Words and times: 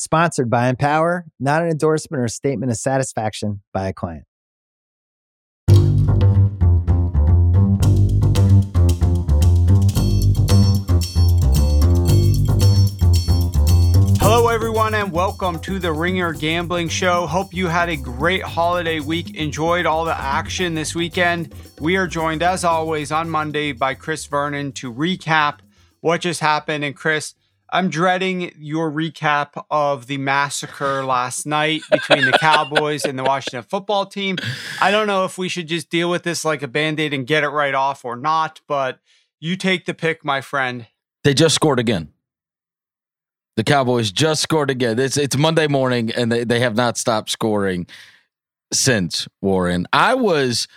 Sponsored 0.00 0.48
by 0.48 0.68
Empower, 0.68 1.26
not 1.40 1.60
an 1.60 1.70
endorsement 1.70 2.20
or 2.20 2.26
a 2.26 2.28
statement 2.28 2.70
of 2.70 2.78
satisfaction 2.78 3.62
by 3.72 3.88
a 3.88 3.92
client. 3.92 4.22
Hello, 14.20 14.46
everyone, 14.46 14.94
and 14.94 15.10
welcome 15.10 15.58
to 15.62 15.80
the 15.80 15.92
Ringer 15.92 16.32
Gambling 16.32 16.88
Show. 16.88 17.26
Hope 17.26 17.52
you 17.52 17.66
had 17.66 17.88
a 17.88 17.96
great 17.96 18.44
holiday 18.44 19.00
week, 19.00 19.34
enjoyed 19.34 19.84
all 19.84 20.04
the 20.04 20.16
action 20.16 20.74
this 20.74 20.94
weekend. 20.94 21.52
We 21.80 21.96
are 21.96 22.06
joined, 22.06 22.44
as 22.44 22.62
always, 22.62 23.10
on 23.10 23.28
Monday 23.28 23.72
by 23.72 23.94
Chris 23.94 24.26
Vernon 24.26 24.70
to 24.74 24.94
recap 24.94 25.58
what 26.02 26.20
just 26.20 26.38
happened. 26.38 26.84
And, 26.84 26.94
Chris, 26.94 27.34
I'm 27.70 27.90
dreading 27.90 28.52
your 28.58 28.90
recap 28.90 29.62
of 29.70 30.06
the 30.06 30.16
massacre 30.16 31.04
last 31.04 31.46
night 31.46 31.82
between 31.90 32.24
the 32.24 32.38
Cowboys 32.40 33.04
and 33.04 33.18
the 33.18 33.24
Washington 33.24 33.62
football 33.62 34.06
team. 34.06 34.38
I 34.80 34.90
don't 34.90 35.06
know 35.06 35.26
if 35.26 35.36
we 35.36 35.50
should 35.50 35.68
just 35.68 35.90
deal 35.90 36.08
with 36.08 36.22
this 36.22 36.46
like 36.46 36.62
a 36.62 36.68
band 36.68 36.98
aid 36.98 37.12
and 37.12 37.26
get 37.26 37.44
it 37.44 37.48
right 37.48 37.74
off 37.74 38.06
or 38.06 38.16
not, 38.16 38.62
but 38.66 39.00
you 39.38 39.54
take 39.54 39.84
the 39.84 39.92
pick, 39.92 40.24
my 40.24 40.40
friend. 40.40 40.86
They 41.24 41.34
just 41.34 41.54
scored 41.54 41.78
again. 41.78 42.08
The 43.56 43.64
Cowboys 43.64 44.12
just 44.12 44.40
scored 44.40 44.70
again. 44.70 44.98
It's 44.98 45.16
it's 45.16 45.36
Monday 45.36 45.66
morning 45.66 46.10
and 46.12 46.32
they, 46.32 46.44
they 46.44 46.60
have 46.60 46.76
not 46.76 46.96
stopped 46.96 47.28
scoring 47.28 47.86
since 48.72 49.28
Warren. 49.42 49.86
I 49.92 50.14
was 50.14 50.68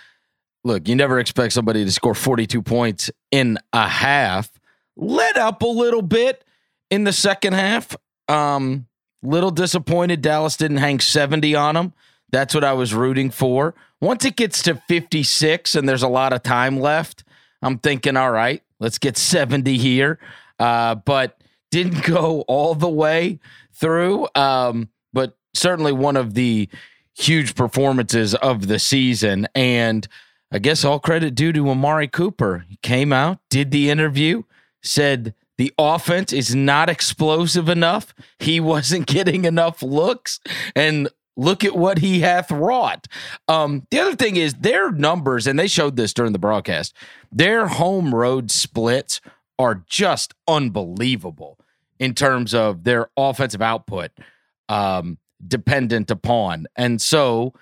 look, 0.64 0.88
you 0.88 0.94
never 0.94 1.18
expect 1.18 1.54
somebody 1.54 1.84
to 1.84 1.90
score 1.90 2.14
42 2.14 2.60
points 2.60 3.10
in 3.30 3.58
a 3.72 3.88
half. 3.88 4.50
Let 4.96 5.38
up 5.38 5.62
a 5.62 5.66
little 5.66 6.02
bit 6.02 6.44
in 6.92 7.04
the 7.04 7.12
second 7.12 7.54
half. 7.54 7.96
Um 8.28 8.86
little 9.22 9.50
disappointed 9.50 10.20
Dallas 10.20 10.56
didn't 10.56 10.78
hang 10.78 11.00
70 11.00 11.54
on 11.54 11.74
them. 11.74 11.92
That's 12.30 12.54
what 12.54 12.64
I 12.64 12.72
was 12.72 12.92
rooting 12.92 13.30
for. 13.30 13.74
Once 14.00 14.24
it 14.24 14.36
gets 14.36 14.62
to 14.64 14.74
56 14.88 15.74
and 15.74 15.88
there's 15.88 16.02
a 16.02 16.08
lot 16.08 16.32
of 16.32 16.42
time 16.42 16.80
left, 16.80 17.24
I'm 17.62 17.78
thinking, 17.78 18.16
all 18.16 18.32
right, 18.32 18.62
let's 18.80 18.98
get 18.98 19.16
70 19.16 19.78
here. 19.78 20.18
Uh, 20.58 20.96
but 20.96 21.40
didn't 21.70 22.04
go 22.06 22.42
all 22.42 22.74
the 22.74 22.88
way 22.88 23.38
through, 23.72 24.28
um, 24.34 24.88
but 25.12 25.36
certainly 25.54 25.92
one 25.92 26.16
of 26.16 26.34
the 26.34 26.68
huge 27.14 27.54
performances 27.54 28.34
of 28.34 28.66
the 28.66 28.78
season. 28.78 29.46
And 29.54 30.08
I 30.50 30.58
guess 30.58 30.84
all 30.84 30.98
credit 30.98 31.34
due 31.34 31.52
to 31.52 31.70
Amari 31.70 32.08
Cooper. 32.08 32.64
He 32.68 32.76
came 32.82 33.12
out, 33.12 33.38
did 33.50 33.70
the 33.70 33.90
interview, 33.90 34.42
said 34.82 35.34
the 35.58 35.72
offense 35.78 36.32
is 36.32 36.54
not 36.54 36.88
explosive 36.88 37.68
enough. 37.68 38.14
He 38.38 38.60
wasn't 38.60 39.06
getting 39.06 39.44
enough 39.44 39.82
looks. 39.82 40.40
And 40.74 41.08
look 41.36 41.64
at 41.64 41.76
what 41.76 41.98
he 41.98 42.20
hath 42.20 42.50
wrought. 42.50 43.08
Um, 43.48 43.86
the 43.90 44.00
other 44.00 44.16
thing 44.16 44.36
is 44.36 44.54
their 44.54 44.90
numbers, 44.92 45.46
and 45.46 45.58
they 45.58 45.66
showed 45.66 45.96
this 45.96 46.12
during 46.12 46.32
the 46.32 46.38
broadcast, 46.38 46.94
their 47.30 47.66
home 47.66 48.14
road 48.14 48.50
splits 48.50 49.20
are 49.58 49.82
just 49.88 50.34
unbelievable 50.48 51.58
in 51.98 52.14
terms 52.14 52.52
of 52.52 52.84
their 52.84 53.08
offensive 53.16 53.62
output 53.62 54.10
um, 54.68 55.18
dependent 55.46 56.10
upon. 56.10 56.66
And 56.76 57.00
so, 57.00 57.54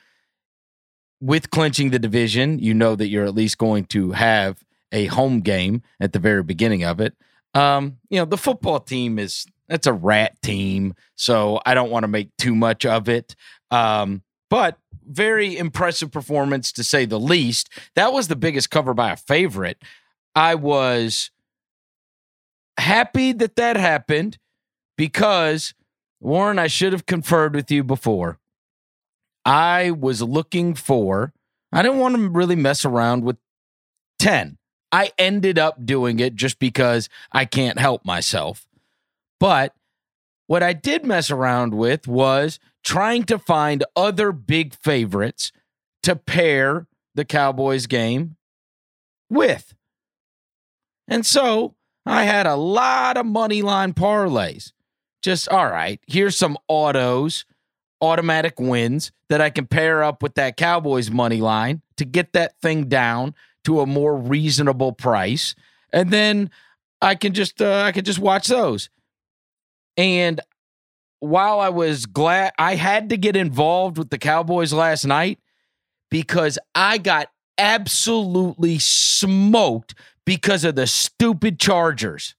with 1.20 1.50
clinching 1.50 1.90
the 1.90 1.98
division, 1.98 2.58
you 2.58 2.72
know 2.72 2.96
that 2.96 3.08
you're 3.08 3.26
at 3.26 3.34
least 3.34 3.58
going 3.58 3.84
to 3.86 4.12
have 4.12 4.64
a 4.90 5.06
home 5.06 5.40
game 5.40 5.82
at 6.00 6.12
the 6.14 6.18
very 6.18 6.42
beginning 6.42 6.82
of 6.82 7.00
it. 7.00 7.14
Um, 7.54 7.98
you 8.08 8.18
know, 8.18 8.24
the 8.24 8.36
football 8.36 8.80
team 8.80 9.18
is 9.18 9.46
it's 9.68 9.86
a 9.86 9.92
rat 9.92 10.40
team, 10.42 10.94
so 11.14 11.60
I 11.64 11.74
don't 11.74 11.90
want 11.90 12.04
to 12.04 12.08
make 12.08 12.36
too 12.36 12.54
much 12.54 12.84
of 12.84 13.08
it. 13.08 13.34
Um, 13.70 14.22
but 14.48 14.78
very 15.06 15.56
impressive 15.56 16.10
performance 16.10 16.72
to 16.72 16.84
say 16.84 17.04
the 17.04 17.20
least. 17.20 17.68
That 17.94 18.12
was 18.12 18.28
the 18.28 18.36
biggest 18.36 18.70
cover 18.70 18.94
by 18.94 19.12
a 19.12 19.16
favorite. 19.16 19.82
I 20.34 20.54
was 20.54 21.30
happy 22.78 23.32
that 23.32 23.56
that 23.56 23.76
happened 23.76 24.38
because 24.96 25.74
Warren, 26.20 26.58
I 26.58 26.66
should 26.66 26.92
have 26.92 27.06
conferred 27.06 27.54
with 27.54 27.70
you 27.70 27.82
before. 27.82 28.38
I 29.44 29.90
was 29.90 30.20
looking 30.20 30.74
for, 30.74 31.32
I 31.72 31.82
didn't 31.82 31.98
want 31.98 32.16
to 32.16 32.28
really 32.28 32.56
mess 32.56 32.84
around 32.84 33.24
with 33.24 33.36
10. 34.18 34.58
I 34.92 35.12
ended 35.18 35.58
up 35.58 35.84
doing 35.84 36.20
it 36.20 36.34
just 36.34 36.58
because 36.58 37.08
I 37.32 37.44
can't 37.44 37.78
help 37.78 38.04
myself. 38.04 38.66
But 39.38 39.74
what 40.46 40.62
I 40.62 40.72
did 40.72 41.04
mess 41.04 41.30
around 41.30 41.74
with 41.74 42.08
was 42.08 42.58
trying 42.82 43.24
to 43.24 43.38
find 43.38 43.84
other 43.94 44.32
big 44.32 44.74
favorites 44.74 45.52
to 46.02 46.16
pair 46.16 46.86
the 47.14 47.24
Cowboys 47.24 47.86
game 47.86 48.36
with. 49.28 49.74
And 51.06 51.24
so 51.24 51.76
I 52.06 52.24
had 52.24 52.46
a 52.46 52.56
lot 52.56 53.16
of 53.16 53.26
money 53.26 53.62
line 53.62 53.92
parlays. 53.92 54.72
Just 55.22 55.48
all 55.50 55.68
right, 55.68 56.00
here's 56.06 56.36
some 56.36 56.56
autos, 56.66 57.44
automatic 58.00 58.58
wins 58.58 59.12
that 59.28 59.40
I 59.40 59.50
can 59.50 59.66
pair 59.66 60.02
up 60.02 60.22
with 60.22 60.34
that 60.36 60.56
Cowboys 60.56 61.10
money 61.10 61.40
line 61.40 61.82
to 61.98 62.04
get 62.04 62.32
that 62.32 62.58
thing 62.60 62.88
down 62.88 63.34
to 63.64 63.80
a 63.80 63.86
more 63.86 64.16
reasonable 64.16 64.92
price. 64.92 65.54
And 65.92 66.10
then 66.10 66.50
I 67.02 67.14
can 67.14 67.32
just 67.34 67.60
uh, 67.60 67.82
I 67.82 67.92
can 67.92 68.04
just 68.04 68.18
watch 68.18 68.46
those. 68.46 68.90
And 69.96 70.40
while 71.20 71.60
I 71.60 71.68
was 71.68 72.06
glad 72.06 72.52
I 72.58 72.76
had 72.76 73.10
to 73.10 73.16
get 73.16 73.36
involved 73.36 73.98
with 73.98 74.10
the 74.10 74.18
Cowboys 74.18 74.72
last 74.72 75.04
night 75.04 75.38
because 76.10 76.58
I 76.74 76.98
got 76.98 77.28
absolutely 77.58 78.78
smoked 78.78 79.94
because 80.24 80.64
of 80.64 80.74
the 80.74 80.86
stupid 80.86 81.58
Chargers. 81.60 82.34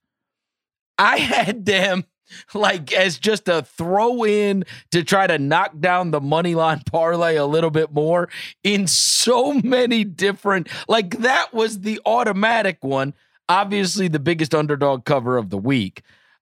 I 0.98 1.18
had 1.18 1.66
them 1.66 2.06
like 2.54 2.94
as 2.94 3.18
just 3.18 3.48
a 3.48 3.64
throw 3.64 4.24
in 4.26 4.64
to 4.92 5.04
try 5.04 5.28
to 5.28 5.38
knock 5.38 5.80
down 5.80 6.12
the 6.12 6.22
money 6.22 6.56
line 6.56 6.82
parlay 6.92 7.36
a 7.36 7.46
little 7.46 7.72
bit 7.72 7.92
more 7.92 8.30
in 8.64 8.88
so 8.88 9.54
many 9.54 10.04
different 10.04 10.68
like 10.88 11.20
that 11.20 11.54
was 11.54 11.82
the 11.82 12.00
automatic 12.06 12.84
one. 12.84 13.14
Obviously 13.50 14.08
the 14.08 14.20
biggest 14.20 14.56
underdog 14.56 15.06
cover 15.06 15.38
of 15.38 15.50
the 15.50 15.58
week. 15.58 16.02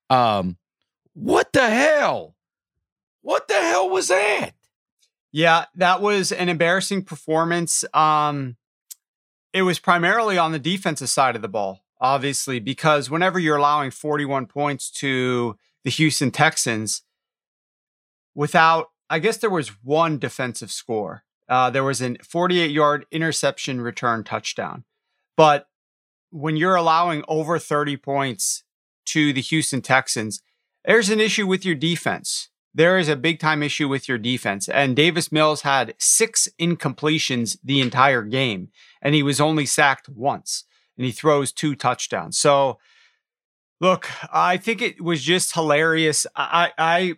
Um 0.10 0.58
what 1.14 1.52
the 1.54 1.70
hell? 1.70 2.36
What 3.22 3.48
the 3.48 3.56
hell 3.56 3.90
was 3.90 4.08
that? 4.08 4.52
Yeah 5.32 5.66
that 5.76 6.02
was 6.02 6.32
an 6.32 6.50
embarrassing 6.50 7.04
performance. 7.04 7.84
Um 7.94 8.56
it 9.52 9.64
was 9.64 9.80
primarily 9.80 10.38
on 10.38 10.52
the 10.52 10.60
defensive 10.60 11.10
side 11.10 11.36
of 11.36 11.42
the 11.42 11.48
ball 11.48 11.82
obviously 12.00 12.60
because 12.60 13.10
whenever 13.10 13.40
you're 13.40 13.58
allowing 13.58 13.92
41 13.92 14.46
points 14.46 14.90
to 14.92 15.58
the 15.84 15.90
Houston 15.90 16.32
Texans 16.32 17.04
without, 18.36 18.88
I 19.10 19.20
guess 19.20 19.38
there 19.38 19.50
was 19.50 19.70
one 19.84 20.20
defensive 20.20 20.72
score. 20.72 21.24
Uh, 21.48 21.70
there 21.70 21.84
was 21.84 22.02
a 22.02 22.16
48 22.24 22.72
yard 22.72 23.06
interception 23.12 23.82
return 23.82 24.24
touchdown. 24.24 24.84
But 25.36 25.68
when 26.32 26.58
you're 26.58 26.76
allowing 26.76 27.24
over 27.28 27.58
30 27.58 27.98
points 27.98 28.64
to 29.06 29.34
the 29.34 29.42
Houston 29.42 29.82
Texans, 29.82 30.42
there's 30.86 31.10
an 31.10 31.20
issue 31.20 31.48
with 31.48 31.66
your 31.66 31.76
defense. 31.76 32.50
There 32.74 32.98
is 32.98 33.10
a 33.10 33.16
big 33.16 33.40
time 33.40 33.64
issue 33.64 33.88
with 33.88 34.08
your 34.08 34.18
defense. 34.18 34.70
And 34.70 34.96
Davis 34.96 35.32
Mills 35.32 35.62
had 35.62 35.96
six 35.98 36.48
incompletions 36.60 37.58
the 37.64 37.82
entire 37.82 38.22
game, 38.22 38.70
and 39.02 39.16
he 39.16 39.24
was 39.24 39.42
only 39.42 39.66
sacked 39.66 40.08
once, 40.08 40.66
and 40.98 41.06
he 41.06 41.12
throws 41.12 41.52
two 41.52 41.76
touchdowns. 41.76 42.38
So 42.38 42.78
Look, 43.82 44.10
I 44.34 44.58
think 44.58 44.82
it 44.82 45.02
was 45.02 45.22
just 45.22 45.54
hilarious. 45.54 46.28
I, 46.36 46.72
I, 46.78 47.14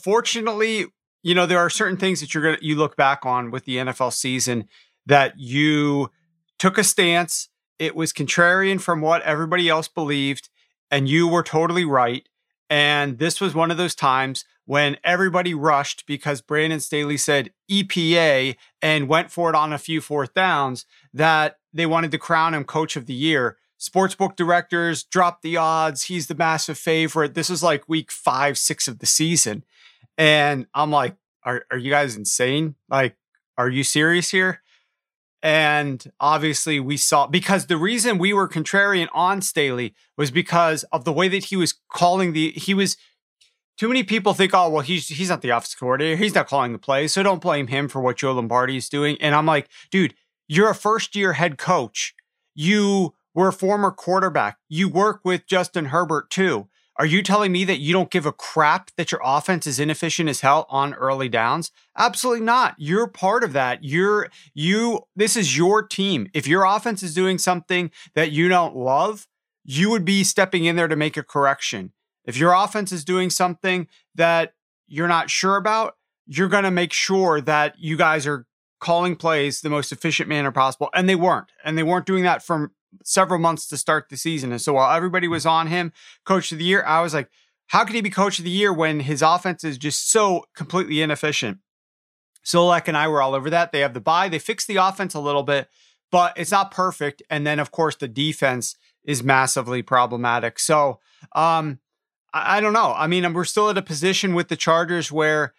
fortunately, 0.00 0.86
you 1.22 1.34
know, 1.34 1.46
there 1.46 1.58
are 1.58 1.70
certain 1.70 1.96
things 1.96 2.20
that 2.20 2.34
you're 2.34 2.42
gonna 2.42 2.58
you 2.60 2.76
look 2.76 2.96
back 2.96 3.24
on 3.24 3.50
with 3.50 3.64
the 3.64 3.76
NFL 3.76 4.12
season 4.12 4.68
that 5.06 5.38
you 5.38 6.10
took 6.58 6.76
a 6.76 6.84
stance. 6.84 7.48
It 7.78 7.94
was 7.94 8.12
contrarian 8.12 8.80
from 8.80 9.00
what 9.00 9.22
everybody 9.22 9.68
else 9.68 9.86
believed, 9.86 10.48
and 10.90 11.08
you 11.08 11.28
were 11.28 11.42
totally 11.42 11.84
right. 11.84 12.28
And 12.68 13.18
this 13.18 13.40
was 13.40 13.54
one 13.54 13.70
of 13.70 13.76
those 13.76 13.94
times 13.94 14.44
when 14.64 14.96
everybody 15.04 15.54
rushed 15.54 16.06
because 16.06 16.40
Brandon 16.40 16.80
Staley 16.80 17.16
said 17.16 17.50
EPA 17.70 18.56
and 18.80 19.08
went 19.08 19.30
for 19.30 19.50
it 19.50 19.56
on 19.56 19.72
a 19.72 19.78
few 19.78 20.00
fourth 20.00 20.34
downs 20.34 20.86
that 21.12 21.58
they 21.72 21.86
wanted 21.86 22.10
to 22.12 22.18
crown 22.18 22.54
him 22.54 22.64
coach 22.64 22.96
of 22.96 23.06
the 23.06 23.14
year 23.14 23.58
sportsbook 23.82 24.36
directors 24.36 25.02
drop 25.02 25.42
the 25.42 25.56
odds. 25.56 26.04
He's 26.04 26.28
the 26.28 26.36
massive 26.36 26.78
favorite. 26.78 27.34
This 27.34 27.50
is 27.50 27.62
like 27.62 27.88
week 27.88 28.12
five, 28.12 28.56
six 28.56 28.86
of 28.86 29.00
the 29.00 29.06
season. 29.06 29.64
And 30.16 30.66
I'm 30.74 30.90
like, 30.90 31.16
are, 31.42 31.64
are 31.70 31.78
you 31.78 31.90
guys 31.90 32.16
insane? 32.16 32.76
Like, 32.88 33.16
are 33.58 33.68
you 33.68 33.82
serious 33.82 34.30
here? 34.30 34.62
And 35.42 36.12
obviously, 36.20 36.78
we 36.78 36.96
saw 36.96 37.26
because 37.26 37.66
the 37.66 37.76
reason 37.76 38.18
we 38.18 38.32
were 38.32 38.48
contrarian 38.48 39.08
on 39.12 39.42
Staley 39.42 39.94
was 40.16 40.30
because 40.30 40.84
of 40.92 41.04
the 41.04 41.12
way 41.12 41.26
that 41.26 41.46
he 41.46 41.56
was 41.56 41.74
calling 41.90 42.32
the, 42.32 42.52
he 42.52 42.74
was, 42.74 42.96
too 43.76 43.88
many 43.88 44.04
people 44.04 44.34
think, 44.34 44.54
oh, 44.54 44.68
well, 44.68 44.82
he's 44.82 45.08
he's 45.08 45.30
not 45.30 45.40
the 45.40 45.50
office 45.50 45.74
coordinator. 45.74 46.16
He's 46.16 46.34
not 46.36 46.46
calling 46.46 46.72
the 46.72 46.78
plays. 46.78 47.12
So 47.12 47.24
don't 47.24 47.40
blame 47.40 47.66
him 47.66 47.88
for 47.88 48.00
what 48.00 48.18
Joe 48.18 48.32
Lombardi 48.32 48.76
is 48.76 48.88
doing. 48.88 49.16
And 49.20 49.34
I'm 49.34 49.46
like, 49.46 49.68
dude, 49.90 50.14
you're 50.46 50.70
a 50.70 50.74
first 50.74 51.16
year 51.16 51.32
head 51.32 51.58
coach. 51.58 52.14
You 52.54 53.14
were 53.34 53.48
a 53.48 53.52
former 53.52 53.90
quarterback. 53.90 54.58
You 54.68 54.88
work 54.88 55.20
with 55.24 55.46
Justin 55.46 55.86
Herbert 55.86 56.30
too. 56.30 56.68
Are 56.96 57.06
you 57.06 57.22
telling 57.22 57.52
me 57.52 57.64
that 57.64 57.80
you 57.80 57.92
don't 57.92 58.10
give 58.10 58.26
a 58.26 58.32
crap 58.32 58.90
that 58.96 59.10
your 59.10 59.20
offense 59.24 59.66
is 59.66 59.80
inefficient 59.80 60.28
as 60.28 60.40
hell 60.40 60.66
on 60.68 60.92
early 60.94 61.28
downs? 61.28 61.72
Absolutely 61.96 62.44
not. 62.44 62.74
You're 62.76 63.06
part 63.06 63.42
of 63.42 63.54
that. 63.54 63.82
You're 63.82 64.28
you 64.54 65.00
this 65.16 65.36
is 65.36 65.56
your 65.56 65.82
team. 65.82 66.28
If 66.34 66.46
your 66.46 66.64
offense 66.64 67.02
is 67.02 67.14
doing 67.14 67.38
something 67.38 67.90
that 68.14 68.30
you 68.30 68.48
don't 68.48 68.76
love, 68.76 69.26
you 69.64 69.88
would 69.90 70.04
be 70.04 70.22
stepping 70.22 70.64
in 70.64 70.76
there 70.76 70.88
to 70.88 70.96
make 70.96 71.16
a 71.16 71.22
correction. 71.22 71.92
If 72.24 72.36
your 72.36 72.52
offense 72.52 72.92
is 72.92 73.04
doing 73.04 73.30
something 73.30 73.88
that 74.14 74.54
you're 74.86 75.08
not 75.08 75.30
sure 75.30 75.56
about, 75.56 75.96
you're 76.26 76.48
going 76.48 76.64
to 76.64 76.70
make 76.70 76.92
sure 76.92 77.40
that 77.40 77.74
you 77.78 77.96
guys 77.96 78.26
are 78.26 78.46
calling 78.80 79.16
plays 79.16 79.60
the 79.60 79.70
most 79.70 79.92
efficient 79.92 80.28
manner 80.28 80.52
possible. 80.52 80.90
And 80.94 81.08
they 81.08 81.14
weren't. 81.14 81.50
And 81.64 81.78
they 81.78 81.82
weren't 81.82 82.06
doing 82.06 82.24
that 82.24 82.42
from 82.44 82.72
several 83.04 83.40
months 83.40 83.66
to 83.68 83.76
start 83.76 84.08
the 84.08 84.16
season. 84.16 84.52
And 84.52 84.60
so 84.60 84.74
while 84.74 84.94
everybody 84.94 85.28
was 85.28 85.46
on 85.46 85.66
him, 85.68 85.92
coach 86.24 86.52
of 86.52 86.58
the 86.58 86.64
year, 86.64 86.84
I 86.84 87.00
was 87.00 87.14
like, 87.14 87.28
how 87.68 87.84
could 87.84 87.94
he 87.94 88.02
be 88.02 88.10
coach 88.10 88.38
of 88.38 88.44
the 88.44 88.50
year 88.50 88.72
when 88.72 89.00
his 89.00 89.22
offense 89.22 89.64
is 89.64 89.78
just 89.78 90.10
so 90.10 90.44
completely 90.54 91.00
inefficient? 91.00 91.58
Solak 92.44 92.88
and 92.88 92.96
I 92.96 93.08
were 93.08 93.22
all 93.22 93.34
over 93.34 93.50
that. 93.50 93.72
They 93.72 93.80
have 93.80 93.94
the 93.94 94.00
buy, 94.00 94.28
they 94.28 94.38
fixed 94.38 94.66
the 94.66 94.76
offense 94.76 95.14
a 95.14 95.20
little 95.20 95.42
bit, 95.42 95.68
but 96.10 96.34
it's 96.36 96.50
not 96.50 96.70
perfect. 96.70 97.22
And 97.30 97.46
then, 97.46 97.58
of 97.58 97.70
course, 97.70 97.96
the 97.96 98.08
defense 98.08 98.76
is 99.04 99.22
massively 99.22 99.82
problematic. 99.82 100.58
So, 100.58 101.00
um, 101.34 101.78
I, 102.32 102.58
I 102.58 102.60
don't 102.60 102.72
know. 102.72 102.92
I 102.96 103.06
mean, 103.06 103.32
we're 103.32 103.44
still 103.44 103.70
at 103.70 103.78
a 103.78 103.82
position 103.82 104.34
with 104.34 104.48
the 104.48 104.56
Chargers 104.56 105.10
where 105.10 105.54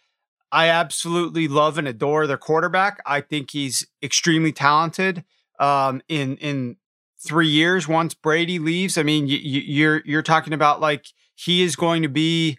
I 0.52 0.70
absolutely 0.70 1.48
love 1.48 1.78
and 1.78 1.88
adore 1.88 2.28
their 2.28 2.38
quarterback. 2.38 3.02
I 3.06 3.22
think 3.22 3.52
he's 3.52 3.88
extremely 4.04 4.52
talented 4.52 5.24
um, 5.60 6.02
in 6.08 6.38
in 6.38 6.78
three 7.26 7.48
years 7.48 7.88
once 7.88 8.14
Brady 8.14 8.60
leaves. 8.60 8.98
I 8.98 9.04
mean, 9.04 9.28
you, 9.28 9.38
you're 9.38 10.02
you're 10.06 10.22
talking 10.22 10.54
about 10.54 10.82
like 10.82 11.08
he 11.36 11.64
is 11.64 11.76
going 11.76 12.02
to 12.04 12.10
be. 12.10 12.58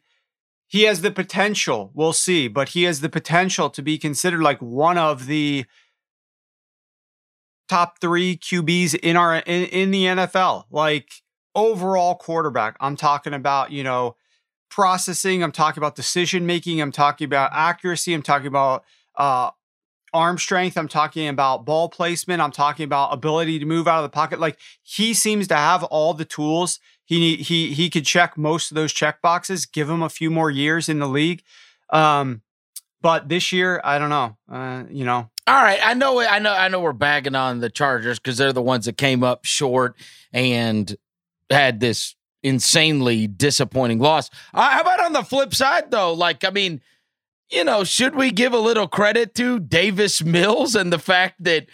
He 0.67 0.83
has 0.83 1.03
the 1.03 1.11
potential. 1.11 1.93
We'll 1.95 2.13
see, 2.13 2.49
but 2.49 2.71
he 2.71 2.83
has 2.85 3.01
the 3.01 3.09
potential 3.09 3.71
to 3.71 3.83
be 3.83 3.97
considered 3.97 4.43
like 4.43 4.61
one 4.61 4.99
of 4.99 5.27
the 5.27 5.67
top 7.69 8.01
three 8.01 8.37
QBs 8.37 8.95
in 8.97 9.17
our 9.17 9.37
in, 9.37 9.67
in 9.67 9.91
the 9.91 10.05
NFL. 10.05 10.65
Like 10.71 11.11
overall 11.55 12.17
quarterback. 12.17 12.77
I'm 12.81 12.97
talking 12.97 13.35
about 13.35 13.71
you 13.71 13.85
know 13.85 14.17
processing. 14.71 15.43
I'm 15.43 15.53
talking 15.53 15.81
about 15.81 15.95
decision 15.95 16.47
making. 16.47 16.81
I'm 16.81 16.93
talking 16.93 17.27
about 17.27 17.51
accuracy. 17.53 18.13
I'm 18.13 18.23
talking 18.23 18.49
about 18.49 18.85
uh, 19.17 19.51
arm 20.15 20.39
strength. 20.39 20.79
I'm 20.79 20.89
talking 20.89 21.29
about 21.29 21.67
ball 21.67 21.89
placement. 21.89 22.41
I'm 22.41 22.53
talking 22.53 22.85
about 22.85 23.13
ability 23.13 23.59
to 23.59 23.67
move 23.67 23.87
out 23.87 23.99
of 23.99 24.05
the 24.05 24.15
pocket. 24.15 24.41
Like 24.41 24.59
he 24.83 25.13
seems 25.13 25.49
to 25.49 25.57
have 25.57 25.83
all 25.85 26.15
the 26.15 26.25
tools. 26.25 26.81
He 27.05 27.37
he 27.37 27.75
he 27.75 27.91
could 27.91 28.07
check 28.07 28.39
most 28.39 28.71
of 28.71 28.77
those 28.77 28.93
check 28.93 29.21
boxes. 29.21 29.67
Give 29.67 29.91
him 29.91 30.03
a 30.03 30.09
few 30.09 30.31
more 30.31 30.51
years 30.51 30.89
in 30.89 31.01
the 31.01 31.09
league. 31.09 31.43
Um, 31.91 32.41
but 33.03 33.29
this 33.29 33.53
year, 33.53 33.83
I 33.85 33.99
don't 33.99 34.09
know. 34.09 34.37
Uh, 34.51 34.85
you 34.89 35.05
know. 35.05 35.29
All 35.47 35.63
right, 35.63 35.79
I 35.83 35.93
know, 35.93 36.19
I 36.21 36.39
know, 36.39 36.55
I 36.55 36.69
know. 36.69 36.81
We're 36.81 36.95
bagging 36.95 37.35
on 37.35 37.61
the 37.61 37.69
Chargers 37.69 38.19
because 38.19 38.39
they're 38.39 38.55
the 38.55 38.63
ones 38.63 38.87
that 38.87 38.97
came 38.97 39.23
up 39.23 39.45
short 39.45 39.95
and 40.33 40.97
had 41.51 41.81
this 41.81 42.15
insanely 42.43 43.27
disappointing 43.27 43.99
loss. 43.99 44.31
Uh, 44.55 44.71
how 44.71 44.81
about 44.81 45.05
on 45.05 45.13
the 45.13 45.23
flip 45.23 45.55
side, 45.55 45.91
though? 45.91 46.15
Like, 46.15 46.45
I 46.45 46.51
mean, 46.51 46.81
you 47.51 47.65
know, 47.65 47.85
should 47.85 48.15
we 48.15 48.31
give 48.31 48.53
a 48.53 48.59
little 48.59 48.89
credit 48.89 49.35
to 49.37 49.59
Davis 49.61 50.23
Mills 50.25 50.75
and 50.75 50.93
the 50.93 50.99
fact 50.99 51.43
that, 51.45 51.67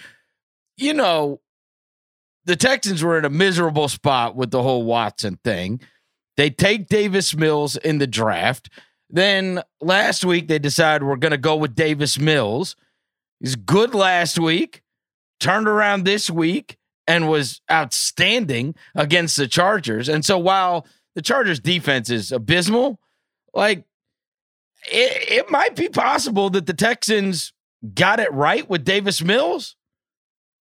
you 0.77 0.95
know, 0.95 1.41
the 2.45 2.57
Texans 2.57 3.03
were 3.03 3.19
in 3.19 3.25
a 3.25 3.31
miserable 3.31 3.89
spot 3.89 4.35
with 4.35 4.50
the 4.50 4.62
whole 4.62 4.85
Watson 4.85 5.39
thing. 5.45 5.81
They 6.37 6.50
take 6.50 6.89
Davis 6.89 7.35
Mills 7.37 7.77
in 7.77 7.99
the 7.99 8.07
draft. 8.07 8.71
Then 9.09 9.62
last 9.81 10.25
week 10.25 10.49
they 10.49 10.59
decide 10.59 11.03
we're 11.03 11.17
going 11.17 11.33
to 11.33 11.39
go 11.39 11.57
with 11.57 11.75
Davis 11.75 12.19
Mills. 12.19 12.77
He's 13.41 13.57
good 13.57 13.95
last 13.95 14.39
week, 14.39 14.83
turned 15.39 15.69
around 15.69 16.05
this 16.05 16.31
week 16.31 16.77
and 17.07 17.29
was 17.29 17.61
outstanding 17.71 18.75
against 18.95 19.37
the 19.37 19.49
Chargers. 19.49 20.09
And 20.09 20.25
so 20.25 20.39
while 20.39 20.87
the 21.15 21.23
Chargers 21.23 21.61
defense 21.61 22.09
is 22.09 22.33
abysmal, 22.33 23.00
like 23.53 23.85
it, 24.87 25.31
it 25.31 25.51
might 25.51 25.77
be 25.77 25.89
possible 25.89 26.51
that 26.51 26.67
the 26.67 26.75
Texans 26.75 27.53
got 27.95 28.21
it 28.21 28.33
right 28.33 28.69
with 28.69 28.85
Davis 28.85 29.23
Mills. 29.23 29.77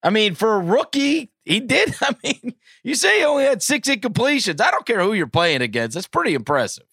I 0.02 0.10
mean, 0.10 0.34
for 0.34 0.54
a 0.54 0.60
rookie, 0.60 1.32
he 1.44 1.60
did. 1.60 1.94
I 2.00 2.14
mean, 2.22 2.54
you 2.82 2.94
say 2.94 3.18
he 3.18 3.24
only 3.24 3.44
had 3.44 3.62
six 3.62 3.88
incompletions. 3.88 4.60
I 4.60 4.70
don't 4.70 4.86
care 4.86 5.00
who 5.00 5.12
you're 5.12 5.26
playing 5.26 5.62
against. 5.62 5.94
That's 5.94 6.06
pretty 6.06 6.34
impressive. 6.34 6.84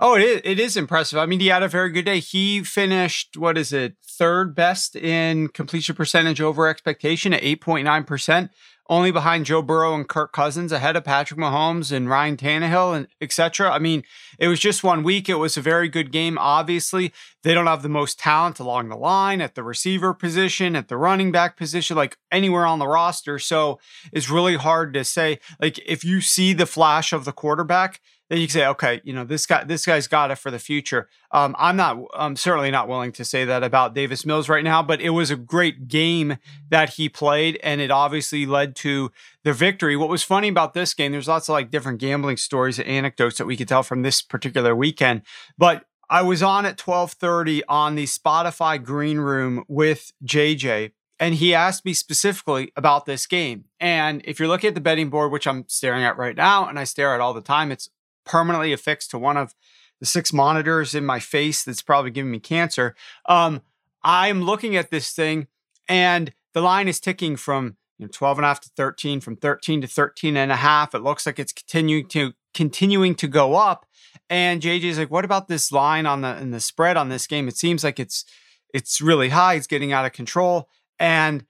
Oh, 0.00 0.14
it 0.14 0.22
is, 0.22 0.40
it 0.44 0.60
is 0.60 0.76
impressive. 0.76 1.18
I 1.18 1.26
mean, 1.26 1.40
he 1.40 1.48
had 1.48 1.64
a 1.64 1.68
very 1.68 1.90
good 1.90 2.04
day. 2.04 2.20
He 2.20 2.62
finished, 2.62 3.36
what 3.36 3.58
is 3.58 3.72
it, 3.72 3.96
third 4.06 4.54
best 4.54 4.94
in 4.94 5.48
completion 5.48 5.96
percentage 5.96 6.40
over 6.40 6.68
expectation 6.68 7.32
at 7.32 7.42
8.9%. 7.42 8.50
only 8.88 9.10
behind 9.10 9.46
Joe 9.46 9.62
Burrow 9.62 9.94
and 9.94 10.08
Kirk 10.08 10.32
Cousins, 10.32 10.72
ahead 10.72 10.96
of 10.96 11.04
Patrick 11.04 11.38
Mahomes 11.38 11.92
and 11.92 12.08
Ryan 12.08 12.36
Tannehill 12.36 12.96
and 12.96 13.08
etc. 13.20 13.70
I 13.70 13.78
mean, 13.78 14.02
it 14.38 14.48
was 14.48 14.60
just 14.60 14.82
one 14.82 15.02
week. 15.02 15.28
It 15.28 15.34
was 15.34 15.56
a 15.56 15.62
very 15.62 15.88
good 15.88 16.10
game. 16.10 16.38
Obviously, 16.38 17.12
they 17.42 17.54
don't 17.54 17.66
have 17.66 17.82
the 17.82 17.88
most 17.88 18.18
talent 18.18 18.58
along 18.58 18.88
the 18.88 18.96
line 18.96 19.40
at 19.40 19.54
the 19.54 19.62
receiver 19.62 20.14
position, 20.14 20.74
at 20.74 20.88
the 20.88 20.96
running 20.96 21.30
back 21.30 21.56
position, 21.56 21.96
like 21.96 22.16
anywhere 22.32 22.66
on 22.66 22.78
the 22.78 22.88
roster. 22.88 23.38
So 23.38 23.78
it's 24.12 24.30
really 24.30 24.56
hard 24.56 24.94
to 24.94 25.04
say. 25.04 25.38
Like 25.60 25.78
if 25.86 26.04
you 26.04 26.20
see 26.20 26.52
the 26.52 26.66
flash 26.66 27.12
of 27.12 27.24
the 27.24 27.32
quarterback, 27.32 28.00
then 28.28 28.38
you 28.38 28.46
can 28.46 28.52
say, 28.52 28.66
okay, 28.66 29.00
you 29.04 29.12
know, 29.12 29.24
this 29.24 29.46
guy, 29.46 29.64
this 29.64 29.86
guy's 29.86 30.06
got 30.06 30.30
it 30.30 30.36
for 30.36 30.50
the 30.50 30.58
future. 30.58 31.08
Um, 31.30 31.56
I'm 31.58 31.76
not, 31.76 31.98
I'm 32.14 32.36
certainly 32.36 32.70
not 32.70 32.88
willing 32.88 33.12
to 33.12 33.24
say 33.24 33.44
that 33.44 33.62
about 33.62 33.94
Davis 33.94 34.26
Mills 34.26 34.48
right 34.48 34.64
now, 34.64 34.82
but 34.82 35.00
it 35.00 35.10
was 35.10 35.30
a 35.30 35.36
great 35.36 35.88
game 35.88 36.38
that 36.68 36.90
he 36.90 37.08
played, 37.08 37.58
and 37.62 37.80
it 37.80 37.90
obviously 37.90 38.46
led 38.46 38.76
to 38.76 39.10
the 39.44 39.52
victory. 39.52 39.96
What 39.96 40.08
was 40.08 40.22
funny 40.22 40.48
about 40.48 40.74
this 40.74 40.94
game, 40.94 41.12
there's 41.12 41.28
lots 41.28 41.48
of 41.48 41.54
like 41.54 41.70
different 41.70 42.00
gambling 42.00 42.36
stories 42.36 42.78
and 42.78 42.88
anecdotes 42.88 43.38
that 43.38 43.46
we 43.46 43.56
could 43.56 43.68
tell 43.68 43.82
from 43.82 44.02
this 44.02 44.22
particular 44.22 44.74
weekend, 44.76 45.22
but 45.56 45.84
I 46.10 46.22
was 46.22 46.42
on 46.42 46.64
at 46.64 46.78
12:30 46.78 47.62
on 47.68 47.94
the 47.94 48.04
Spotify 48.04 48.82
Green 48.82 49.18
Room 49.18 49.64
with 49.68 50.12
JJ 50.24 50.92
and 51.20 51.34
he 51.34 51.54
asked 51.54 51.84
me 51.84 51.92
specifically 51.92 52.72
about 52.76 53.06
this 53.06 53.26
game. 53.26 53.64
And 53.80 54.22
if 54.24 54.38
you're 54.38 54.48
looking 54.48 54.68
at 54.68 54.74
the 54.74 54.80
betting 54.80 55.10
board, 55.10 55.32
which 55.32 55.46
I'm 55.46 55.64
staring 55.68 56.04
at 56.04 56.16
right 56.16 56.36
now, 56.36 56.68
and 56.68 56.78
I 56.78 56.84
stare 56.84 57.14
at 57.14 57.20
all 57.20 57.34
the 57.34 57.40
time, 57.40 57.72
it's 57.72 57.90
permanently 58.28 58.72
affixed 58.72 59.10
to 59.10 59.18
one 59.18 59.36
of 59.36 59.54
the 60.00 60.06
six 60.06 60.32
monitors 60.32 60.94
in 60.94 61.04
my 61.04 61.18
face 61.18 61.64
that's 61.64 61.82
probably 61.82 62.10
giving 62.10 62.30
me 62.30 62.38
cancer. 62.38 62.94
Um, 63.26 63.62
I'm 64.02 64.42
looking 64.42 64.76
at 64.76 64.90
this 64.90 65.10
thing 65.10 65.48
and 65.88 66.32
the 66.52 66.60
line 66.60 66.88
is 66.88 67.00
ticking 67.00 67.36
from 67.36 67.76
you 67.98 68.06
know, 68.06 68.10
12 68.12 68.38
and 68.38 68.44
a 68.44 68.48
half 68.48 68.60
to 68.60 68.70
13, 68.76 69.20
from 69.20 69.36
13 69.36 69.80
to 69.80 69.86
13 69.86 70.36
and 70.36 70.52
a 70.52 70.56
half. 70.56 70.94
It 70.94 71.02
looks 71.02 71.26
like 71.26 71.38
it's 71.38 71.52
continuing 71.52 72.06
to 72.08 72.32
continuing 72.54 73.14
to 73.16 73.28
go 73.28 73.56
up. 73.56 73.86
And 74.30 74.62
JJ's 74.62 74.98
like, 74.98 75.10
what 75.10 75.24
about 75.24 75.48
this 75.48 75.72
line 75.72 76.06
on 76.06 76.20
the 76.20 76.36
in 76.38 76.50
the 76.50 76.60
spread 76.60 76.96
on 76.96 77.08
this 77.08 77.26
game? 77.26 77.48
It 77.48 77.56
seems 77.56 77.82
like 77.82 77.98
it's 77.98 78.24
it's 78.72 79.00
really 79.00 79.30
high. 79.30 79.54
It's 79.54 79.66
getting 79.66 79.92
out 79.92 80.04
of 80.04 80.12
control. 80.12 80.68
And 80.98 81.44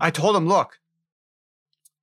I 0.00 0.10
told 0.10 0.34
him, 0.34 0.48
look, 0.48 0.80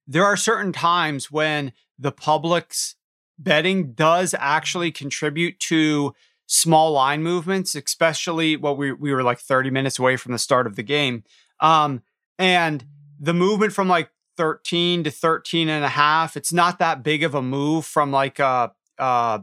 there 0.08 0.26
are 0.26 0.38
certain 0.38 0.72
times 0.72 1.32
when 1.32 1.74
the 1.98 2.12
public's 2.12 2.96
betting 3.44 3.94
does 3.94 4.36
actually 4.38 4.92
contribute 4.92 5.60
to 5.60 6.14
small 6.48 6.92
line 6.92 7.24
movements, 7.24 7.76
especially 7.76 8.58
what 8.58 8.78
we, 8.78 8.92
we 8.92 9.14
were 9.14 9.24
like 9.24 9.40
30 9.40 9.70
minutes 9.70 9.98
away 9.98 10.18
from 10.18 10.32
the 10.32 10.40
start 10.40 10.68
of 10.68 10.76
the 10.76 10.84
game. 10.84 11.24
Um, 11.60 12.02
and 12.38 12.84
the 13.20 13.34
movement 13.34 13.74
from 13.74 13.88
like 13.88 14.10
13 14.38 15.04
to 15.04 15.12
13 15.12 15.70
and 15.70 15.86
a 15.86 15.90
half, 15.90 16.36
it's 16.36 16.52
not 16.52 16.80
that 16.80 17.04
big 17.04 17.24
of 17.24 17.36
a 17.36 17.42
move 17.42 17.86
from 17.86 18.12
like 18.12 18.40
uh 18.40 18.70
uh 18.98 19.40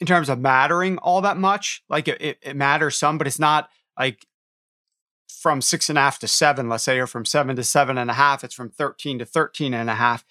in 0.00 0.06
terms 0.06 0.28
of 0.28 0.40
mattering 0.40 0.98
all 0.98 1.20
that 1.20 1.36
much. 1.36 1.82
Like 1.88 2.08
it, 2.08 2.20
it, 2.20 2.38
it 2.42 2.56
matters 2.56 2.98
some, 2.98 3.18
but 3.18 3.26
it's 3.26 3.38
not 3.38 3.68
like 3.98 4.26
from 5.28 5.60
six 5.60 5.88
and 5.88 5.98
a 5.98 6.00
half 6.00 6.18
to 6.20 6.28
seven, 6.28 6.68
let's 6.68 6.84
say, 6.84 6.98
or 6.98 7.06
from 7.06 7.24
seven 7.24 7.54
to 7.56 7.64
seven 7.64 7.98
and 7.98 8.10
a 8.10 8.14
half. 8.14 8.42
It's 8.42 8.54
from 8.54 8.70
13 8.70 9.18
to 9.18 9.24
13 9.24 9.74
and 9.74 9.90
a 9.90 9.94
half. 9.94 10.24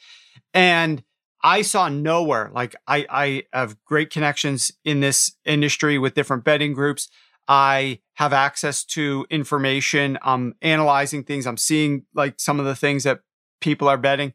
And 0.53 1.03
I 1.43 1.61
saw 1.61 1.89
nowhere. 1.89 2.51
Like 2.53 2.75
I, 2.87 3.05
I 3.09 3.43
have 3.53 3.83
great 3.85 4.09
connections 4.09 4.71
in 4.83 4.99
this 4.99 5.35
industry 5.45 5.97
with 5.97 6.13
different 6.13 6.43
betting 6.43 6.73
groups. 6.73 7.09
I 7.47 7.99
have 8.15 8.33
access 8.33 8.83
to 8.85 9.25
information. 9.29 10.17
I'm 10.21 10.53
analyzing 10.61 11.23
things. 11.23 11.47
I'm 11.47 11.57
seeing 11.57 12.05
like 12.13 12.39
some 12.39 12.59
of 12.59 12.65
the 12.65 12.75
things 12.75 13.03
that 13.03 13.21
people 13.61 13.87
are 13.87 13.97
betting 13.97 14.33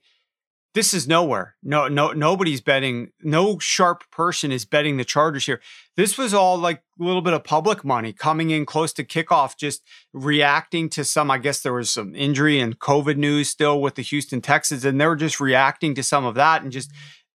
this 0.74 0.92
is 0.92 1.06
nowhere. 1.06 1.54
No, 1.62 1.86
no, 1.86 2.10
nobody's 2.10 2.60
betting. 2.60 3.12
No 3.22 3.60
sharp 3.60 4.10
person 4.10 4.50
is 4.50 4.64
betting 4.64 4.96
the 4.96 5.04
Chargers 5.04 5.46
here. 5.46 5.60
This 5.96 6.18
was 6.18 6.34
all 6.34 6.58
like 6.58 6.82
a 7.00 7.04
little 7.04 7.22
bit 7.22 7.32
of 7.32 7.44
public 7.44 7.84
money 7.84 8.12
coming 8.12 8.50
in 8.50 8.66
close 8.66 8.92
to 8.94 9.04
kickoff, 9.04 9.56
just 9.56 9.82
reacting 10.12 10.88
to 10.90 11.04
some. 11.04 11.30
I 11.30 11.38
guess 11.38 11.62
there 11.62 11.72
was 11.72 11.90
some 11.90 12.14
injury 12.16 12.58
and 12.58 12.78
COVID 12.78 13.16
news 13.16 13.48
still 13.48 13.80
with 13.80 13.94
the 13.94 14.02
Houston 14.02 14.40
Texans, 14.40 14.84
and 14.84 15.00
they 15.00 15.06
were 15.06 15.14
just 15.14 15.38
reacting 15.38 15.94
to 15.94 16.02
some 16.02 16.24
of 16.24 16.34
that 16.34 16.62
and 16.62 16.72
just 16.72 16.90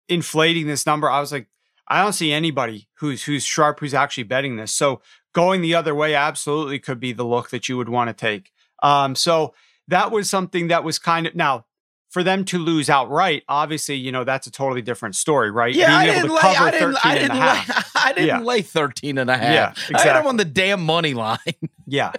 inflating 0.08 0.66
this 0.66 0.84
number. 0.84 1.08
I 1.08 1.20
was 1.20 1.30
like, 1.30 1.46
I 1.86 2.02
don't 2.02 2.12
see 2.12 2.32
anybody 2.32 2.88
who's 2.94 3.22
who's 3.22 3.44
sharp 3.44 3.78
who's 3.78 3.94
actually 3.94 4.24
betting 4.24 4.56
this. 4.56 4.74
So 4.74 5.00
going 5.32 5.60
the 5.60 5.76
other 5.76 5.94
way 5.94 6.14
absolutely 6.16 6.80
could 6.80 6.98
be 6.98 7.12
the 7.12 7.24
look 7.24 7.50
that 7.50 7.68
you 7.68 7.76
would 7.76 7.88
want 7.88 8.08
to 8.08 8.14
take. 8.14 8.50
Um, 8.82 9.14
so 9.14 9.54
that 9.86 10.10
was 10.10 10.28
something 10.28 10.68
that 10.68 10.82
was 10.82 10.98
kind 10.98 11.26
of 11.26 11.36
now 11.36 11.66
for 12.10 12.22
them 12.22 12.44
to 12.46 12.58
lose 12.58 12.88
outright, 12.88 13.42
obviously, 13.48 13.96
you 13.96 14.10
know, 14.10 14.24
that's 14.24 14.46
a 14.46 14.50
totally 14.50 14.82
different 14.82 15.14
story, 15.14 15.50
right? 15.50 15.74
Yeah, 15.74 15.94
I 15.94 16.06
didn't, 16.06 16.30
lay, 16.30 16.40
I 16.42 16.70
didn't, 16.70 16.96
I 17.04 17.18
didn't, 17.18 17.38
lay, 17.38 17.60
I 17.94 18.12
didn't 18.14 18.26
yeah. 18.26 18.40
lay 18.40 18.62
13 18.62 19.18
and 19.18 19.30
a 19.30 19.36
half. 19.36 19.52
Yeah, 19.52 19.70
exactly. 19.70 19.96
I 19.96 20.02
had 20.02 20.16
them 20.16 20.26
on 20.26 20.36
the 20.36 20.44
damn 20.44 20.84
money 20.84 21.14
line. 21.14 21.38
yeah. 21.86 22.12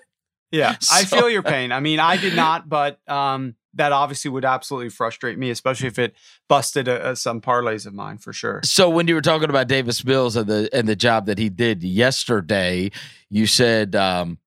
Yeah. 0.52 0.78
so. 0.80 0.96
I 0.98 1.04
feel 1.06 1.30
your 1.30 1.44
pain. 1.44 1.72
I 1.72 1.80
mean, 1.80 2.00
I 2.00 2.18
did 2.18 2.36
not, 2.36 2.70
but 2.70 3.00
um, 3.10 3.56
that 3.76 3.92
obviously 3.92 4.30
would 4.30 4.46
absolutely 4.46 4.90
frustrate 4.90 5.38
me, 5.38 5.50
especially 5.50 5.88
if 5.88 6.00
it 6.00 6.16
busted 6.48 6.88
a, 6.88 7.12
a, 7.12 7.16
some 7.16 7.42
parlays 7.42 7.86
of 7.86 7.94
mine 7.94 8.18
for 8.18 8.34
sure. 8.34 8.62
So 8.64 8.90
when 8.90 9.08
you 9.08 9.16
were 9.16 9.22
talking 9.22 9.50
about 9.50 9.68
Davis 9.68 10.04
Mills 10.04 10.36
and 10.36 10.48
the 10.48 10.70
and 10.74 10.88
the 10.88 10.96
job 10.96 11.26
that 11.28 11.38
he 11.38 11.50
did 11.50 11.84
yesterday, 11.84 12.92
you 13.30 13.48
said 13.48 13.96
um, 13.96 14.38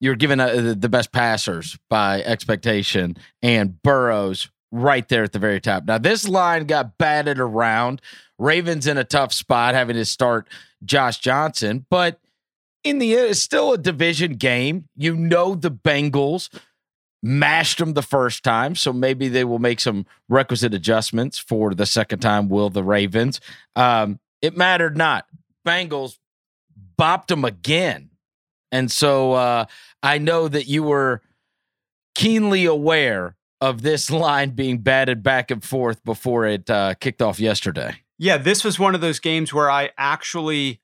you're 0.00 0.16
giving 0.16 0.40
uh, 0.40 0.74
the 0.76 0.88
best 0.88 1.12
passers 1.12 1.78
by 1.88 2.22
expectation, 2.22 3.16
and 3.42 3.80
Burrow's 3.82 4.50
right 4.72 5.08
there 5.08 5.24
at 5.24 5.32
the 5.32 5.38
very 5.38 5.60
top. 5.60 5.84
Now, 5.84 5.98
this 5.98 6.28
line 6.28 6.66
got 6.66 6.98
batted 6.98 7.38
around. 7.38 8.00
Ravens 8.38 8.86
in 8.86 8.96
a 8.96 9.04
tough 9.04 9.32
spot 9.32 9.74
having 9.74 9.96
to 9.96 10.04
start 10.04 10.48
Josh 10.84 11.18
Johnson, 11.18 11.84
but 11.90 12.20
in 12.82 12.98
the 12.98 13.16
end, 13.16 13.30
it's 13.30 13.40
still 13.40 13.72
a 13.72 13.78
division 13.78 14.34
game. 14.34 14.88
You 14.96 15.14
know, 15.14 15.54
the 15.54 15.70
Bengals 15.70 16.48
mashed 17.22 17.78
them 17.78 17.92
the 17.92 18.02
first 18.02 18.42
time, 18.42 18.74
so 18.74 18.92
maybe 18.92 19.28
they 19.28 19.44
will 19.44 19.58
make 19.58 19.80
some 19.80 20.06
requisite 20.28 20.72
adjustments 20.72 21.38
for 21.38 21.74
the 21.74 21.84
second 21.84 22.20
time. 22.20 22.48
Will 22.48 22.70
the 22.70 22.82
Ravens? 22.82 23.40
Um, 23.76 24.18
it 24.40 24.56
mattered 24.56 24.96
not. 24.96 25.26
Bengals 25.66 26.18
bopped 26.98 27.26
them 27.26 27.44
again. 27.44 28.10
And 28.72 28.90
so 28.90 29.32
uh, 29.32 29.66
I 30.02 30.18
know 30.18 30.48
that 30.48 30.66
you 30.66 30.82
were 30.82 31.20
keenly 32.14 32.64
aware 32.64 33.36
of 33.60 33.82
this 33.82 34.10
line 34.10 34.50
being 34.50 34.78
batted 34.78 35.22
back 35.22 35.50
and 35.50 35.62
forth 35.62 36.02
before 36.04 36.46
it 36.46 36.68
uh, 36.70 36.94
kicked 36.94 37.22
off 37.22 37.38
yesterday. 37.38 37.96
Yeah, 38.18 38.36
this 38.36 38.64
was 38.64 38.78
one 38.78 38.94
of 38.94 39.00
those 39.00 39.18
games 39.18 39.52
where 39.52 39.70
I 39.70 39.90
actually 39.96 40.80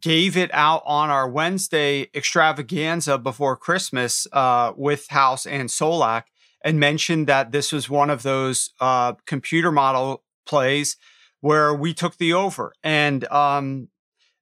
gave 0.00 0.36
it 0.36 0.50
out 0.52 0.82
on 0.84 1.10
our 1.10 1.28
Wednesday 1.28 2.10
extravaganza 2.14 3.18
before 3.18 3.56
Christmas 3.56 4.26
uh, 4.32 4.72
with 4.76 5.06
House 5.08 5.46
and 5.46 5.68
Solak 5.68 6.24
and 6.64 6.80
mentioned 6.80 7.26
that 7.28 7.52
this 7.52 7.72
was 7.72 7.88
one 7.88 8.10
of 8.10 8.22
those 8.22 8.70
uh, 8.80 9.14
computer 9.26 9.70
model 9.70 10.24
plays 10.44 10.96
where 11.40 11.74
we 11.74 11.94
took 11.94 12.16
the 12.16 12.32
over. 12.32 12.72
And 12.82 13.26
um, 13.28 13.88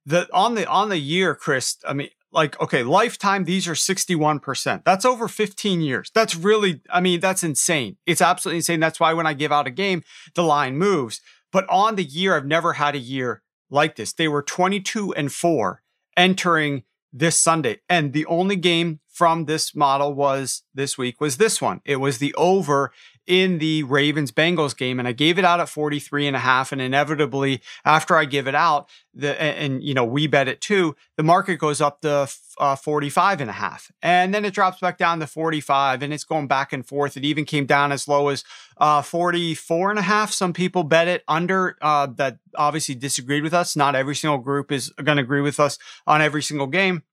the 0.05 0.27
on 0.33 0.55
the 0.55 0.67
on 0.67 0.89
the 0.89 0.97
year, 0.97 1.35
Chris, 1.35 1.77
I 1.87 1.93
mean, 1.93 2.09
like 2.35 2.59
okay 2.61 2.83
lifetime 2.83 3.45
these 3.45 3.67
are 3.67 3.73
61% 3.73 4.83
that's 4.83 5.05
over 5.05 5.27
15 5.27 5.81
years. 5.81 6.11
That's 6.13 6.35
really 6.35 6.81
i 6.91 6.99
mean 7.01 7.19
that's 7.19 7.43
insane. 7.43 7.97
It's 8.05 8.21
absolutely 8.21 8.57
insane. 8.57 8.79
That's 8.79 8.99
why 8.99 9.13
when 9.13 9.25
i 9.25 9.33
give 9.33 9.51
out 9.51 9.67
a 9.67 9.71
game 9.71 10.03
the 10.35 10.43
line 10.43 10.77
moves. 10.77 11.21
But 11.51 11.67
on 11.69 11.95
the 11.95 12.03
year 12.03 12.35
i've 12.35 12.45
never 12.45 12.73
had 12.73 12.93
a 12.93 12.99
year 12.99 13.41
like 13.69 13.95
this. 13.95 14.13
They 14.13 14.27
were 14.27 14.43
22 14.43 15.13
and 15.13 15.31
4 15.31 15.81
entering 16.15 16.83
this 17.11 17.39
sunday. 17.39 17.79
And 17.89 18.13
the 18.13 18.25
only 18.25 18.57
game 18.57 18.99
from 19.07 19.45
this 19.45 19.73
model 19.73 20.13
was 20.13 20.63
this 20.73 20.97
week 20.97 21.21
was 21.21 21.37
this 21.37 21.61
one. 21.61 21.81
It 21.85 21.97
was 21.97 22.17
the 22.17 22.33
over 22.35 22.91
in 23.27 23.57
the 23.57 23.83
Ravens 23.83 24.31
Bengals 24.31 24.75
game 24.75 24.99
and 24.99 25.07
I 25.07 25.11
gave 25.11 25.39
it 25.39 25.45
out 25.45 25.59
at 25.59 25.69
43 25.69 26.27
and 26.27 26.35
a 26.35 26.39
half 26.39 26.71
and 26.71 26.81
inevitably 26.81 27.61
after 27.83 28.15
I 28.15 28.25
give 28.25 28.47
it 28.47 28.55
out 28.55 28.89
the 29.13 29.39
and, 29.41 29.83
you 29.83 29.93
know 29.93 30.05
we 30.05 30.27
bet 30.27 30.47
it 30.47 30.61
too 30.61 30.95
the 31.17 31.23
market 31.23 31.57
goes 31.57 31.81
up 31.81 32.01
to 32.01 32.27
uh, 32.57 32.75
45 32.75 33.41
and 33.41 33.49
a 33.49 33.53
half. 33.53 33.91
And 34.01 34.33
then 34.33 34.45
it 34.45 34.53
drops 34.53 34.79
back 34.79 34.97
down 34.97 35.19
to 35.19 35.27
45 35.27 36.01
and 36.01 36.13
it's 36.13 36.23
going 36.23 36.47
back 36.47 36.73
and 36.73 36.85
forth. 36.85 37.17
It 37.17 37.25
even 37.25 37.45
came 37.45 37.65
down 37.65 37.91
as 37.91 38.07
low 38.07 38.29
as 38.29 38.43
uh, 38.77 39.01
44 39.01 39.91
and 39.91 39.99
a 39.99 40.03
half. 40.03 40.31
Some 40.31 40.53
people 40.53 40.83
bet 40.83 41.07
it 41.07 41.23
under 41.27 41.77
uh, 41.81 42.07
that 42.17 42.39
obviously 42.55 42.95
disagreed 42.95 43.43
with 43.43 43.53
us. 43.53 43.75
Not 43.75 43.95
every 43.95 44.15
single 44.15 44.39
group 44.39 44.71
is 44.71 44.89
going 44.91 45.17
to 45.17 45.23
agree 45.23 45.41
with 45.41 45.59
us 45.59 45.77
on 46.07 46.21
every 46.21 46.43
single 46.43 46.67
game. 46.67 47.03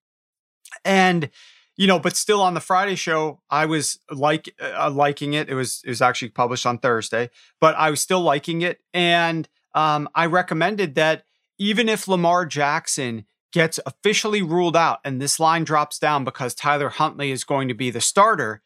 And 0.85 1.31
you 1.77 1.87
know, 1.87 1.99
but 1.99 2.17
still 2.17 2.43
on 2.43 2.55
the 2.55 2.61
Friday 2.61 2.95
show, 2.95 3.41
I 3.51 3.67
was 3.67 3.99
like 4.11 4.55
uh, 4.61 4.91
liking 4.91 5.35
it. 5.35 5.49
It 5.49 5.55
was 5.55 5.81
it 5.85 5.89
was 5.89 6.03
actually 6.03 6.31
published 6.31 6.67
on 6.67 6.79
Thursday, 6.79 7.31
but 7.61 7.75
I 7.77 7.91
was 7.91 8.01
still 8.01 8.21
liking 8.21 8.63
it, 8.63 8.81
and 8.93 9.49
um, 9.75 10.09
I 10.15 10.27
recommended 10.27 10.95
that 10.97 11.25
even 11.59 11.89
if 11.89 12.09
Lamar 12.09 12.47
Jackson 12.47 13.25
gets 13.53 13.79
officially 13.87 14.43
ruled 14.43 14.77
out 14.77 14.99
and 15.05 15.21
this 15.21 15.39
line 15.39 15.65
drops 15.65 15.99
down 15.99 16.25
because 16.25 16.55
Tyler 16.55 16.89
Huntley 16.89 17.31
is 17.31 17.45
going 17.45 17.69
to 17.69 17.75
be 17.75 17.91
the 17.91 18.01
starter, 18.01 18.63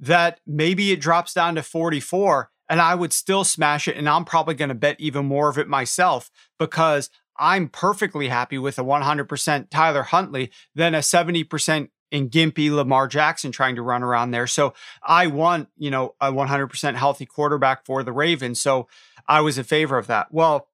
that 0.00 0.40
maybe 0.46 0.92
it 0.92 1.00
drops 1.00 1.32
down 1.32 1.54
to 1.54 1.62
44 1.62 2.50
and 2.68 2.80
I 2.80 2.94
would 2.94 3.12
still 3.12 3.44
smash 3.44 3.86
it. 3.88 3.96
And 3.96 4.08
I'm 4.08 4.24
probably 4.24 4.54
going 4.54 4.70
to 4.70 4.74
bet 4.74 4.96
even 4.98 5.26
more 5.26 5.48
of 5.48 5.58
it 5.58 5.68
myself 5.68 6.30
because 6.58 7.10
I'm 7.36 7.68
perfectly 7.68 8.28
happy 8.28 8.58
with 8.58 8.78
a 8.78 8.84
100% 8.84 9.70
Tyler 9.70 10.02
Huntley 10.02 10.50
than 10.74 10.94
a 10.94 10.98
70% 10.98 11.88
in 12.14 12.30
Gimpy 12.30 12.70
Lamar 12.70 13.08
Jackson 13.08 13.50
trying 13.50 13.74
to 13.74 13.82
run 13.82 14.04
around 14.04 14.30
there. 14.30 14.46
So 14.46 14.72
I 15.02 15.26
want, 15.26 15.68
you 15.76 15.90
know, 15.90 16.14
a 16.20 16.30
100% 16.30 16.94
healthy 16.94 17.26
quarterback 17.26 17.84
for 17.84 18.04
the 18.04 18.12
Ravens. 18.12 18.60
So 18.60 18.86
I 19.26 19.40
was 19.40 19.58
in 19.58 19.64
favor 19.64 19.98
of 19.98 20.06
that. 20.06 20.32
Well, 20.32 20.68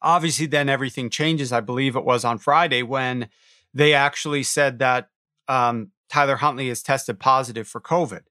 obviously, 0.00 0.46
then 0.46 0.68
everything 0.68 1.10
changes. 1.10 1.50
I 1.50 1.58
believe 1.58 1.96
it 1.96 2.04
was 2.04 2.24
on 2.24 2.38
Friday 2.38 2.84
when 2.84 3.28
they 3.74 3.92
actually 3.92 4.44
said 4.44 4.78
that 4.78 5.10
um, 5.48 5.90
Tyler 6.08 6.36
Huntley 6.36 6.68
has 6.68 6.80
tested 6.80 7.18
positive 7.18 7.66
for 7.66 7.80
COVID. 7.80 8.22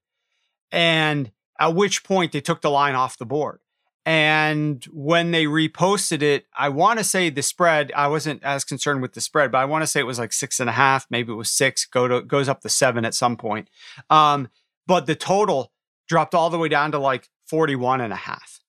And 0.71 1.33
at 1.59 1.75
which 1.75 2.05
point 2.05 2.31
they 2.31 2.39
took 2.39 2.61
the 2.61 2.71
line 2.71 2.95
off 2.95 3.17
the 3.17 3.25
board. 3.25 3.59
And 4.05 4.85
when 4.91 5.31
they 5.31 5.45
reposted 5.45 6.21
it, 6.21 6.45
I 6.55 6.69
want 6.69 6.99
to 6.99 7.03
say 7.03 7.31
the 7.31 7.41
spread, 7.41 7.91
I 7.95 8.07
wasn't 8.07 8.43
as 8.43 8.63
concerned 8.63 9.01
with 9.01 9.13
the 9.13 9.21
spread, 9.21 9.51
but 9.51 9.57
I 9.57 9.65
want 9.65 9.81
to 9.81 9.87
say 9.87 9.99
it 9.99 10.05
was 10.05 10.19
like 10.19 10.31
six 10.31 10.59
and 10.59 10.69
a 10.69 10.73
half, 10.73 11.07
maybe 11.09 11.31
it 11.31 11.35
was 11.35 11.51
six, 11.51 11.85
go 11.85 12.07
to 12.07 12.21
goes 12.21 12.47
up 12.47 12.61
to 12.61 12.69
seven 12.69 13.03
at 13.03 13.15
some 13.15 13.35
point. 13.35 13.67
Um, 14.11 14.49
but 14.85 15.07
the 15.07 15.15
total 15.15 15.71
dropped 16.07 16.35
all 16.35 16.51
the 16.51 16.59
way 16.59 16.69
down 16.69 16.91
to 16.91 16.99
like 16.99 17.29
41 17.47 17.99
and 18.01 18.13
a 18.13 18.17
half. 18.17 18.61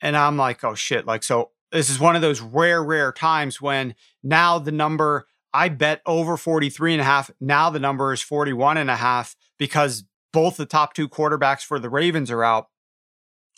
And 0.00 0.16
I'm 0.16 0.36
like, 0.36 0.62
oh 0.62 0.76
shit. 0.76 1.06
Like, 1.06 1.24
so 1.24 1.50
this 1.72 1.90
is 1.90 1.98
one 1.98 2.14
of 2.14 2.22
those 2.22 2.40
rare, 2.40 2.82
rare 2.82 3.10
times 3.10 3.60
when 3.60 3.96
now 4.22 4.60
the 4.60 4.72
number 4.72 5.26
I 5.52 5.70
bet 5.70 6.02
over 6.06 6.36
43 6.36 6.92
and 6.92 7.00
a 7.00 7.04
half. 7.04 7.30
Now 7.40 7.68
the 7.70 7.80
number 7.80 8.12
is 8.12 8.22
41 8.22 8.76
and 8.76 8.90
a 8.90 8.96
half 8.96 9.34
because 9.58 10.04
both 10.32 10.56
the 10.56 10.66
top 10.66 10.94
two 10.94 11.08
quarterbacks 11.08 11.62
for 11.62 11.78
the 11.80 11.90
Ravens 11.90 12.30
are 12.30 12.44
out. 12.44 12.68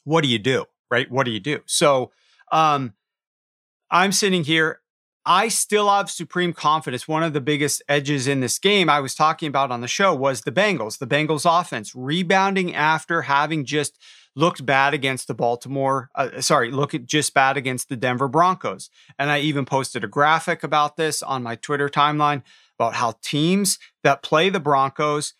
What 0.04 0.22
do 0.22 0.28
you 0.28 0.38
do? 0.38 0.64
Right? 0.90 1.10
What 1.10 1.24
do 1.24 1.30
you 1.30 1.40
do? 1.40 1.60
So 1.66 2.10
um, 2.50 2.94
I'm 3.90 4.12
sitting 4.12 4.44
here. 4.44 4.80
I 5.26 5.48
still 5.48 5.88
have 5.88 6.10
supreme 6.10 6.52
confidence. 6.52 7.06
One 7.06 7.22
of 7.22 7.34
the 7.34 7.40
biggest 7.42 7.82
edges 7.88 8.26
in 8.26 8.40
this 8.40 8.58
game 8.58 8.88
I 8.88 9.00
was 9.00 9.14
talking 9.14 9.48
about 9.48 9.70
on 9.70 9.82
the 9.82 9.88
show 9.88 10.14
was 10.14 10.40
the 10.40 10.52
Bengals, 10.52 10.98
the 10.98 11.06
Bengals 11.06 11.44
offense 11.46 11.94
rebounding 11.94 12.74
after 12.74 13.22
having 13.22 13.64
just 13.64 13.98
looked 14.34 14.64
bad 14.64 14.94
against 14.94 15.28
the 15.28 15.34
Baltimore, 15.34 16.10
uh, 16.14 16.40
sorry, 16.40 16.70
look 16.70 16.94
just 17.04 17.34
bad 17.34 17.56
against 17.56 17.88
the 17.88 17.96
Denver 17.96 18.28
Broncos. 18.28 18.88
And 19.18 19.30
I 19.30 19.40
even 19.40 19.64
posted 19.64 20.04
a 20.04 20.08
graphic 20.08 20.62
about 20.62 20.96
this 20.96 21.22
on 21.22 21.42
my 21.42 21.56
Twitter 21.56 21.88
timeline 21.88 22.42
about 22.78 22.94
how 22.94 23.14
teams 23.22 23.78
that 24.02 24.22
play 24.22 24.48
the 24.48 24.60
Broncos 24.60 25.34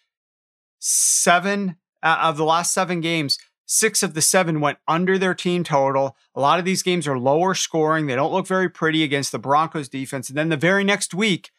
seven 0.80 1.76
uh, 2.02 2.18
of 2.22 2.36
the 2.36 2.44
last 2.44 2.74
seven 2.74 3.00
games, 3.00 3.38
six 3.70 4.02
of 4.02 4.14
the 4.14 4.20
seven 4.20 4.60
went 4.60 4.78
under 4.88 5.16
their 5.16 5.32
team 5.32 5.62
total. 5.62 6.16
A 6.34 6.40
lot 6.40 6.58
of 6.58 6.64
these 6.64 6.82
games 6.82 7.06
are 7.06 7.16
lower 7.16 7.54
scoring. 7.54 8.06
They 8.06 8.16
don't 8.16 8.32
look 8.32 8.48
very 8.48 8.68
pretty 8.68 9.04
against 9.04 9.30
the 9.30 9.38
Broncos 9.38 9.88
defense. 9.88 10.28
And 10.28 10.36
then 10.36 10.48
the 10.48 10.56
very 10.56 10.82
next 10.82 11.14
week, 11.14 11.52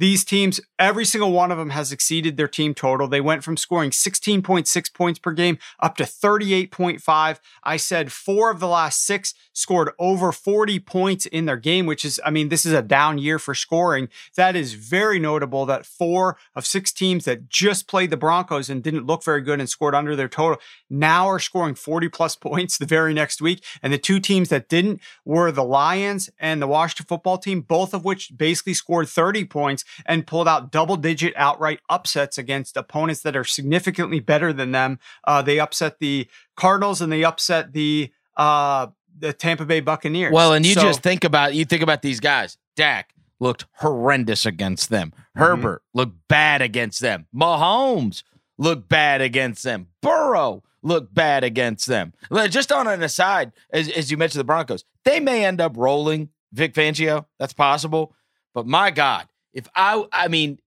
these 0.00 0.24
teams, 0.24 0.62
every 0.78 1.04
single 1.04 1.30
one 1.30 1.52
of 1.52 1.58
them 1.58 1.70
has 1.70 1.92
exceeded 1.92 2.38
their 2.38 2.48
team 2.48 2.72
total. 2.72 3.06
They 3.06 3.20
went 3.20 3.44
from 3.44 3.58
scoring 3.58 3.90
16.6 3.90 4.94
points 4.94 5.18
per 5.18 5.32
game 5.32 5.58
up 5.78 5.94
to 5.98 6.04
38.5. 6.04 7.38
I 7.62 7.76
said 7.76 8.10
four 8.10 8.50
of 8.50 8.60
the 8.60 8.66
last 8.66 9.04
six 9.04 9.34
scored 9.52 9.90
over 9.98 10.32
40 10.32 10.80
points 10.80 11.26
in 11.26 11.44
their 11.44 11.58
game, 11.58 11.84
which 11.84 12.06
is, 12.06 12.18
I 12.24 12.30
mean, 12.30 12.48
this 12.48 12.64
is 12.64 12.72
a 12.72 12.80
down 12.80 13.18
year 13.18 13.38
for 13.38 13.54
scoring. 13.54 14.08
That 14.36 14.56
is 14.56 14.72
very 14.72 15.18
notable 15.18 15.66
that 15.66 15.84
four 15.84 16.38
of 16.54 16.64
six 16.64 16.92
teams 16.92 17.26
that 17.26 17.50
just 17.50 17.86
played 17.86 18.08
the 18.08 18.16
Broncos 18.16 18.70
and 18.70 18.82
didn't 18.82 19.06
look 19.06 19.22
very 19.22 19.42
good 19.42 19.60
and 19.60 19.68
scored 19.68 19.94
under 19.94 20.16
their 20.16 20.28
total 20.28 20.62
now 20.88 21.28
are 21.28 21.38
scoring 21.38 21.74
40 21.74 22.08
plus 22.08 22.36
points 22.36 22.78
the 22.78 22.86
very 22.86 23.12
next 23.12 23.42
week. 23.42 23.62
And 23.82 23.92
the 23.92 23.98
two 23.98 24.18
teams 24.18 24.48
that 24.48 24.70
didn't 24.70 25.02
were 25.26 25.52
the 25.52 25.62
Lions 25.62 26.30
and 26.38 26.62
the 26.62 26.66
Washington 26.66 27.04
football 27.04 27.36
team, 27.36 27.60
both 27.60 27.92
of 27.92 28.06
which 28.06 28.32
basically 28.34 28.72
scored 28.72 29.06
30 29.06 29.44
points 29.44 29.84
and 30.06 30.26
pulled 30.26 30.48
out 30.48 30.70
double 30.72 30.96
digit 30.96 31.32
outright 31.36 31.80
upsets 31.88 32.38
against 32.38 32.76
opponents 32.76 33.22
that 33.22 33.36
are 33.36 33.44
significantly 33.44 34.20
better 34.20 34.52
than 34.52 34.72
them. 34.72 34.98
Uh, 35.24 35.42
they 35.42 35.58
upset 35.60 35.98
the 35.98 36.28
Cardinals 36.56 37.00
and 37.00 37.12
they 37.12 37.24
upset 37.24 37.72
the 37.72 38.10
uh, 38.36 38.86
the 39.18 39.32
Tampa 39.32 39.64
Bay 39.66 39.80
Buccaneers. 39.80 40.32
Well, 40.32 40.52
and 40.54 40.64
you 40.64 40.74
So- 40.74 40.82
just 40.82 41.02
think 41.02 41.24
about 41.24 41.54
you 41.54 41.64
think 41.64 41.82
about 41.82 42.02
these 42.02 42.20
guys. 42.20 42.56
Dak 42.76 43.12
looked 43.38 43.64
horrendous 43.74 44.46
against 44.46 44.90
them. 44.90 45.10
Mm-hmm. 45.12 45.38
Herbert 45.40 45.82
looked 45.94 46.16
bad 46.28 46.62
against 46.62 47.00
them. 47.00 47.26
Mahomes 47.34 48.22
looked 48.58 48.88
bad 48.88 49.20
against 49.20 49.62
them. 49.62 49.88
Burrow 50.02 50.62
looked 50.82 51.12
bad 51.14 51.44
against 51.44 51.86
them. 51.86 52.12
Just 52.48 52.72
on 52.72 52.86
an 52.86 53.02
aside, 53.02 53.52
as, 53.70 53.88
as 53.90 54.10
you 54.10 54.16
mentioned 54.16 54.40
the 54.40 54.44
Broncos, 54.44 54.84
they 55.04 55.20
may 55.20 55.44
end 55.44 55.60
up 55.60 55.72
rolling 55.76 56.28
Vic 56.52 56.74
Fangio. 56.74 57.26
That's 57.38 57.52
possible. 57.52 58.14
But 58.54 58.66
my 58.66 58.90
God, 58.90 59.26
if 59.54 59.68
I 59.74 60.04
I 60.12 60.28
mean, 60.28 60.58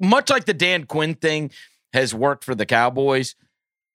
much 0.00 0.30
like 0.30 0.44
the 0.44 0.54
Dan 0.54 0.84
Quinn 0.84 1.14
thing 1.14 1.50
has 1.92 2.14
worked 2.14 2.44
for 2.44 2.54
the 2.54 2.66
Cowboys, 2.66 3.34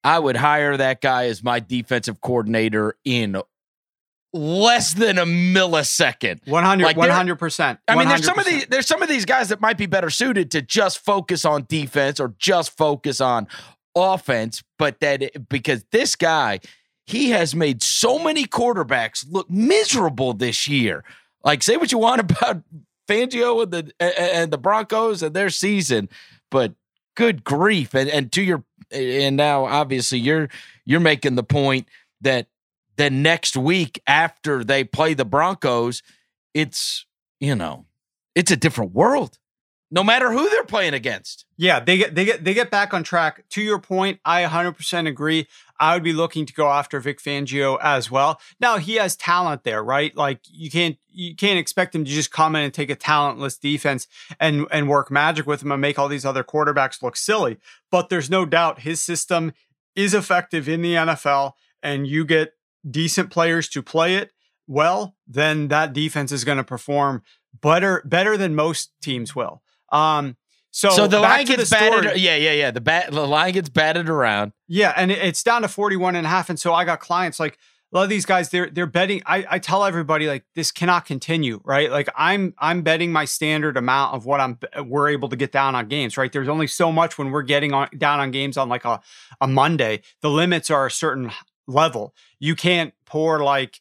I 0.03 0.19
would 0.19 0.37
hire 0.37 0.77
that 0.77 1.01
guy 1.01 1.25
as 1.25 1.43
my 1.43 1.59
defensive 1.59 2.21
coordinator 2.21 2.95
in 3.03 3.41
less 4.33 4.93
than 4.93 5.17
a 5.17 5.25
millisecond. 5.25 6.45
100 6.47 6.83
like 6.83 6.97
100%. 6.97 7.79
I 7.87 7.95
mean, 7.95 8.07
there's 8.09 8.25
some 8.25 8.37
of 8.39 8.45
these 8.45 8.65
there's 8.67 8.87
some 8.87 9.01
of 9.01 9.09
these 9.09 9.25
guys 9.25 9.49
that 9.49 9.61
might 9.61 9.77
be 9.77 9.85
better 9.85 10.09
suited 10.09 10.51
to 10.51 10.61
just 10.61 10.99
focus 10.99 11.45
on 11.45 11.65
defense 11.69 12.19
or 12.19 12.35
just 12.37 12.75
focus 12.77 13.19
on 13.21 13.47
offense, 13.95 14.63
but 14.77 14.99
that 14.99 15.23
it- 15.23 15.49
because 15.49 15.83
this 15.91 16.15
guy, 16.15 16.59
he 17.05 17.29
has 17.31 17.55
made 17.55 17.81
so 17.81 18.19
many 18.19 18.45
quarterbacks 18.45 19.25
look 19.29 19.49
miserable 19.49 20.33
this 20.33 20.67
year. 20.67 21.03
Like, 21.43 21.63
say 21.63 21.77
what 21.77 21.91
you 21.91 21.97
want 21.97 22.19
about 22.31 22.61
Fangio 23.07 23.63
and 23.63 23.71
the 23.71 23.91
and- 23.99 24.51
the 24.51 24.57
Broncos 24.57 25.23
and 25.23 25.35
their 25.35 25.49
season, 25.49 26.09
but 26.51 26.73
good 27.15 27.43
grief! 27.43 27.93
And 27.95 28.09
and 28.09 28.31
to 28.33 28.41
your 28.41 28.63
and 28.91 29.35
now 29.37 29.65
obviously 29.65 30.19
you're 30.19 30.49
you're 30.85 30.99
making 30.99 31.35
the 31.35 31.43
point 31.43 31.87
that 32.21 32.47
the 32.97 33.09
next 33.09 33.55
week 33.55 34.01
after 34.07 34.63
they 34.63 34.83
play 34.83 35.13
the 35.13 35.25
Broncos, 35.25 36.01
it's 36.53 37.05
you 37.39 37.55
know 37.55 37.85
it's 38.35 38.51
a 38.51 38.57
different 38.57 38.93
world. 38.93 39.37
No 39.89 40.03
matter 40.03 40.31
who 40.31 40.49
they're 40.49 40.65
playing 40.65 40.93
against. 40.93 41.45
Yeah, 41.55 41.79
they 41.79 41.97
get 41.97 42.13
they 42.13 42.25
get 42.25 42.43
they 42.43 42.53
get 42.53 42.69
back 42.69 42.93
on 42.93 43.03
track. 43.03 43.45
To 43.49 43.61
your 43.61 43.79
point, 43.79 44.19
I 44.25 44.43
100% 44.43 45.07
agree. 45.07 45.47
I 45.79 45.93
would 45.93 46.03
be 46.03 46.13
looking 46.13 46.45
to 46.45 46.53
go 46.53 46.69
after 46.69 46.99
Vic 46.99 47.19
Fangio 47.19 47.77
as 47.81 48.11
well. 48.11 48.41
Now 48.59 48.77
he 48.77 48.95
has 48.95 49.15
talent 49.15 49.63
there, 49.63 49.81
right? 49.83 50.15
Like 50.15 50.41
you 50.43 50.69
can't 50.69 50.97
you 51.07 51.35
can't 51.35 51.59
expect 51.59 51.95
him 51.95 52.03
to 52.03 52.11
just 52.11 52.31
come 52.31 52.55
in 52.55 52.63
and 52.63 52.73
take 52.73 52.89
a 52.89 52.95
talentless 52.95 53.57
defense 53.57 54.07
and 54.39 54.67
and 54.71 54.89
work 54.89 55.09
magic 55.09 55.47
with 55.47 55.61
him 55.61 55.71
and 55.71 55.81
make 55.81 55.97
all 55.97 56.09
these 56.09 56.25
other 56.25 56.43
quarterbacks 56.43 57.01
look 57.01 57.15
silly. 57.15 57.57
But 57.89 58.09
there's 58.09 58.29
no 58.29 58.45
doubt 58.45 58.81
his 58.81 59.01
system 59.01 59.53
is 59.95 60.13
effective 60.13 60.67
in 60.67 60.81
the 60.81 60.93
NFL, 60.93 61.53
and 61.81 62.05
you 62.07 62.25
get 62.25 62.53
decent 62.89 63.31
players 63.31 63.69
to 63.69 63.81
play 63.81 64.15
it 64.15 64.31
well, 64.67 65.15
then 65.25 65.69
that 65.69 65.93
defense 65.93 66.31
is 66.31 66.43
going 66.43 66.57
to 66.57 66.63
perform 66.63 67.23
better 67.59 68.03
better 68.05 68.37
than 68.37 68.53
most 68.53 68.91
teams 69.01 69.35
will. 69.35 69.63
Um, 69.91 70.37
so, 70.71 70.89
So, 70.89 71.07
the 71.07 71.19
line 71.19 71.45
gets 71.45 71.69
the 71.69 71.75
batted. 71.75 72.19
Yeah, 72.19 72.35
yeah, 72.35 72.51
yeah. 72.51 72.71
The 72.71 72.81
bat 72.81 73.11
the 73.11 73.25
line 73.27 73.53
gets 73.53 73.69
batted 73.69 74.09
around. 74.09 74.51
Yeah, 74.67 74.93
and 74.95 75.11
it- 75.11 75.19
it's 75.19 75.41
down 75.41 75.61
to 75.63 75.67
41 75.67 76.15
and 76.15 76.27
a 76.27 76.29
half. 76.29 76.49
And 76.49 76.59
so 76.59 76.73
I 76.73 76.83
got 76.85 76.99
clients 76.99 77.39
like 77.39 77.57
a 77.91 77.95
lot 77.97 78.03
of 78.03 78.09
these 78.09 78.25
guys, 78.25 78.49
they're 78.49 78.69
they're 78.69 78.85
betting. 78.85 79.23
I, 79.25 79.45
I 79.49 79.59
tell 79.59 79.85
everybody 79.85 80.27
like 80.27 80.43
this 80.55 80.71
cannot 80.73 81.05
continue, 81.05 81.61
right? 81.63 81.89
Like 81.89 82.09
I'm 82.17 82.53
I'm 82.59 82.81
betting 82.81 83.13
my 83.13 83.23
standard 83.25 83.77
amount 83.77 84.13
of 84.13 84.25
what 84.25 84.41
I'm 84.41 84.59
we're 84.85 85.07
able 85.09 85.29
to 85.29 85.37
get 85.37 85.53
down 85.53 85.73
on 85.73 85.87
games, 85.87 86.17
right? 86.17 86.31
There's 86.31 86.49
only 86.49 86.67
so 86.67 86.91
much 86.91 87.17
when 87.17 87.31
we're 87.31 87.43
getting 87.43 87.71
on 87.73 87.87
down 87.97 88.19
on 88.19 88.31
games 88.31 88.57
on 88.57 88.67
like 88.67 88.83
a, 88.83 88.99
a 89.39 89.47
Monday. 89.47 90.01
The 90.21 90.29
limits 90.29 90.69
are 90.69 90.85
a 90.85 90.91
certain 90.91 91.31
level. 91.65 92.13
You 92.39 92.55
can't 92.55 92.93
pour 93.05 93.41
like 93.41 93.79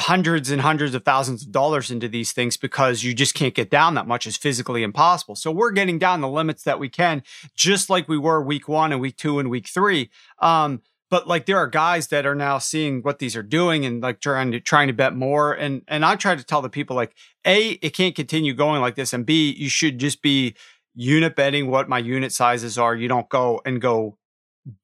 hundreds 0.00 0.50
and 0.50 0.60
hundreds 0.60 0.94
of 0.94 1.04
thousands 1.04 1.42
of 1.42 1.52
dollars 1.52 1.90
into 1.90 2.08
these 2.08 2.32
things 2.32 2.56
because 2.56 3.04
you 3.04 3.14
just 3.14 3.34
can't 3.34 3.54
get 3.54 3.70
down 3.70 3.94
that 3.94 4.06
much. 4.06 4.26
is 4.26 4.36
physically 4.36 4.82
impossible. 4.82 5.36
So 5.36 5.50
we're 5.50 5.70
getting 5.70 5.98
down 5.98 6.20
the 6.20 6.28
limits 6.28 6.64
that 6.64 6.80
we 6.80 6.88
can, 6.88 7.22
just 7.54 7.88
like 7.88 8.08
we 8.08 8.18
were 8.18 8.42
week 8.42 8.68
one 8.68 8.92
and 8.92 9.00
week 9.00 9.16
two 9.16 9.38
and 9.38 9.50
week 9.50 9.68
three. 9.68 10.10
Um, 10.40 10.82
but 11.10 11.28
like 11.28 11.46
there 11.46 11.58
are 11.58 11.68
guys 11.68 12.08
that 12.08 12.26
are 12.26 12.34
now 12.34 12.58
seeing 12.58 13.02
what 13.02 13.20
these 13.20 13.36
are 13.36 13.42
doing 13.42 13.86
and 13.86 14.02
like 14.02 14.20
trying 14.20 14.50
to 14.50 14.58
trying 14.58 14.88
to 14.88 14.92
bet 14.92 15.14
more. 15.14 15.52
And 15.52 15.82
and 15.86 16.04
I 16.04 16.16
try 16.16 16.34
to 16.34 16.42
tell 16.42 16.60
the 16.60 16.68
people 16.68 16.96
like, 16.96 17.14
A, 17.44 17.72
it 17.82 17.90
can't 17.90 18.16
continue 18.16 18.52
going 18.52 18.80
like 18.80 18.96
this. 18.96 19.12
And 19.12 19.24
B, 19.24 19.52
you 19.52 19.68
should 19.68 19.98
just 19.98 20.22
be 20.22 20.56
unit 20.94 21.36
betting 21.36 21.70
what 21.70 21.88
my 21.88 21.98
unit 21.98 22.32
sizes 22.32 22.78
are. 22.78 22.96
You 22.96 23.06
don't 23.06 23.28
go 23.28 23.60
and 23.64 23.80
go 23.80 24.16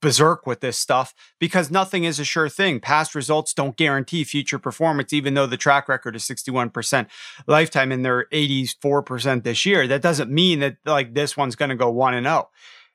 berserk 0.01 0.47
with 0.47 0.61
this 0.61 0.79
stuff 0.79 1.15
because 1.39 1.71
nothing 1.71 2.05
is 2.05 2.19
a 2.19 2.25
sure 2.25 2.49
thing. 2.49 2.81
Past 2.81 3.15
results 3.15 3.55
don't 3.55 3.77
guarantee 3.77 4.25
future 4.25 4.59
performance, 4.59 5.13
even 5.13 5.35
though 5.35 5.47
the 5.47 5.57
track 5.57 5.89
record 5.89 6.15
is 6.17 6.25
61% 6.25 7.07
lifetime 7.47 7.93
and 7.93 8.05
they're 8.05 8.27
84% 8.33 9.43
this 9.43 9.65
year. 9.65 9.87
That 9.87 10.03
doesn't 10.03 10.31
mean 10.31 10.61
that 10.61 10.77
like 10.85 11.15
this 11.15 11.37
one's 11.37 11.57
going 11.57 11.71
to 11.71 11.77
go 11.77 11.91
one 11.91 12.15
and 12.15 12.27
oh. 12.27 12.49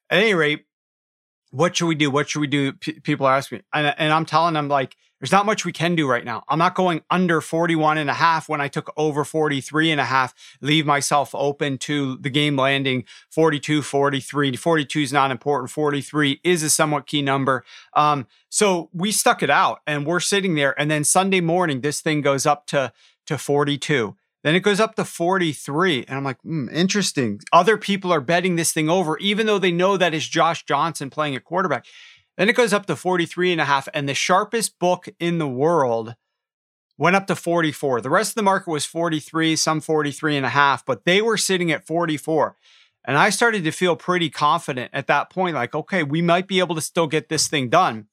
At 0.09 0.19
any 0.19 0.35
rate, 0.35 0.65
what 1.49 1.75
should 1.75 1.87
we 1.87 1.95
do? 1.95 2.11
What 2.11 2.29
should 2.29 2.41
we 2.41 2.47
do? 2.47 2.73
P- 2.73 2.99
people 2.99 3.25
are 3.25 3.35
asking 3.35 3.59
me. 3.59 3.63
And, 3.73 3.95
and 3.97 4.13
I'm 4.13 4.25
telling 4.25 4.53
them, 4.53 4.67
like, 4.67 4.95
there's 5.19 5.31
not 5.31 5.45
much 5.45 5.63
we 5.63 5.71
can 5.71 5.95
do 5.95 6.09
right 6.09 6.25
now. 6.25 6.43
I'm 6.49 6.59
not 6.59 6.75
going 6.75 7.01
under 7.09 7.39
41 7.39 7.97
and 7.97 8.09
a 8.09 8.13
half 8.13 8.49
when 8.49 8.59
I 8.59 8.67
took 8.67 8.93
over 8.97 9.23
43 9.23 9.91
and 9.91 10.01
a 10.01 10.05
half, 10.05 10.33
leave 10.61 10.85
myself 10.85 11.33
open 11.33 11.77
to 11.79 12.17
the 12.17 12.29
game 12.29 12.57
landing 12.57 13.05
42, 13.29 13.81
43. 13.81 14.55
42 14.55 14.99
is 14.99 15.13
not 15.13 15.31
important. 15.31 15.71
43 15.71 16.41
is 16.43 16.63
a 16.63 16.69
somewhat 16.69 17.07
key 17.07 17.21
number. 17.21 17.63
Um, 17.93 18.27
so 18.49 18.89
we 18.93 19.11
stuck 19.11 19.41
it 19.41 19.49
out 19.49 19.79
and 19.87 20.05
we're 20.05 20.19
sitting 20.19 20.55
there. 20.55 20.79
And 20.79 20.91
then 20.91 21.03
Sunday 21.03 21.41
morning, 21.41 21.81
this 21.81 22.01
thing 22.01 22.21
goes 22.21 22.45
up 22.45 22.67
to, 22.67 22.91
to 23.27 23.37
42. 23.37 24.15
Then 24.45 24.53
it 24.53 24.59
goes 24.59 24.79
up 24.79 24.93
to 24.95 25.03
43. 25.03 26.05
And 26.07 26.17
I'm 26.17 26.23
like, 26.23 26.39
hmm, 26.41 26.69
interesting. 26.71 27.39
Other 27.51 27.77
people 27.77 28.13
are 28.13 28.21
betting 28.21 28.57
this 28.57 28.71
thing 28.71 28.91
over, 28.91 29.17
even 29.17 29.47
though 29.47 29.57
they 29.57 29.71
know 29.71 29.97
that 29.97 30.13
it's 30.13 30.27
Josh 30.27 30.63
Johnson 30.65 31.09
playing 31.09 31.35
a 31.35 31.39
quarterback. 31.39 31.87
Then 32.37 32.49
it 32.49 32.55
goes 32.55 32.73
up 32.73 32.85
to 32.85 32.95
43 32.95 33.51
and 33.53 33.61
a 33.61 33.65
half. 33.65 33.87
And 33.93 34.07
the 34.07 34.13
sharpest 34.13 34.77
book 34.79 35.07
in 35.19 35.37
the 35.37 35.47
world 35.47 36.15
went 36.97 37.15
up 37.15 37.27
to 37.27 37.35
44. 37.35 38.01
The 38.01 38.09
rest 38.09 38.31
of 38.31 38.35
the 38.35 38.43
market 38.43 38.69
was 38.69 38.85
43, 38.85 39.55
some 39.55 39.81
43 39.81 40.37
and 40.37 40.45
a 40.45 40.49
half, 40.49 40.85
but 40.85 41.05
they 41.05 41.21
were 41.21 41.37
sitting 41.37 41.71
at 41.71 41.85
44. 41.85 42.55
And 43.05 43.17
I 43.17 43.29
started 43.29 43.63
to 43.63 43.71
feel 43.71 43.95
pretty 43.95 44.29
confident 44.29 44.89
at 44.93 45.07
that 45.07 45.29
point, 45.29 45.55
like, 45.55 45.75
okay, 45.75 46.03
we 46.03 46.21
might 46.21 46.47
be 46.47 46.59
able 46.59 46.75
to 46.75 46.81
still 46.81 47.07
get 47.07 47.29
this 47.29 47.47
thing 47.47 47.69
done. 47.69 48.07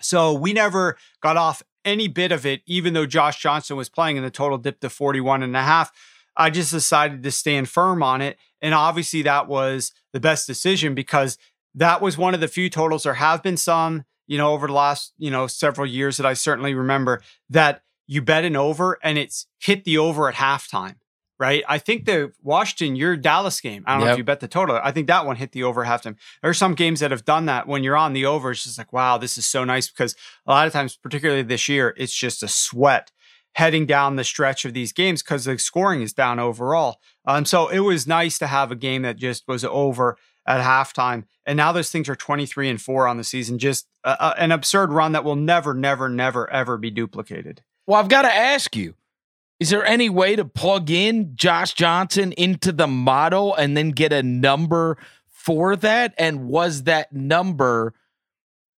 So 0.00 0.32
we 0.32 0.52
never 0.52 0.96
got 1.22 1.36
off 1.36 1.62
any 1.84 2.08
bit 2.08 2.32
of 2.32 2.44
it, 2.44 2.62
even 2.66 2.92
though 2.92 3.06
Josh 3.06 3.40
Johnson 3.40 3.76
was 3.76 3.88
playing 3.88 4.18
and 4.18 4.26
the 4.26 4.30
total 4.30 4.58
dipped 4.58 4.80
to 4.80 4.90
41 4.90 5.42
and 5.42 5.56
a 5.56 5.62
half. 5.62 5.92
I 6.36 6.50
just 6.50 6.72
decided 6.72 7.22
to 7.22 7.30
stand 7.30 7.68
firm 7.68 8.02
on 8.02 8.20
it. 8.20 8.36
And 8.60 8.74
obviously, 8.74 9.22
that 9.22 9.46
was 9.46 9.92
the 10.12 10.20
best 10.20 10.46
decision 10.46 10.94
because 10.94 11.38
that 11.76 12.02
was 12.02 12.18
one 12.18 12.34
of 12.34 12.40
the 12.40 12.48
few 12.48 12.68
totals. 12.68 13.04
There 13.04 13.14
have 13.14 13.42
been 13.42 13.56
some, 13.56 14.04
you 14.26 14.38
know, 14.38 14.52
over 14.52 14.66
the 14.66 14.72
last, 14.72 15.12
you 15.18 15.30
know, 15.30 15.46
several 15.46 15.86
years 15.86 16.16
that 16.16 16.26
I 16.26 16.34
certainly 16.34 16.74
remember 16.74 17.22
that 17.50 17.82
you 18.06 18.22
bet 18.22 18.44
an 18.44 18.56
over 18.56 18.98
and 19.02 19.18
it's 19.18 19.46
hit 19.58 19.84
the 19.84 19.98
over 19.98 20.28
at 20.28 20.34
halftime 20.34 20.96
right? 21.38 21.62
I 21.68 21.78
think 21.78 22.06
the 22.06 22.32
Washington, 22.42 22.96
your 22.96 23.16
Dallas 23.16 23.60
game, 23.60 23.84
I 23.86 23.92
don't 23.92 24.00
yep. 24.00 24.06
know 24.06 24.12
if 24.12 24.18
you 24.18 24.24
bet 24.24 24.40
the 24.40 24.48
total. 24.48 24.80
I 24.82 24.92
think 24.92 25.06
that 25.08 25.26
one 25.26 25.36
hit 25.36 25.52
the 25.52 25.64
over 25.64 25.84
at 25.84 26.02
halftime. 26.02 26.16
There 26.40 26.50
are 26.50 26.54
some 26.54 26.74
games 26.74 27.00
that 27.00 27.10
have 27.10 27.24
done 27.24 27.46
that 27.46 27.66
when 27.66 27.84
you're 27.84 27.96
on 27.96 28.12
the 28.12 28.26
over. 28.26 28.50
It's 28.50 28.64
just 28.64 28.78
like, 28.78 28.92
wow, 28.92 29.18
this 29.18 29.36
is 29.36 29.44
so 29.44 29.64
nice 29.64 29.88
because 29.88 30.14
a 30.46 30.52
lot 30.52 30.66
of 30.66 30.72
times, 30.72 30.96
particularly 30.96 31.42
this 31.42 31.68
year, 31.68 31.94
it's 31.96 32.14
just 32.14 32.42
a 32.42 32.48
sweat 32.48 33.12
heading 33.54 33.86
down 33.86 34.16
the 34.16 34.24
stretch 34.24 34.64
of 34.64 34.74
these 34.74 34.92
games 34.92 35.22
because 35.22 35.44
the 35.44 35.58
scoring 35.58 36.02
is 36.02 36.12
down 36.12 36.38
overall. 36.38 37.00
Um, 37.24 37.44
so 37.44 37.68
it 37.68 37.80
was 37.80 38.06
nice 38.06 38.38
to 38.38 38.46
have 38.46 38.70
a 38.70 38.76
game 38.76 39.02
that 39.02 39.16
just 39.16 39.46
was 39.48 39.64
over 39.64 40.16
at 40.46 40.64
halftime. 40.64 41.24
And 41.44 41.56
now 41.56 41.72
those 41.72 41.90
things 41.90 42.08
are 42.08 42.16
23 42.16 42.68
and 42.68 42.80
four 42.80 43.06
on 43.06 43.16
the 43.16 43.24
season. 43.24 43.58
Just 43.58 43.86
uh, 44.04 44.16
uh, 44.18 44.34
an 44.38 44.52
absurd 44.52 44.92
run 44.92 45.12
that 45.12 45.24
will 45.24 45.36
never, 45.36 45.74
never, 45.74 46.08
never, 46.08 46.50
ever 46.50 46.76
be 46.76 46.90
duplicated. 46.90 47.62
Well, 47.86 48.00
I've 48.00 48.08
got 48.08 48.22
to 48.22 48.34
ask 48.34 48.74
you 48.74 48.94
is 49.58 49.70
there 49.70 49.84
any 49.86 50.10
way 50.10 50.36
to 50.36 50.44
plug 50.44 50.90
in 50.90 51.34
Josh 51.34 51.72
Johnson 51.72 52.32
into 52.32 52.72
the 52.72 52.86
model 52.86 53.54
and 53.54 53.74
then 53.76 53.90
get 53.90 54.12
a 54.12 54.22
number 54.22 54.98
for 55.26 55.76
that? 55.76 56.12
And 56.18 56.48
was 56.48 56.82
that 56.82 57.12
number, 57.12 57.94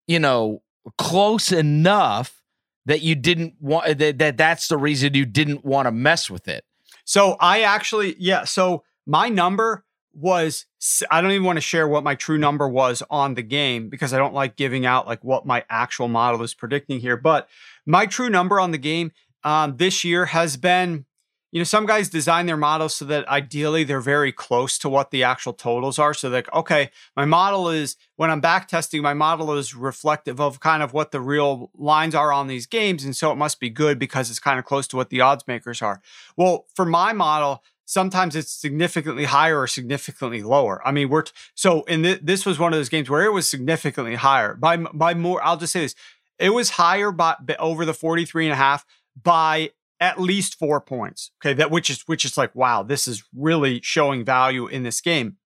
you 0.07 0.21
know, 0.21 0.63
close 0.97 1.51
enough 1.51 2.43
that 2.87 3.03
you 3.03 3.17
didn't 3.17 3.55
want 3.61 3.99
that, 3.99 4.19
that 4.19 4.37
that's 4.37 4.69
the 4.69 4.77
reason 4.79 5.15
you 5.15 5.27
didn't 5.27 5.65
want 5.65 5.87
to 5.87 5.93
mess 5.93 6.31
with 6.31 6.47
it? 6.47 6.65
So 7.05 7.37
I 7.41 7.63
actually, 7.63 8.15
yeah. 8.19 8.45
So 8.45 8.85
my 9.05 9.29
number 9.29 9.85
was 10.13 10.67
I 11.11 11.21
don't 11.21 11.31
even 11.31 11.45
want 11.45 11.57
to 11.57 11.63
share 11.63 11.87
what 11.87 12.05
my 12.05 12.15
true 12.15 12.39
number 12.39 12.69
was 12.69 13.03
on 13.11 13.35
the 13.35 13.43
game 13.43 13.89
because 13.89 14.13
I 14.13 14.19
don't 14.19 14.35
like 14.35 14.57
giving 14.57 14.87
out 14.87 15.07
like 15.07 15.23
what 15.23 15.47
my 15.47 15.65
actual 15.69 16.09
model 16.09 16.43
is 16.43 16.55
predicting 16.55 17.01
here. 17.01 17.17
But 17.17 17.49
my 17.87 18.07
true 18.07 18.29
number 18.29 18.59
on 18.59 18.71
the 18.71 18.79
game 18.79 19.13
um, 19.45 19.77
this 19.77 20.05
year 20.05 20.27
has 20.27 20.57
been, 20.57 21.07
you 21.53 21.61
know, 21.61 21.65
some 21.65 21.87
guys 21.87 22.09
design 22.09 22.47
their 22.47 22.57
models 22.57 22.97
so 22.97 23.05
that 23.07 23.27
ideally 23.29 23.85
they're 23.85 24.01
very 24.01 24.33
close 24.33 24.77
to 24.79 24.89
what 24.89 25.11
the 25.11 25.23
actual 25.23 25.53
totals 25.53 25.99
are. 25.99 26.13
So 26.13 26.29
like, 26.29 26.53
okay, 26.53 26.91
my 27.17 27.25
model 27.25 27.71
is 27.71 27.97
when 28.17 28.31
I'm 28.31 28.41
back 28.41 28.69
testing, 28.69 29.01
my 29.01 29.15
model 29.15 29.55
is 29.55 29.75
reflective 29.75 30.41
of 30.41 30.61
kind 30.61 30.83
of 30.83 30.93
what 30.93 31.11
the 31.11 31.21
real 31.21 31.71
lines 31.75 32.15
are 32.15 32.33
on 32.33 32.49
these 32.49 32.67
games. 32.67 33.05
And 33.05 33.17
so 33.17 33.33
it 33.33 33.37
must 33.37 33.61
be 33.61 33.71
good 33.71 33.99
because 33.99 34.29
it's 34.31 34.41
kind 34.41 34.59
of 34.59 34.65
close 34.65 34.87
to 34.89 34.97
what 34.97 35.11
the 35.11 35.21
odds 35.21 35.47
makers 35.47 35.81
are. 35.81 36.03
Well, 36.37 36.67
for 36.75 36.85
my 36.85 37.13
model, 37.13 37.63
sometimes 37.89 38.37
it's 38.37 38.53
significantly 38.53 39.25
higher 39.25 39.59
or 39.59 39.67
significantly 39.67 40.43
lower. 40.43 40.87
I 40.87 40.93
mean, 40.93 41.09
we're 41.09 41.23
t- 41.23 41.33
so 41.55 41.83
in 41.85 42.03
th- 42.03 42.21
this 42.23 42.45
was 42.45 42.59
one 42.59 42.75
of 42.75 42.79
those 42.79 42.91
games 42.91 43.09
where 43.09 43.25
it 43.25 43.33
was 43.33 43.49
significantly 43.49 44.15
higher 44.15 44.55
by 44.55 44.77
by 44.77 45.15
more. 45.15 45.43
I'll 45.43 45.57
just 45.57 45.73
say 45.73 45.81
this: 45.81 45.95
it 46.39 46.51
was 46.51 46.71
higher 46.71 47.11
by, 47.11 47.37
by 47.41 47.57
over 47.57 47.87
the 47.87 47.95
43 47.95 48.47
and 48.47 48.53
a 48.53 48.57
half 48.57 48.85
by 49.21 49.71
at 50.01 50.21
least 50.21 50.59
four 50.59 50.83
points. 50.83 51.31
Okay, 51.41 51.55
that 51.55 51.71
which 51.71 51.89
is 51.89 52.03
which 52.03 52.27
is 52.27 52.37
like, 52.37 52.55
wow, 52.55 52.83
this 52.83 53.09
is 53.09 53.25
really 53.35 53.81
showing 53.83 54.23
value 54.23 54.67
in 54.67 54.83
this 54.83 55.01
game. 55.01 55.39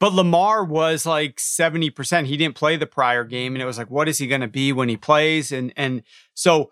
But 0.00 0.14
Lamar 0.14 0.64
was 0.64 1.04
like 1.04 1.36
70%. 1.36 2.26
He 2.26 2.36
didn't 2.36 2.54
play 2.54 2.76
the 2.76 2.86
prior 2.86 3.24
game. 3.24 3.56
And 3.56 3.60
it 3.60 3.64
was 3.66 3.78
like, 3.78 3.90
what 3.90 4.08
is 4.08 4.18
he 4.18 4.28
going 4.28 4.42
to 4.42 4.48
be 4.48 4.72
when 4.72 4.88
he 4.88 4.96
plays? 4.96 5.52
And 5.52 5.70
and 5.76 6.02
so 6.32 6.70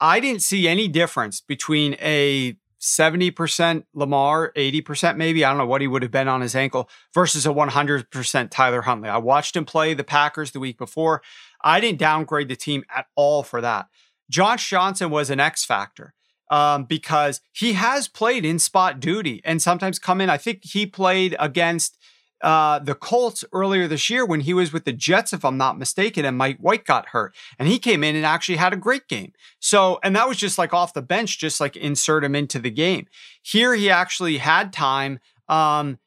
I 0.00 0.20
didn't 0.20 0.42
see 0.42 0.68
any 0.68 0.86
difference 0.86 1.40
between 1.40 1.94
a 1.94 2.56
70% 2.86 3.84
Lamar, 3.94 4.52
80% 4.56 5.16
maybe. 5.16 5.44
I 5.44 5.48
don't 5.48 5.58
know 5.58 5.66
what 5.66 5.80
he 5.80 5.88
would 5.88 6.02
have 6.02 6.12
been 6.12 6.28
on 6.28 6.40
his 6.40 6.54
ankle 6.54 6.88
versus 7.12 7.44
a 7.44 7.50
100% 7.50 8.50
Tyler 8.50 8.82
Huntley. 8.82 9.08
I 9.08 9.18
watched 9.18 9.56
him 9.56 9.64
play 9.64 9.92
the 9.92 10.04
Packers 10.04 10.52
the 10.52 10.60
week 10.60 10.78
before. 10.78 11.20
I 11.64 11.80
didn't 11.80 11.98
downgrade 11.98 12.48
the 12.48 12.56
team 12.56 12.84
at 12.94 13.06
all 13.16 13.42
for 13.42 13.60
that. 13.60 13.86
Josh 14.30 14.70
Johnson 14.70 15.10
was 15.10 15.30
an 15.30 15.40
X 15.40 15.64
factor 15.64 16.14
um, 16.48 16.84
because 16.84 17.40
he 17.52 17.72
has 17.72 18.06
played 18.06 18.44
in 18.44 18.58
spot 18.60 19.00
duty 19.00 19.40
and 19.44 19.60
sometimes 19.60 19.98
come 19.98 20.20
in. 20.20 20.30
I 20.30 20.36
think 20.36 20.60
he 20.62 20.86
played 20.86 21.34
against 21.40 21.98
uh, 22.42 22.78
the 22.78 22.94
Colts 22.94 23.44
earlier 23.52 23.88
this 23.88 24.10
year 24.10 24.24
when 24.24 24.40
he 24.40 24.52
was 24.52 24.72
with 24.72 24.84
the 24.84 24.92
Jets, 24.92 25.32
if 25.32 25.44
I'm 25.44 25.56
not 25.56 25.78
mistaken, 25.78 26.24
and 26.24 26.36
Mike 26.36 26.58
White 26.58 26.84
got 26.84 27.08
hurt. 27.08 27.34
And 27.58 27.68
he 27.68 27.78
came 27.78 28.04
in 28.04 28.14
and 28.14 28.26
actually 28.26 28.56
had 28.56 28.72
a 28.72 28.76
great 28.76 29.08
game. 29.08 29.32
So, 29.58 29.98
and 30.02 30.14
that 30.16 30.28
was 30.28 30.36
just 30.36 30.58
like 30.58 30.74
off 30.74 30.94
the 30.94 31.02
bench, 31.02 31.38
just 31.38 31.60
like 31.60 31.76
insert 31.76 32.24
him 32.24 32.34
into 32.34 32.58
the 32.58 32.70
game. 32.70 33.06
Here, 33.42 33.74
he 33.74 33.88
actually 33.88 34.38
had 34.38 34.72
time, 34.72 35.18
um, 35.48 35.98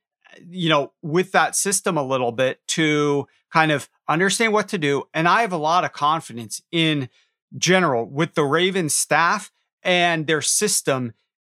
you 0.47 0.69
know, 0.69 0.93
with 1.01 1.31
that 1.31 1.55
system 1.55 1.97
a 1.97 2.03
little 2.03 2.31
bit 2.31 2.59
to 2.69 3.27
kind 3.51 3.71
of 3.71 3.89
understand 4.07 4.53
what 4.53 4.67
to 4.69 4.77
do. 4.77 5.03
And 5.13 5.27
I 5.27 5.41
have 5.41 5.53
a 5.53 5.57
lot 5.57 5.83
of 5.83 5.93
confidence 5.93 6.61
in 6.71 7.09
general 7.57 8.05
with 8.05 8.35
the 8.35 8.43
Ravens 8.43 8.93
staff 8.93 9.51
and 9.81 10.27
their 10.27 10.41
system, 10.41 11.13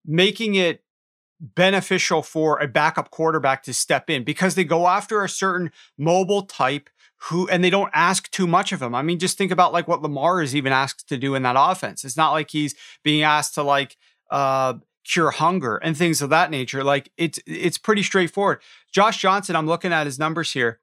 making 0.07 0.55
it 0.55 0.83
beneficial 1.43 2.23
for 2.23 2.59
a 2.61 2.69
backup 2.69 3.11
quarterback 3.11 3.65
to 3.65 3.75
step 3.75 4.09
in 4.09 4.23
because 4.23 4.55
they 4.55 4.65
go 4.65 4.87
after 4.87 5.25
a 5.25 5.29
certain 5.29 5.73
mobile 5.99 6.43
type 6.43 6.89
who 7.17 7.49
and 7.49 7.63
they 7.63 7.71
don't 7.71 7.91
ask 7.93 8.31
too 8.31 8.47
much 8.47 8.73
of 8.73 8.81
him. 8.81 8.95
I 8.95 9.03
mean, 9.03 9.19
just 9.19 9.37
think 9.37 9.51
about 9.51 9.73
like 9.73 9.89
what 9.89 10.03
Lamar 10.03 10.41
is 10.41 10.55
even 10.55 10.73
asked 10.73 11.09
to 11.09 11.19
do 11.19 11.35
in 11.35 11.43
that 11.43 11.57
offense. 11.59 12.05
It's 12.05 12.17
not 12.17 12.31
like 12.31 12.51
he's 12.51 12.75
being 13.03 13.23
asked 13.23 13.55
to 13.55 13.63
like 13.63 13.97
uh 14.31 14.75
cure 15.05 15.33
hunger 15.33 15.77
and 15.79 15.97
things 15.97 16.23
of 16.23 16.31
that 16.31 16.51
nature. 16.51 16.85
Like 16.85 17.11
it's 17.17 17.41
it's 17.45 17.79
pretty 17.79 18.05
straightforward. 18.05 18.61
Josh 18.93 19.21
Johnson, 19.21 19.57
I'm 19.57 19.67
looking 19.67 19.93
at 19.93 20.07
his 20.07 20.19
numbers 20.19 20.53
here. 20.53 20.79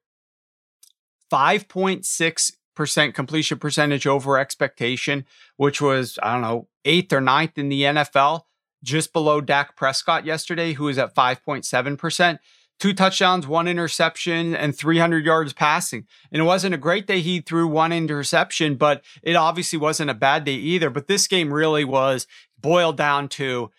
5.6 1.32 2.52
percent 2.74 3.14
completion 3.14 3.58
percentage 3.58 4.06
over 4.06 4.38
expectation, 4.38 5.26
which 5.56 5.80
was, 5.80 6.18
I 6.22 6.32
don't 6.32 6.42
know, 6.42 6.68
eighth 6.84 7.12
or 7.12 7.20
ninth 7.20 7.58
in 7.58 7.68
the 7.68 7.82
NFL, 7.82 8.42
just 8.82 9.12
below 9.12 9.40
Dak 9.40 9.76
Prescott 9.76 10.24
yesterday, 10.24 10.72
who 10.74 10.84
was 10.84 10.98
at 10.98 11.14
5.7%. 11.14 12.38
Two 12.78 12.94
touchdowns, 12.94 13.46
one 13.46 13.68
interception, 13.68 14.56
and 14.56 14.74
300 14.74 15.24
yards 15.24 15.52
passing. 15.52 16.06
And 16.32 16.40
it 16.40 16.46
wasn't 16.46 16.74
a 16.74 16.78
great 16.78 17.06
day. 17.06 17.20
He 17.20 17.42
threw 17.42 17.68
one 17.68 17.92
interception, 17.92 18.76
but 18.76 19.04
it 19.22 19.36
obviously 19.36 19.78
wasn't 19.78 20.10
a 20.10 20.14
bad 20.14 20.44
day 20.44 20.54
either. 20.54 20.88
But 20.88 21.06
this 21.06 21.26
game 21.26 21.52
really 21.52 21.84
was 21.84 22.26
boiled 22.58 22.96
down 22.96 23.28
to 23.30 23.70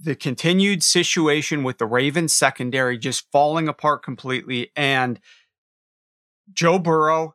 the 0.00 0.14
continued 0.14 0.82
situation 0.82 1.62
with 1.62 1.76
the 1.76 1.86
Ravens 1.86 2.32
secondary 2.32 2.96
just 2.96 3.30
falling 3.30 3.68
apart 3.68 4.02
completely. 4.02 4.70
And 4.74 5.20
Joe 6.50 6.78
Burrow 6.78 7.34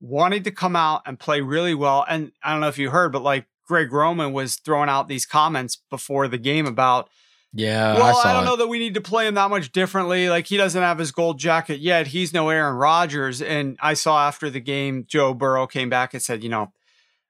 wanted 0.00 0.44
to 0.44 0.50
come 0.50 0.76
out 0.76 1.02
and 1.06 1.18
play 1.18 1.40
really 1.40 1.74
well. 1.74 2.04
And 2.08 2.32
I 2.42 2.52
don't 2.52 2.60
know 2.60 2.68
if 2.68 2.78
you 2.78 2.90
heard, 2.90 3.12
but 3.12 3.22
like 3.22 3.46
Greg 3.72 3.90
Roman 3.90 4.34
was 4.34 4.56
throwing 4.56 4.90
out 4.90 5.08
these 5.08 5.24
comments 5.24 5.78
before 5.88 6.28
the 6.28 6.36
game 6.36 6.66
about, 6.66 7.08
yeah, 7.54 7.94
well, 7.94 8.20
I, 8.22 8.28
I 8.28 8.32
don't 8.34 8.42
it. 8.42 8.44
know 8.44 8.56
that 8.56 8.66
we 8.66 8.78
need 8.78 8.92
to 8.92 9.00
play 9.00 9.26
him 9.26 9.34
that 9.36 9.48
much 9.48 9.72
differently. 9.72 10.28
Like 10.28 10.46
he 10.46 10.58
doesn't 10.58 10.82
have 10.82 10.98
his 10.98 11.10
gold 11.10 11.38
jacket 11.38 11.80
yet. 11.80 12.08
He's 12.08 12.34
no 12.34 12.50
Aaron 12.50 12.76
Rodgers. 12.76 13.40
And 13.40 13.78
I 13.80 13.94
saw 13.94 14.26
after 14.28 14.50
the 14.50 14.60
game, 14.60 15.06
Joe 15.08 15.32
Burrow 15.32 15.66
came 15.66 15.88
back 15.88 16.12
and 16.12 16.22
said, 16.22 16.42
you 16.42 16.50
know, 16.50 16.70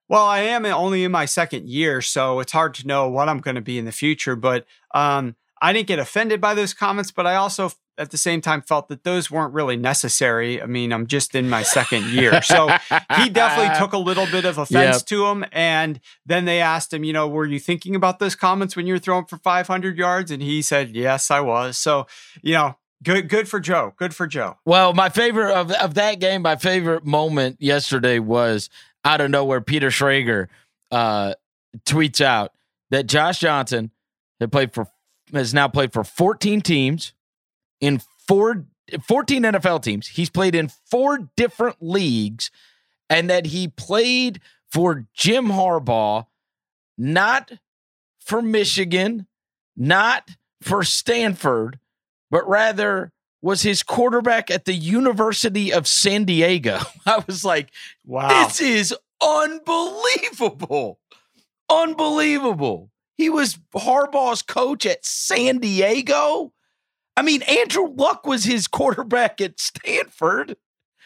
well, 0.09 0.27
I 0.27 0.41
am 0.41 0.67
only 0.67 1.05
in 1.05 1.13
my 1.13 1.27
second 1.27 1.69
year, 1.69 2.03
so 2.03 2.41
it's 2.41 2.51
hard 2.51 2.75
to 2.75 2.89
know 2.89 3.09
what 3.09 3.29
I'm 3.29 3.39
going 3.39 3.55
to 3.55 3.61
be 3.61 3.79
in 3.79 3.85
the 3.85 3.93
future. 3.93 4.35
But 4.35 4.67
um, 4.93 5.37
I 5.61 5.73
didn't 5.73 5.87
get 5.87 6.01
offended 6.01 6.41
by 6.41 6.55
those 6.55 6.75
comments, 6.75 7.13
but 7.13 7.25
I 7.25 7.37
also 7.37 7.71
at 7.99 8.11
the 8.11 8.17
same 8.17 8.41
time 8.41 8.63
felt 8.63 8.89
that 8.89 9.05
those 9.05 9.31
weren't 9.31 9.53
really 9.53 9.77
necessary. 9.77 10.63
I 10.63 10.67
mean, 10.67 10.93
I'm 10.93 11.07
just 11.07 11.35
in 11.35 11.51
my 11.51 11.63
second 11.63 12.07
year. 12.07 12.41
So 12.43 12.69
he 13.17 13.29
definitely 13.29 13.75
took 13.79 13.93
a 13.93 13.99
little 13.99 14.27
bit 14.27 14.45
of 14.45 14.57
offense 14.59 14.99
Yep. 14.99 15.07
to 15.07 15.27
him. 15.27 15.45
And 15.53 16.01
then 16.25 16.45
they 16.47 16.61
asked 16.61 16.93
him, 16.93 17.05
you 17.05 17.13
know, 17.13 17.29
were 17.29 17.45
you 17.47 17.59
thinking 17.61 17.95
about 17.95 18.19
those 18.19 18.35
comments 18.35 18.77
when 18.77 18.87
you 18.87 18.95
were 18.95 18.99
throwing 18.99 19.27
for 19.27 19.37
500 19.37 19.99
yards? 19.99 20.31
And 20.31 20.43
he 20.43 20.63
said, 20.63 20.97
yes, 20.97 21.31
I 21.31 21.41
was. 21.41 21.77
So, 21.77 22.07
you 22.43 22.55
know, 22.55 22.77
good, 23.03 23.29
good 23.29 23.49
for 23.49 23.61
Joe. 23.61 23.93
Good 23.97 24.15
for 24.15 24.27
Joe. 24.27 24.57
Well, 24.65 24.95
my 24.95 25.09
favorite 25.11 25.53
of, 25.53 25.71
of 25.73 25.95
that 25.95 26.19
game, 26.19 26.43
my 26.43 26.57
favorite 26.57 27.05
moment 27.05 27.57
yesterday 27.61 28.19
was 28.19 28.71
out 29.05 29.21
of 29.21 29.31
nowhere. 29.31 29.61
Peter 29.61 29.89
Schrager 29.89 30.49
uh, 30.91 31.35
tweets 31.85 32.21
out 32.21 32.53
that 32.91 33.07
Josh 33.07 33.39
Johnson 33.41 33.91
had 34.41 34.51
played 34.51 34.73
for 34.73 34.89
has 35.33 35.55
now 35.55 35.67
played 35.69 35.93
for 35.93 36.05
14 36.05 36.61
teams 36.61 37.13
in 37.83 38.01
four 38.27 38.65
14 39.07 39.43
NFL 39.43 39.83
teams. 39.83 40.07
He's 40.07 40.31
played 40.31 40.55
in 40.55 40.71
four 40.91 41.31
different 41.37 41.77
leagues, 41.81 42.51
and 43.11 43.29
that 43.29 43.47
he 43.47 43.69
played 43.69 44.41
for 44.71 45.07
Jim 45.13 45.49
Harbaugh, 45.49 46.27
not 46.97 47.53
for 48.25 48.41
Michigan, 48.41 49.27
not 49.77 50.31
for 50.63 50.83
Stanford, 50.83 51.79
but 52.31 52.49
rather 52.49 53.13
was 53.43 53.63
his 53.63 53.83
quarterback 53.83 54.51
at 54.51 54.65
the 54.67 54.75
University 54.75 55.73
of 55.73 55.89
San 55.89 56.25
Diego. 56.25 56.79
I 57.07 57.23
was 57.27 57.45
like, 57.45 57.71
Wow. 58.07 58.29
this 58.47 58.61
is 58.61 58.95
unbelievable. 59.21 61.01
Unbelievable. 61.69 62.91
He 63.17 63.29
was 63.29 63.59
Harbaugh's 63.75 64.43
coach 64.43 64.87
at 64.87 65.05
San 65.05 65.59
Diego. 65.59 66.53
I 67.17 67.23
mean, 67.23 67.43
Andrew 67.43 67.89
Luck 67.95 68.27
was 68.27 68.45
his 68.45 68.67
quarterback 68.67 69.41
at 69.41 69.61
Stanford. 69.61 70.57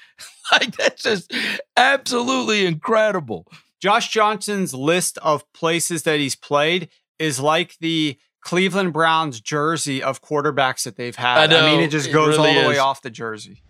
like, 0.53 0.77
that's 0.77 1.03
just 1.03 1.33
absolutely 1.77 2.67
incredible. 2.67 3.47
Josh 3.81 4.09
Johnson's 4.09 4.73
list 4.73 5.19
of 5.19 5.51
places 5.53 6.05
that 6.05 6.19
he's 6.19 6.37
played 6.37 6.89
is 7.19 7.41
like 7.41 7.77
the 7.81 8.19
Cleveland 8.41 8.93
Browns 8.93 9.41
jersey 9.41 10.03
of 10.03 10.23
quarterbacks 10.23 10.85
that 10.85 10.97
they've 10.97 11.17
had. 11.17 11.53
I 11.53 11.67
I, 11.67 11.71
mean, 11.73 11.81
it 11.81 11.91
just 11.91 12.09
it 12.09 12.13
goes 12.13 12.37
really 12.37 12.57
all 12.57 12.63
the 12.63 12.69
way 12.69 12.79
off 12.79 13.03
the 13.03 13.11
jersey. 13.11 13.63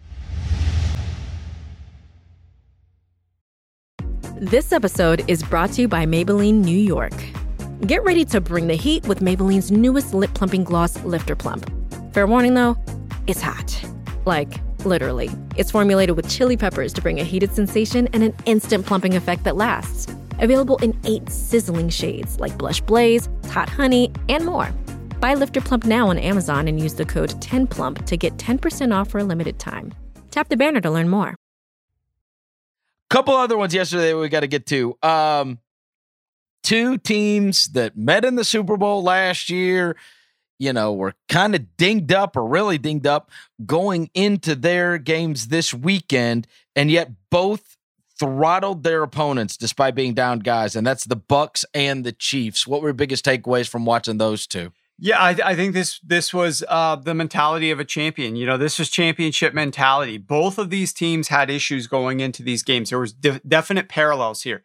This 4.38 4.70
episode 4.70 5.25
is 5.29 5.42
brought 5.42 5.72
to 5.72 5.83
you 5.83 5.88
by 5.88 6.05
Maybelline 6.05 6.62
New 6.62 6.79
York. 6.79 7.14
Get 7.87 8.05
ready 8.05 8.25
to 8.27 8.40
bring 8.40 8.66
the 8.66 8.75
heat 8.75 9.07
with 9.09 9.20
Maybelline's 9.20 9.70
newest 9.70 10.12
lip 10.12 10.33
plumping 10.35 10.64
gloss, 10.64 11.03
Lifter 11.05 11.35
Plump. 11.35 11.70
Fair 12.17 12.27
warning 12.27 12.55
though, 12.55 12.79
it's 13.27 13.43
hot. 13.43 13.79
Like, 14.25 14.49
literally. 14.87 15.29
It's 15.57 15.71
formulated 15.71 16.17
with 16.17 16.31
chili 16.31 16.57
peppers 16.57 16.95
to 16.95 17.03
bring 17.03 17.21
a 17.21 17.25
heated 17.25 17.53
sensation 17.53 18.09
and 18.15 18.23
an 18.23 18.35
instant 18.47 18.87
plumping 18.87 19.15
effect 19.15 19.45
that 19.45 19.55
lasts. 19.55 20.07
Available 20.39 20.79
in 20.79 20.99
eight 21.05 21.29
sizzling 21.29 21.91
shades 21.91 22.41
like 22.41 22.57
Blush 22.57 22.81
Blaze, 22.81 23.29
Hot 23.51 23.69
Honey, 23.69 24.11
and 24.31 24.47
more. 24.47 24.73
Buy 25.21 25.35
Lifter 25.35 25.61
Plump 25.61 25.85
now 25.85 26.09
on 26.09 26.17
Amazon 26.17 26.69
and 26.69 26.81
use 26.81 26.95
the 26.95 27.05
code 27.05 27.33
10PLUMP 27.43 28.07
to 28.07 28.17
get 28.17 28.35
10% 28.39 28.95
off 28.95 29.11
for 29.11 29.19
a 29.19 29.23
limited 29.23 29.59
time. 29.59 29.93
Tap 30.31 30.49
the 30.49 30.57
banner 30.57 30.81
to 30.81 30.91
learn 30.91 31.11
more. 31.11 31.35
couple 33.11 33.35
other 33.35 33.59
ones 33.59 33.75
yesterday 33.75 34.15
we 34.15 34.31
got 34.31 34.41
to 34.41 34.47
get 34.47 34.65
to. 34.69 34.97
Um, 35.03 35.59
two 36.63 36.97
teams 36.97 37.67
that 37.75 37.95
met 37.95 38.25
in 38.25 38.37
the 38.37 38.45
Super 38.45 38.79
Bowl 38.79 39.03
last 39.03 39.51
year, 39.51 39.99
you 40.59 40.73
know, 40.73 40.92
were 40.92 41.14
kind 41.29 41.55
of 41.55 41.77
dinged 41.77 42.12
up 42.12 42.37
or 42.37 42.47
really 42.47 42.79
dinged 42.79 43.07
up 43.07 43.31
going 43.64 44.11
into 44.14 44.55
their 44.55 44.99
games 44.99 45.49
this 45.49 45.75
weekend, 45.75 46.47
and 46.75 46.90
yet 46.90 47.11
both 47.31 47.77
throttled 48.19 48.83
their 48.83 49.03
opponents 49.03 49.57
despite 49.57 49.95
being 49.95 50.14
down 50.14 50.38
guys, 50.38 50.75
and 50.75 50.87
that's 50.87 51.05
the 51.05 51.16
Bucs 51.16 51.64
and 51.75 52.05
the 52.05 52.12
Chiefs. 52.12 52.66
What 52.66 52.81
were 52.81 52.88
your 52.88 52.95
biggest 52.95 53.25
takeaways 53.25 53.69
from 53.69 53.85
watching 53.85 54.19
those 54.19 54.47
two? 54.47 54.73
Yeah, 54.99 55.21
I, 55.21 55.37
I 55.45 55.55
think 55.55 55.75
this 55.75 56.01
this 56.01 56.33
was 56.33 56.64
uh, 56.69 56.97
the 56.97 57.12
mentality 57.12 57.71
of 57.71 57.79
a 57.79 57.85
champion. 57.85 58.35
You 58.35 58.47
know, 58.47 58.57
this 58.57 58.79
was 58.79 58.88
championship 58.88 59.53
mentality. 59.53 60.16
Both 60.16 60.59
of 60.59 60.71
these 60.71 60.95
teams 60.95 61.29
had 61.29 61.51
issues 61.51 61.87
going 61.87 62.21
into 62.21 62.42
these 62.42 62.62
games. 62.62 62.88
There 62.88 62.99
was 62.99 63.12
de- 63.12 63.40
definite 63.47 63.90
parallels 63.90 64.42
here. 64.42 64.64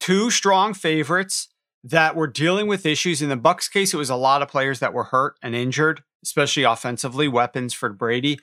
Two 0.00 0.30
strong 0.30 0.72
favorites 0.72 1.48
that 1.90 2.16
were 2.16 2.26
dealing 2.26 2.66
with 2.66 2.84
issues. 2.84 3.22
In 3.22 3.28
the 3.28 3.36
Bucs 3.36 3.70
case, 3.70 3.94
it 3.94 3.96
was 3.96 4.10
a 4.10 4.16
lot 4.16 4.42
of 4.42 4.48
players 4.48 4.80
that 4.80 4.92
were 4.92 5.04
hurt 5.04 5.36
and 5.40 5.54
injured, 5.54 6.02
especially 6.22 6.64
offensively, 6.64 7.28
weapons 7.28 7.72
for 7.72 7.90
Brady. 7.90 8.40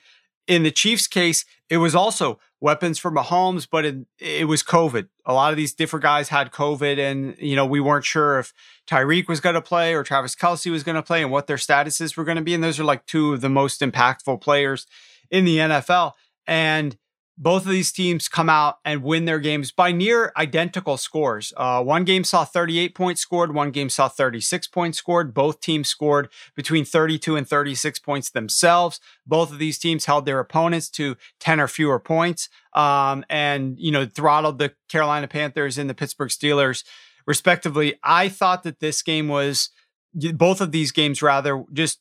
In 0.47 0.63
the 0.63 0.71
Chiefs 0.71 1.07
case, 1.07 1.43
it 1.69 1.77
was 1.77 1.93
also 1.93 2.39
weapons 2.61 2.99
for 2.99 3.11
Mahomes, 3.11 3.67
but 3.69 3.85
it, 3.85 3.95
it 4.17 4.47
was 4.47 4.63
COVID. 4.63 5.07
A 5.25 5.33
lot 5.33 5.51
of 5.51 5.57
these 5.57 5.73
different 5.73 6.03
guys 6.03 6.29
had 6.29 6.51
COVID, 6.51 6.97
and 6.99 7.35
you 7.37 7.55
know 7.55 7.65
we 7.65 7.81
weren't 7.81 8.05
sure 8.05 8.39
if 8.39 8.53
Tyreek 8.87 9.27
was 9.27 9.41
going 9.41 9.55
to 9.55 9.61
play 9.61 9.93
or 9.93 10.03
Travis 10.03 10.35
Kelce 10.35 10.71
was 10.71 10.83
going 10.83 10.95
to 10.95 11.03
play 11.03 11.21
and 11.21 11.31
what 11.31 11.47
their 11.47 11.57
statuses 11.57 12.15
were 12.15 12.23
going 12.23 12.37
to 12.37 12.43
be. 12.43 12.53
And 12.53 12.63
those 12.63 12.79
are 12.79 12.85
like 12.85 13.05
two 13.05 13.33
of 13.33 13.41
the 13.41 13.49
most 13.49 13.81
impactful 13.81 14.41
players 14.41 14.87
in 15.29 15.43
the 15.43 15.57
NFL. 15.57 16.13
And 16.47 16.97
both 17.37 17.65
of 17.65 17.71
these 17.71 17.91
teams 17.91 18.29
come 18.29 18.49
out 18.49 18.77
and 18.85 19.01
win 19.01 19.25
their 19.25 19.39
games 19.39 19.71
by 19.71 19.91
near 19.91 20.31
identical 20.37 20.97
scores. 20.97 21.51
Uh, 21.57 21.83
one 21.83 22.03
game 22.03 22.23
saw 22.23 22.45
38 22.45 22.93
points 22.93 23.21
scored, 23.21 23.55
one 23.55 23.71
game 23.71 23.89
saw 23.89 24.07
36 24.07 24.67
points 24.67 24.99
scored. 24.99 25.33
Both 25.33 25.59
teams 25.59 25.87
scored 25.87 26.29
between 26.55 26.85
32 26.85 27.35
and 27.35 27.47
36 27.47 27.99
points 27.99 28.29
themselves. 28.29 28.99
Both 29.25 29.51
of 29.51 29.57
these 29.57 29.79
teams 29.79 30.05
held 30.05 30.25
their 30.25 30.39
opponents 30.39 30.89
to 30.91 31.17
10 31.39 31.59
or 31.59 31.67
fewer 31.67 31.99
points 31.99 32.49
um, 32.73 33.25
and, 33.29 33.79
you 33.79 33.91
know, 33.91 34.05
throttled 34.05 34.59
the 34.59 34.73
Carolina 34.87 35.27
Panthers 35.27 35.77
and 35.79 35.89
the 35.89 35.95
Pittsburgh 35.95 36.29
Steelers 36.29 36.83
respectively. 37.25 37.95
I 38.03 38.29
thought 38.29 38.63
that 38.63 38.79
this 38.79 39.01
game 39.01 39.27
was 39.27 39.69
both 40.13 40.61
of 40.61 40.71
these 40.71 40.91
games 40.91 41.23
rather 41.23 41.63
just 41.73 41.99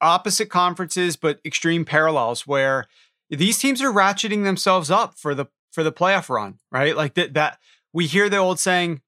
opposite 0.00 0.48
conferences 0.48 1.16
but 1.16 1.40
extreme 1.44 1.84
parallels 1.84 2.46
where 2.46 2.86
these 3.30 3.58
teams 3.58 3.82
are 3.82 3.92
ratcheting 3.92 4.44
themselves 4.44 4.90
up 4.90 5.18
for 5.18 5.34
the 5.34 5.46
for 5.70 5.82
the 5.82 5.92
playoff 5.92 6.28
run, 6.28 6.58
right? 6.70 6.96
Like 6.96 7.14
that 7.14 7.34
that 7.34 7.58
we 7.92 8.06
hear 8.06 8.28
the 8.28 8.38
old 8.38 8.58
saying, 8.58 9.02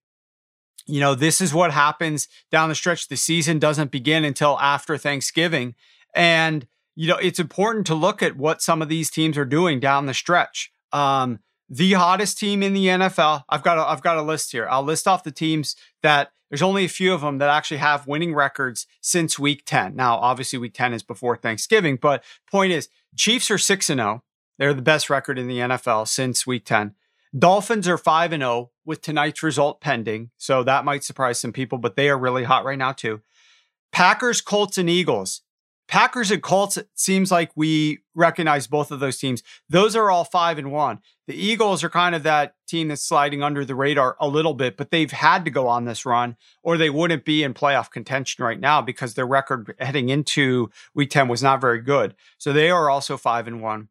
you 0.86 1.00
know, 1.00 1.14
this 1.14 1.40
is 1.40 1.54
what 1.54 1.72
happens 1.72 2.28
down 2.50 2.68
the 2.68 2.74
stretch. 2.74 3.08
The 3.08 3.16
season 3.16 3.58
doesn't 3.58 3.90
begin 3.90 4.24
until 4.24 4.58
after 4.60 4.96
Thanksgiving. 4.98 5.74
And 6.14 6.66
you 6.96 7.08
know, 7.08 7.16
it's 7.16 7.38
important 7.38 7.86
to 7.86 7.94
look 7.94 8.22
at 8.22 8.36
what 8.36 8.60
some 8.60 8.82
of 8.82 8.88
these 8.88 9.10
teams 9.10 9.38
are 9.38 9.44
doing 9.44 9.80
down 9.80 10.06
the 10.06 10.14
stretch. 10.14 10.70
Um, 10.92 11.38
the 11.68 11.92
hottest 11.92 12.36
team 12.36 12.62
in 12.62 12.74
the 12.74 12.86
NFL. 12.86 13.44
I've 13.48 13.62
got 13.62 13.78
a, 13.78 13.88
I've 13.88 14.02
got 14.02 14.16
a 14.16 14.22
list 14.22 14.52
here. 14.52 14.66
I'll 14.68 14.82
list 14.82 15.06
off 15.06 15.22
the 15.22 15.30
teams 15.30 15.76
that 16.02 16.32
there's 16.50 16.62
only 16.62 16.84
a 16.84 16.88
few 16.88 17.14
of 17.14 17.20
them 17.20 17.38
that 17.38 17.48
actually 17.48 17.76
have 17.76 18.08
winning 18.08 18.34
records 18.34 18.86
since 19.00 19.38
week 19.38 19.62
10. 19.66 19.94
Now, 19.94 20.16
obviously 20.16 20.58
week 20.58 20.74
10 20.74 20.92
is 20.92 21.04
before 21.04 21.36
Thanksgiving, 21.36 21.96
but 21.96 22.24
point 22.50 22.72
is 22.72 22.88
Chiefs 23.16 23.50
are 23.50 23.58
6 23.58 23.90
and 23.90 23.98
0. 23.98 24.22
They're 24.58 24.74
the 24.74 24.82
best 24.82 25.10
record 25.10 25.38
in 25.38 25.48
the 25.48 25.58
NFL 25.58 26.06
since 26.06 26.46
week 26.46 26.64
10. 26.64 26.94
Dolphins 27.36 27.88
are 27.88 27.98
5 27.98 28.32
and 28.32 28.42
0 28.42 28.70
with 28.84 29.02
tonight's 29.02 29.42
result 29.42 29.80
pending. 29.80 30.30
So 30.36 30.62
that 30.64 30.84
might 30.84 31.04
surprise 31.04 31.38
some 31.38 31.52
people, 31.52 31.78
but 31.78 31.96
they 31.96 32.08
are 32.08 32.18
really 32.18 32.44
hot 32.44 32.64
right 32.64 32.78
now 32.78 32.92
too. 32.92 33.20
Packers, 33.92 34.40
Colts 34.40 34.78
and 34.78 34.90
Eagles. 34.90 35.42
Packers 35.90 36.30
and 36.30 36.40
Colts, 36.40 36.76
it 36.76 36.88
seems 36.94 37.32
like 37.32 37.50
we 37.56 37.98
recognize 38.14 38.68
both 38.68 38.92
of 38.92 39.00
those 39.00 39.18
teams. 39.18 39.42
Those 39.68 39.96
are 39.96 40.08
all 40.08 40.22
five 40.22 40.56
and 40.56 40.70
one. 40.70 41.00
The 41.26 41.34
Eagles 41.34 41.82
are 41.82 41.90
kind 41.90 42.14
of 42.14 42.22
that 42.22 42.54
team 42.68 42.86
that's 42.88 43.04
sliding 43.04 43.42
under 43.42 43.64
the 43.64 43.74
radar 43.74 44.16
a 44.20 44.28
little 44.28 44.54
bit, 44.54 44.76
but 44.76 44.92
they've 44.92 45.10
had 45.10 45.44
to 45.46 45.50
go 45.50 45.66
on 45.66 45.86
this 45.86 46.06
run 46.06 46.36
or 46.62 46.76
they 46.76 46.90
wouldn't 46.90 47.24
be 47.24 47.42
in 47.42 47.54
playoff 47.54 47.90
contention 47.90 48.44
right 48.44 48.60
now 48.60 48.80
because 48.80 49.14
their 49.14 49.26
record 49.26 49.74
heading 49.80 50.10
into 50.10 50.70
week 50.94 51.10
10 51.10 51.26
was 51.26 51.42
not 51.42 51.60
very 51.60 51.80
good. 51.80 52.14
So 52.38 52.52
they 52.52 52.70
are 52.70 52.88
also 52.88 53.16
five 53.16 53.48
and 53.48 53.60
one. 53.60 53.88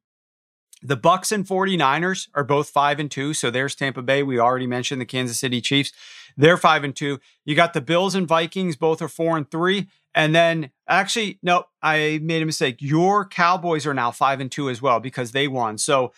The 0.81 0.97
Bucs 0.97 1.31
and 1.31 1.45
49ers 1.45 2.29
are 2.33 2.43
both 2.43 2.69
5 2.69 2.99
and 2.99 3.11
2, 3.11 3.33
so 3.33 3.51
there's 3.51 3.75
Tampa 3.75 4.01
Bay. 4.01 4.23
We 4.23 4.39
already 4.39 4.67
mentioned 4.67 5.01
the 5.01 5.05
Kansas 5.05 5.37
City 5.37 5.59
Chiefs. 5.59 5.91
They're 6.37 6.57
5 6.57 6.83
and 6.85 6.95
2. 6.95 7.19
You 7.43 7.55
got 7.55 7.73
the 7.73 7.81
Bills 7.81 8.15
and 8.15 8.27
Vikings, 8.27 8.77
both 8.77 9.01
are 9.01 9.09
4 9.09 9.37
and 9.37 9.51
3. 9.51 9.87
And 10.15 10.33
then 10.33 10.71
actually, 10.87 11.37
no, 11.43 11.65
I 11.83 12.19
made 12.23 12.41
a 12.41 12.45
mistake. 12.45 12.77
Your 12.79 13.25
Cowboys 13.25 13.85
are 13.85 13.93
now 13.93 14.11
5 14.11 14.39
and 14.39 14.51
2 14.51 14.69
as 14.69 14.81
well 14.81 14.99
because 14.99 15.33
they 15.33 15.47
won. 15.47 15.77
So 15.77 16.13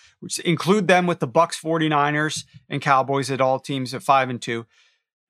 include 0.45 0.87
them 0.87 1.07
with 1.07 1.19
the 1.19 1.27
Bucs, 1.27 1.59
49ers, 1.59 2.45
and 2.69 2.81
Cowboys 2.81 3.31
at 3.31 3.41
all 3.41 3.59
teams 3.59 3.93
at 3.93 4.03
5 4.03 4.29
and 4.29 4.41
2. 4.41 4.65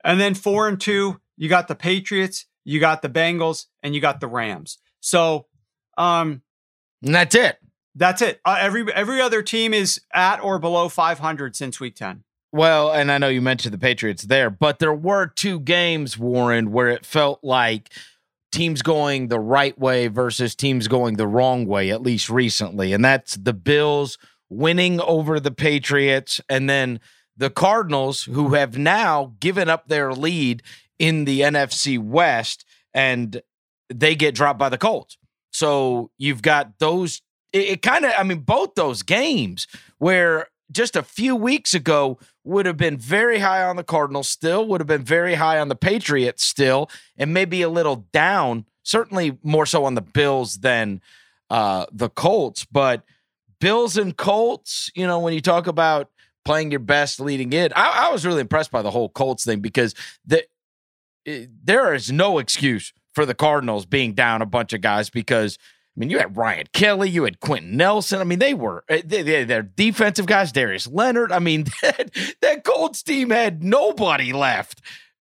And 0.03 0.19
then 0.19 0.35
4 0.35 0.67
and 0.67 0.79
2, 0.79 1.19
you 1.37 1.49
got 1.49 1.67
the 1.67 1.75
Patriots, 1.75 2.45
you 2.63 2.79
got 2.79 3.01
the 3.01 3.09
Bengals, 3.09 3.65
and 3.81 3.95
you 3.95 4.01
got 4.01 4.19
the 4.19 4.27
Rams. 4.27 4.77
So 4.99 5.47
um 5.97 6.41
And 7.01 7.15
that's 7.15 7.35
it. 7.35 7.57
That's 7.95 8.21
it. 8.21 8.39
Uh, 8.45 8.57
every 8.59 8.91
every 8.93 9.21
other 9.21 9.41
team 9.41 9.73
is 9.73 10.01
at 10.13 10.41
or 10.41 10.59
below 10.59 10.89
500 10.89 11.55
since 11.55 11.79
week 11.79 11.95
10. 11.95 12.23
Well, 12.53 12.91
and 12.91 13.11
I 13.11 13.17
know 13.17 13.29
you 13.29 13.41
mentioned 13.41 13.73
the 13.73 13.79
Patriots 13.79 14.23
there, 14.23 14.49
but 14.49 14.79
there 14.79 14.93
were 14.93 15.27
two 15.27 15.59
games, 15.59 16.17
Warren, 16.17 16.71
where 16.71 16.89
it 16.89 17.05
felt 17.05 17.39
like 17.43 17.89
teams 18.51 18.81
going 18.81 19.29
the 19.29 19.39
right 19.39 19.77
way 19.79 20.07
versus 20.07 20.53
teams 20.53 20.89
going 20.89 21.15
the 21.15 21.27
wrong 21.27 21.65
way, 21.65 21.91
at 21.91 22.01
least 22.01 22.29
recently. 22.29 22.91
And 22.91 23.03
that's 23.03 23.35
the 23.35 23.53
Bills 23.53 24.17
winning 24.49 24.99
over 24.99 25.39
the 25.39 25.51
Patriots 25.51 26.41
and 26.49 26.69
then 26.69 26.99
the 27.37 27.49
Cardinals, 27.49 28.23
who 28.23 28.53
have 28.53 28.77
now 28.77 29.33
given 29.39 29.69
up 29.69 29.87
their 29.87 30.11
lead 30.13 30.61
in 30.99 31.23
the 31.23 31.39
NFC 31.39 31.97
West 31.97 32.65
and 32.93 33.41
they 33.89 34.15
get 34.15 34.35
dropped 34.35 34.59
by 34.59 34.69
the 34.69 34.77
Colts. 34.77 35.17
So 35.51 36.11
you've 36.17 36.41
got 36.41 36.79
those. 36.79 37.21
It, 37.53 37.69
it 37.69 37.81
kind 37.81 38.05
of, 38.05 38.13
I 38.17 38.23
mean, 38.23 38.39
both 38.39 38.75
those 38.75 39.03
games 39.03 39.67
where 39.97 40.47
just 40.71 40.95
a 40.95 41.03
few 41.03 41.35
weeks 41.35 41.73
ago 41.73 42.17
would 42.43 42.65
have 42.65 42.77
been 42.77 42.97
very 42.97 43.39
high 43.39 43.63
on 43.63 43.75
the 43.75 43.83
Cardinals 43.83 44.29
still, 44.29 44.65
would 44.67 44.81
have 44.81 44.87
been 44.87 45.03
very 45.03 45.35
high 45.35 45.59
on 45.59 45.67
the 45.67 45.75
Patriots 45.75 46.43
still, 46.43 46.89
and 47.17 47.33
maybe 47.33 47.61
a 47.61 47.69
little 47.69 48.07
down, 48.11 48.65
certainly 48.83 49.37
more 49.43 49.65
so 49.65 49.85
on 49.85 49.95
the 49.95 50.01
Bills 50.01 50.59
than 50.59 51.01
uh, 51.49 51.85
the 51.91 52.09
Colts. 52.09 52.65
But 52.65 53.03
Bills 53.59 53.97
and 53.97 54.15
Colts, 54.15 54.89
you 54.95 55.05
know, 55.05 55.19
when 55.19 55.33
you 55.33 55.41
talk 55.41 55.67
about 55.67 56.09
playing 56.45 56.71
your 56.71 56.79
best 56.79 57.19
leading 57.19 57.53
in, 57.53 57.71
I, 57.75 58.07
I 58.07 58.11
was 58.11 58.25
really 58.25 58.41
impressed 58.41 58.71
by 58.71 58.81
the 58.81 58.91
whole 58.91 59.09
Colts 59.09 59.43
thing 59.45 59.59
because 59.59 59.93
the, 60.25 60.45
it, 61.25 61.49
there 61.63 61.93
is 61.93 62.11
no 62.11 62.39
excuse 62.39 62.93
for 63.13 63.25
the 63.25 63.35
Cardinals 63.35 63.85
being 63.85 64.13
down 64.13 64.41
a 64.41 64.45
bunch 64.45 64.73
of 64.73 64.81
guys 64.81 65.09
because– 65.09 65.57
I 65.95 65.99
mean, 65.99 66.09
you 66.09 66.19
had 66.19 66.37
Ryan 66.37 66.67
Kelly, 66.71 67.09
you 67.09 67.25
had 67.25 67.41
Quenton 67.41 67.75
Nelson. 67.75 68.21
I 68.21 68.23
mean, 68.23 68.39
they 68.39 68.53
were 68.53 68.85
eh, 68.87 69.01
they, 69.03 69.23
they, 69.23 69.43
they're 69.43 69.61
defensive 69.61 70.25
guys. 70.25 70.51
Darius 70.51 70.87
Leonard. 70.87 71.31
I 71.31 71.39
mean, 71.39 71.65
that, 71.81 72.11
that 72.41 72.63
Colts 72.63 73.03
team 73.03 73.29
had 73.29 73.61
nobody 73.61 74.31
left, 74.31 74.81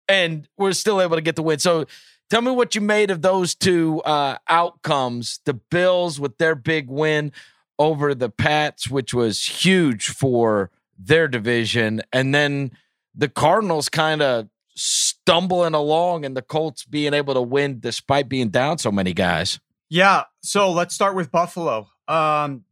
and 0.07 0.47
we're 0.57 0.71
still 0.71 1.01
able 1.01 1.17
to 1.17 1.21
get 1.21 1.35
the 1.35 1.43
win. 1.43 1.59
So, 1.59 1.85
tell 2.29 2.41
me 2.41 2.51
what 2.51 2.75
you 2.75 2.81
made 2.81 3.11
of 3.11 3.21
those 3.21 3.55
two 3.55 4.01
uh, 4.03 4.37
outcomes. 4.47 5.41
The 5.45 5.53
Bills 5.53 6.19
with 6.19 6.37
their 6.37 6.55
big 6.55 6.89
win 6.89 7.33
over 7.77 8.15
the 8.15 8.29
Pats, 8.29 8.89
which 8.89 9.13
was 9.13 9.43
huge 9.45 10.07
for 10.07 10.71
their 10.97 11.27
division, 11.27 12.01
and 12.13 12.33
then 12.33 12.71
the 13.13 13.27
Cardinals 13.27 13.89
kind 13.89 14.21
of 14.21 14.47
stumbling 14.75 15.73
along, 15.73 16.23
and 16.23 16.37
the 16.37 16.41
Colts 16.41 16.85
being 16.85 17.13
able 17.13 17.33
to 17.33 17.41
win 17.41 17.81
despite 17.81 18.29
being 18.29 18.47
down 18.47 18.77
so 18.77 18.93
many 18.93 19.13
guys. 19.13 19.59
Yeah. 19.93 20.23
So 20.41 20.71
let's 20.71 20.95
start 20.95 21.13
with 21.13 21.31
Buffalo. 21.31 21.87
Um, 22.07 22.63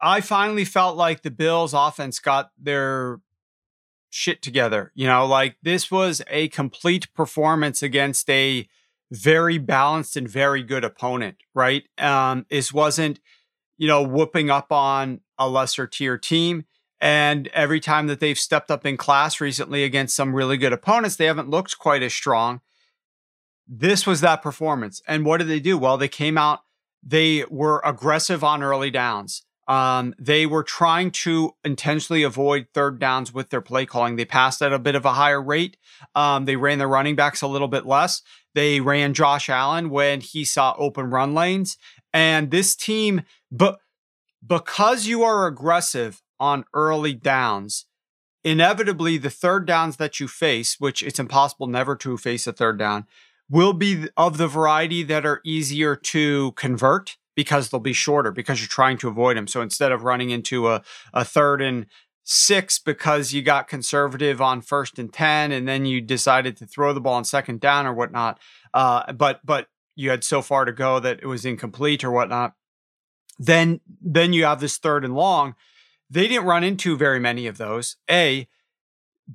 I 0.00 0.22
finally 0.22 0.64
felt 0.64 0.96
like 0.96 1.20
the 1.20 1.30
Bills 1.30 1.74
offense 1.74 2.20
got 2.20 2.52
their 2.58 3.20
shit 4.08 4.40
together. 4.40 4.90
You 4.94 5.06
know, 5.06 5.26
like 5.26 5.56
this 5.62 5.90
was 5.90 6.22
a 6.26 6.48
complete 6.48 7.12
performance 7.12 7.82
against 7.82 8.30
a 8.30 8.66
very 9.12 9.58
balanced 9.58 10.16
and 10.16 10.26
very 10.26 10.62
good 10.62 10.84
opponent, 10.84 11.36
right? 11.54 11.82
Um, 11.98 12.46
this 12.48 12.72
wasn't, 12.72 13.20
you 13.76 13.86
know, 13.86 14.02
whooping 14.02 14.48
up 14.48 14.72
on 14.72 15.20
a 15.36 15.50
lesser 15.50 15.86
tier 15.86 16.16
team. 16.16 16.64
And 16.98 17.48
every 17.48 17.78
time 17.78 18.06
that 18.06 18.20
they've 18.20 18.38
stepped 18.38 18.70
up 18.70 18.86
in 18.86 18.96
class 18.96 19.38
recently 19.38 19.84
against 19.84 20.16
some 20.16 20.34
really 20.34 20.56
good 20.56 20.72
opponents, 20.72 21.16
they 21.16 21.26
haven't 21.26 21.50
looked 21.50 21.76
quite 21.76 22.02
as 22.02 22.14
strong 22.14 22.62
this 23.66 24.06
was 24.06 24.20
that 24.20 24.42
performance. 24.42 25.02
And 25.06 25.24
what 25.24 25.38
did 25.38 25.48
they 25.48 25.60
do? 25.60 25.78
Well, 25.78 25.96
they 25.96 26.08
came 26.08 26.36
out, 26.36 26.60
they 27.02 27.44
were 27.50 27.80
aggressive 27.84 28.44
on 28.44 28.62
early 28.62 28.90
downs. 28.90 29.42
Um, 29.66 30.14
they 30.18 30.44
were 30.44 30.62
trying 30.62 31.10
to 31.12 31.52
intentionally 31.64 32.22
avoid 32.22 32.66
third 32.74 32.98
downs 32.98 33.32
with 33.32 33.48
their 33.48 33.62
play 33.62 33.86
calling. 33.86 34.16
They 34.16 34.26
passed 34.26 34.60
at 34.60 34.74
a 34.74 34.78
bit 34.78 34.94
of 34.94 35.06
a 35.06 35.14
higher 35.14 35.40
rate. 35.40 35.78
Um, 36.14 36.44
they 36.44 36.56
ran 36.56 36.78
their 36.78 36.88
running 36.88 37.16
backs 37.16 37.40
a 37.40 37.46
little 37.46 37.68
bit 37.68 37.86
less. 37.86 38.20
They 38.54 38.80
ran 38.80 39.14
Josh 39.14 39.48
Allen 39.48 39.88
when 39.88 40.20
he 40.20 40.44
saw 40.44 40.74
open 40.78 41.08
run 41.08 41.34
lanes. 41.34 41.78
And 42.12 42.50
this 42.50 42.76
team, 42.76 43.22
but 43.50 43.78
because 44.46 45.06
you 45.06 45.22
are 45.22 45.46
aggressive 45.46 46.22
on 46.38 46.64
early 46.74 47.14
downs, 47.14 47.86
inevitably 48.44 49.16
the 49.16 49.30
third 49.30 49.66
downs 49.66 49.96
that 49.96 50.20
you 50.20 50.28
face, 50.28 50.78
which 50.78 51.02
it's 51.02 51.18
impossible 51.18 51.66
never 51.66 51.96
to 51.96 52.18
face 52.18 52.46
a 52.46 52.52
third 52.52 52.78
down, 52.78 53.06
will 53.50 53.72
be 53.72 54.08
of 54.16 54.38
the 54.38 54.48
variety 54.48 55.02
that 55.02 55.26
are 55.26 55.40
easier 55.44 55.96
to 55.96 56.52
convert 56.52 57.16
because 57.34 57.68
they'll 57.68 57.80
be 57.80 57.92
shorter 57.92 58.30
because 58.30 58.60
you're 58.60 58.68
trying 58.68 58.98
to 58.98 59.08
avoid 59.08 59.36
them. 59.36 59.46
So 59.46 59.60
instead 59.60 59.92
of 59.92 60.04
running 60.04 60.30
into 60.30 60.68
a, 60.68 60.82
a 61.12 61.24
third 61.24 61.60
and 61.60 61.86
six 62.22 62.78
because 62.78 63.32
you 63.32 63.42
got 63.42 63.68
conservative 63.68 64.40
on 64.40 64.62
first 64.62 64.98
and 64.98 65.12
10 65.12 65.52
and 65.52 65.68
then 65.68 65.84
you 65.84 66.00
decided 66.00 66.56
to 66.56 66.66
throw 66.66 66.92
the 66.92 67.00
ball 67.00 67.14
on 67.14 67.24
second 67.24 67.60
down 67.60 67.86
or 67.86 67.92
whatnot, 67.92 68.38
uh, 68.72 69.12
but, 69.12 69.40
but 69.44 69.68
you 69.94 70.10
had 70.10 70.24
so 70.24 70.40
far 70.40 70.64
to 70.64 70.72
go 70.72 70.98
that 71.00 71.20
it 71.22 71.26
was 71.26 71.44
incomplete 71.44 72.02
or 72.02 72.10
whatnot, 72.10 72.54
then, 73.38 73.80
then 74.00 74.32
you 74.32 74.44
have 74.44 74.60
this 74.60 74.78
third 74.78 75.04
and 75.04 75.14
long. 75.14 75.54
They 76.08 76.28
didn't 76.28 76.46
run 76.46 76.64
into 76.64 76.96
very 76.96 77.20
many 77.20 77.46
of 77.46 77.58
those. 77.58 77.96
A, 78.10 78.48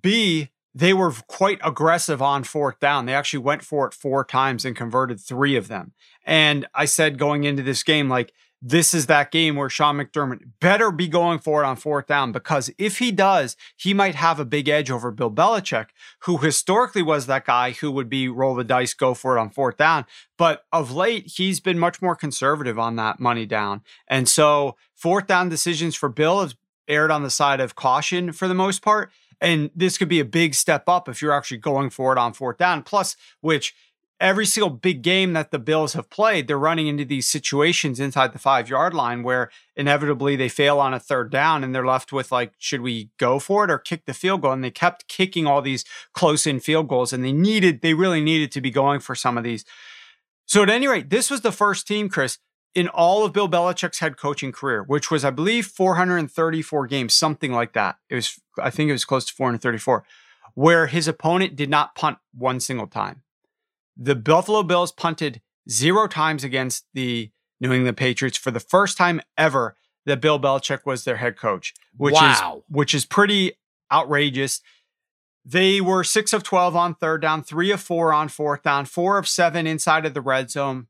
B, 0.01 0.49
they 0.79 0.93
were 0.93 1.11
quite 1.27 1.59
aggressive 1.61 2.21
on 2.21 2.45
fourth 2.45 2.79
down. 2.79 3.05
They 3.05 3.13
actually 3.13 3.39
went 3.39 3.63
for 3.63 3.85
it 3.85 3.93
four 3.93 4.23
times 4.23 4.63
and 4.63 4.75
converted 4.75 5.19
three 5.19 5.57
of 5.57 5.67
them. 5.67 5.91
And 6.25 6.67
I 6.73 6.85
said 6.85 7.19
going 7.19 7.43
into 7.43 7.63
this 7.63 7.83
game, 7.83 8.07
like, 8.07 8.31
this 8.61 8.93
is 8.93 9.05
that 9.05 9.31
game 9.31 9.55
where 9.55 9.69
Sean 9.69 9.97
McDermott 9.97 10.41
better 10.59 10.91
be 10.91 11.07
going 11.07 11.39
for 11.39 11.63
it 11.63 11.65
on 11.65 11.77
fourth 11.77 12.07
down 12.07 12.31
because 12.31 12.69
if 12.77 12.99
he 12.99 13.11
does, 13.11 13.55
he 13.77 13.93
might 13.93 14.15
have 14.15 14.39
a 14.39 14.45
big 14.45 14.67
edge 14.67 14.91
over 14.91 15.11
Bill 15.11 15.31
Belichick, 15.31 15.87
who 16.23 16.37
historically 16.37 17.01
was 17.01 17.25
that 17.25 17.45
guy 17.45 17.71
who 17.71 17.89
would 17.91 18.09
be 18.09 18.27
roll 18.27 18.55
the 18.55 18.65
dice, 18.65 18.93
go 18.93 19.13
for 19.13 19.37
it 19.37 19.39
on 19.39 19.49
fourth 19.49 19.77
down. 19.77 20.05
But 20.37 20.63
of 20.73 20.91
late, 20.91 21.31
he's 21.37 21.61
been 21.61 21.79
much 21.79 22.01
more 22.01 22.15
conservative 22.15 22.77
on 22.77 22.97
that 22.97 23.19
money 23.19 23.45
down. 23.45 23.81
And 24.09 24.27
so 24.27 24.75
fourth 24.93 25.27
down 25.27 25.47
decisions 25.47 25.95
for 25.95 26.09
Bill 26.09 26.41
have 26.41 26.55
aired 26.89 27.11
on 27.11 27.23
the 27.23 27.29
side 27.29 27.59
of 27.59 27.75
caution 27.75 28.31
for 28.31 28.47
the 28.47 28.53
most 28.53 28.81
part. 28.81 29.11
And 29.41 29.71
this 29.73 29.97
could 29.97 30.09
be 30.09 30.19
a 30.19 30.25
big 30.25 30.53
step 30.53 30.83
up 30.87 31.07
if 31.07 31.21
you're 31.21 31.31
actually 31.31 31.57
going 31.57 31.89
for 31.91 32.11
it 32.11 32.17
on 32.17 32.33
fourth 32.33 32.57
down. 32.57 32.83
Plus, 32.83 33.15
which 33.39 33.73
every 34.19 34.45
single 34.45 34.69
big 34.69 35.01
game 35.01 35.33
that 35.33 35.51
the 35.51 35.59
Bills 35.59 35.93
have 35.93 36.09
played, 36.09 36.47
they're 36.47 36.59
running 36.59 36.87
into 36.87 37.05
these 37.05 37.27
situations 37.27 37.99
inside 37.99 38.33
the 38.33 38.39
five 38.39 38.69
yard 38.69 38.93
line 38.93 39.23
where 39.23 39.49
inevitably 39.75 40.35
they 40.35 40.49
fail 40.49 40.79
on 40.79 40.93
a 40.93 40.99
third 40.99 41.31
down 41.31 41.63
and 41.63 41.73
they're 41.73 41.85
left 41.85 42.11
with 42.11 42.31
like, 42.31 42.51
should 42.57 42.81
we 42.81 43.09
go 43.17 43.39
for 43.39 43.63
it 43.63 43.71
or 43.71 43.77
kick 43.77 44.05
the 44.05 44.13
field 44.13 44.41
goal? 44.41 44.51
And 44.51 44.63
they 44.63 44.71
kept 44.71 45.07
kicking 45.07 45.47
all 45.47 45.61
these 45.61 45.85
close 46.13 46.45
in 46.45 46.59
field 46.59 46.89
goals 46.89 47.13
and 47.13 47.23
they 47.23 47.31
needed, 47.31 47.81
they 47.81 47.93
really 47.93 48.21
needed 48.21 48.51
to 48.51 48.61
be 48.61 48.71
going 48.71 48.99
for 48.99 49.15
some 49.15 49.37
of 49.37 49.43
these. 49.43 49.63
So 50.45 50.63
at 50.63 50.69
any 50.69 50.87
rate, 50.87 51.09
this 51.09 51.29
was 51.29 51.41
the 51.41 51.51
first 51.51 51.87
team, 51.87 52.09
Chris, 52.09 52.39
in 52.75 52.87
all 52.87 53.25
of 53.25 53.33
Bill 53.33 53.49
Belichick's 53.49 53.99
head 53.99 54.17
coaching 54.17 54.51
career, 54.51 54.83
which 54.83 55.09
was, 55.09 55.25
I 55.25 55.31
believe, 55.31 55.65
434 55.65 56.87
games, 56.87 57.15
something 57.15 57.51
like 57.51 57.73
that. 57.73 57.97
It 58.09 58.15
was, 58.15 58.39
I 58.61 58.69
think 58.69 58.89
it 58.89 58.93
was 58.93 59.05
close 59.05 59.25
to 59.25 59.33
434, 59.33 60.03
where 60.53 60.87
his 60.87 61.07
opponent 61.07 61.55
did 61.55 61.69
not 61.69 61.95
punt 61.95 62.19
one 62.33 62.59
single 62.59 62.87
time. 62.87 63.23
The 63.97 64.15
Buffalo 64.15 64.63
Bills 64.63 64.91
punted 64.91 65.41
zero 65.69 66.07
times 66.07 66.43
against 66.43 66.85
the 66.93 67.31
New 67.59 67.73
England 67.73 67.97
Patriots 67.97 68.37
for 68.37 68.51
the 68.51 68.59
first 68.59 68.97
time 68.97 69.21
ever 69.37 69.75
that 70.05 70.21
Bill 70.21 70.39
Belichick 70.39 70.85
was 70.85 71.03
their 71.03 71.17
head 71.17 71.37
coach, 71.37 71.73
which 71.97 72.13
wow. 72.13 72.57
is 72.57 72.63
which 72.69 72.93
is 72.93 73.05
pretty 73.05 73.53
outrageous. 73.91 74.61
They 75.45 75.81
were 75.81 76.03
six 76.03 76.33
of 76.33 76.43
12 76.43 76.75
on 76.75 76.95
third 76.95 77.21
down, 77.21 77.43
three 77.43 77.71
of 77.71 77.81
four 77.81 78.13
on 78.13 78.29
fourth 78.29 78.63
down, 78.63 78.85
four 78.85 79.17
of 79.17 79.27
seven 79.27 79.67
inside 79.67 80.05
of 80.05 80.13
the 80.13 80.21
red 80.21 80.51
zone, 80.51 80.87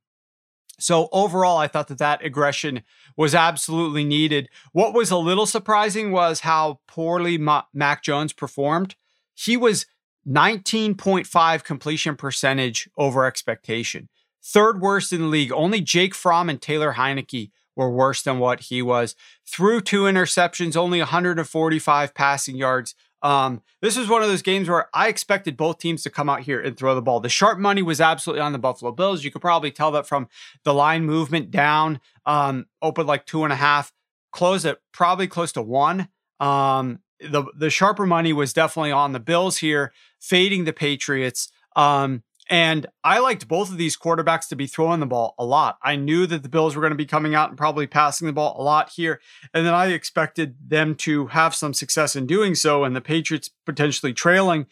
so 0.80 1.10
overall, 1.12 1.58
I 1.58 1.68
thought 1.68 1.88
that 1.90 1.98
that 2.00 2.24
aggression 2.24 2.84
was 3.16 3.36
absolutely 3.36 4.04
needed. 4.04 4.50
What 4.72 4.94
was 4.94 5.12
a 5.12 5.18
little 5.18 5.46
surprising 5.46 6.12
was 6.12 6.42
how 6.42 6.80
poorly 6.88 7.38
Ma- 7.38 7.64
Mac 7.74 8.04
Jones 8.04 8.34
performed. 8.34 8.96
He 9.34 9.58
was 9.58 9.86
19.5 10.28 11.64
completion 11.64 12.16
percentage 12.16 12.90
over 12.98 13.26
expectation, 13.26 14.10
third 14.44 14.82
worst 14.82 15.14
in 15.14 15.22
the 15.22 15.28
league. 15.28 15.52
Only 15.52 15.82
Jake 15.82 16.14
Fromm 16.14 16.50
and 16.50 16.62
Taylor 16.62 16.94
Heinicke 16.94 17.52
were 17.76 17.90
worse 17.90 18.22
than 18.22 18.40
what 18.40 18.60
he 18.62 18.82
was. 18.82 19.16
Threw 19.48 19.80
two 19.82 20.04
interceptions, 20.04 20.76
only 20.76 21.00
145 21.00 22.14
passing 22.14 22.58
yards. 22.58 22.94
Um, 23.22 23.62
this 23.82 23.98
was 23.98 24.08
one 24.08 24.22
of 24.22 24.30
those 24.30 24.42
games 24.42 24.70
where 24.70 24.90
I 24.94 25.08
expected 25.08 25.58
both 25.58 25.80
teams 25.80 26.04
to 26.04 26.10
come 26.10 26.30
out 26.30 26.42
here 26.42 26.62
and 26.62 26.78
throw 26.78 26.96
the 26.96 27.02
ball. 27.02 27.20
The 27.20 27.30
sharp 27.30 27.60
money 27.60 27.82
was 27.82 28.00
absolutely 28.00 28.42
on 28.42 28.54
the 28.54 28.60
Buffalo 28.60 28.92
Bills. 28.92 29.24
You 29.24 29.32
could 29.32 29.42
probably 29.42 29.72
tell 29.72 29.92
that 29.92 30.08
from 30.08 30.28
the 30.64 30.74
line 30.74 31.06
movement 31.06 31.52
down, 31.52 32.00
um, 32.26 32.68
opened 32.82 33.08
like 33.08 33.26
two 33.26 33.44
and 33.44 33.54
a 33.54 33.58
half, 33.58 33.92
closed 34.32 34.66
at 34.66 34.80
probably 34.92 35.28
close 35.28 35.52
to 35.54 35.62
one. 35.62 36.08
Um, 36.40 37.00
the 37.20 37.46
the 37.56 37.70
sharper 37.70 38.06
money 38.06 38.32
was 38.32 38.54
definitely 38.54 38.92
on 38.92 39.12
the 39.12 39.20
Bills 39.20 39.58
here, 39.58 39.92
fading 40.20 40.64
the 40.64 40.74
Patriots. 40.74 41.52
Um, 41.76 42.24
and 42.50 42.88
I 43.04 43.20
liked 43.20 43.48
both 43.48 43.70
of 43.70 43.78
these 43.78 43.96
quarterbacks 43.96 44.48
to 44.50 44.56
be 44.56 44.66
throwing 44.66 45.00
the 45.00 45.06
ball 45.06 45.36
a 45.38 45.46
lot. 45.46 45.78
I 45.84 45.96
knew 45.96 46.26
that 46.26 46.42
the 46.42 46.50
Bills 46.50 46.76
were 46.76 46.82
going 46.82 46.92
to 46.92 46.98
be 46.98 47.06
coming 47.06 47.36
out 47.36 47.50
and 47.50 47.58
probably 47.58 47.86
passing 47.86 48.26
the 48.26 48.34
ball 48.34 48.60
a 48.60 48.64
lot 48.64 48.90
here. 48.90 49.22
And 49.54 49.66
then 49.66 49.74
I 49.74 49.88
expected 49.88 50.56
them 50.68 50.96
to 50.96 51.28
have 51.28 51.54
some 51.54 51.76
success 51.76 52.16
in 52.16 52.26
doing 52.26 52.56
so 52.56 52.84
and 52.84 52.96
the 52.96 53.02
Patriots 53.02 53.52
potentially 53.66 54.14
trailing. 54.14 54.66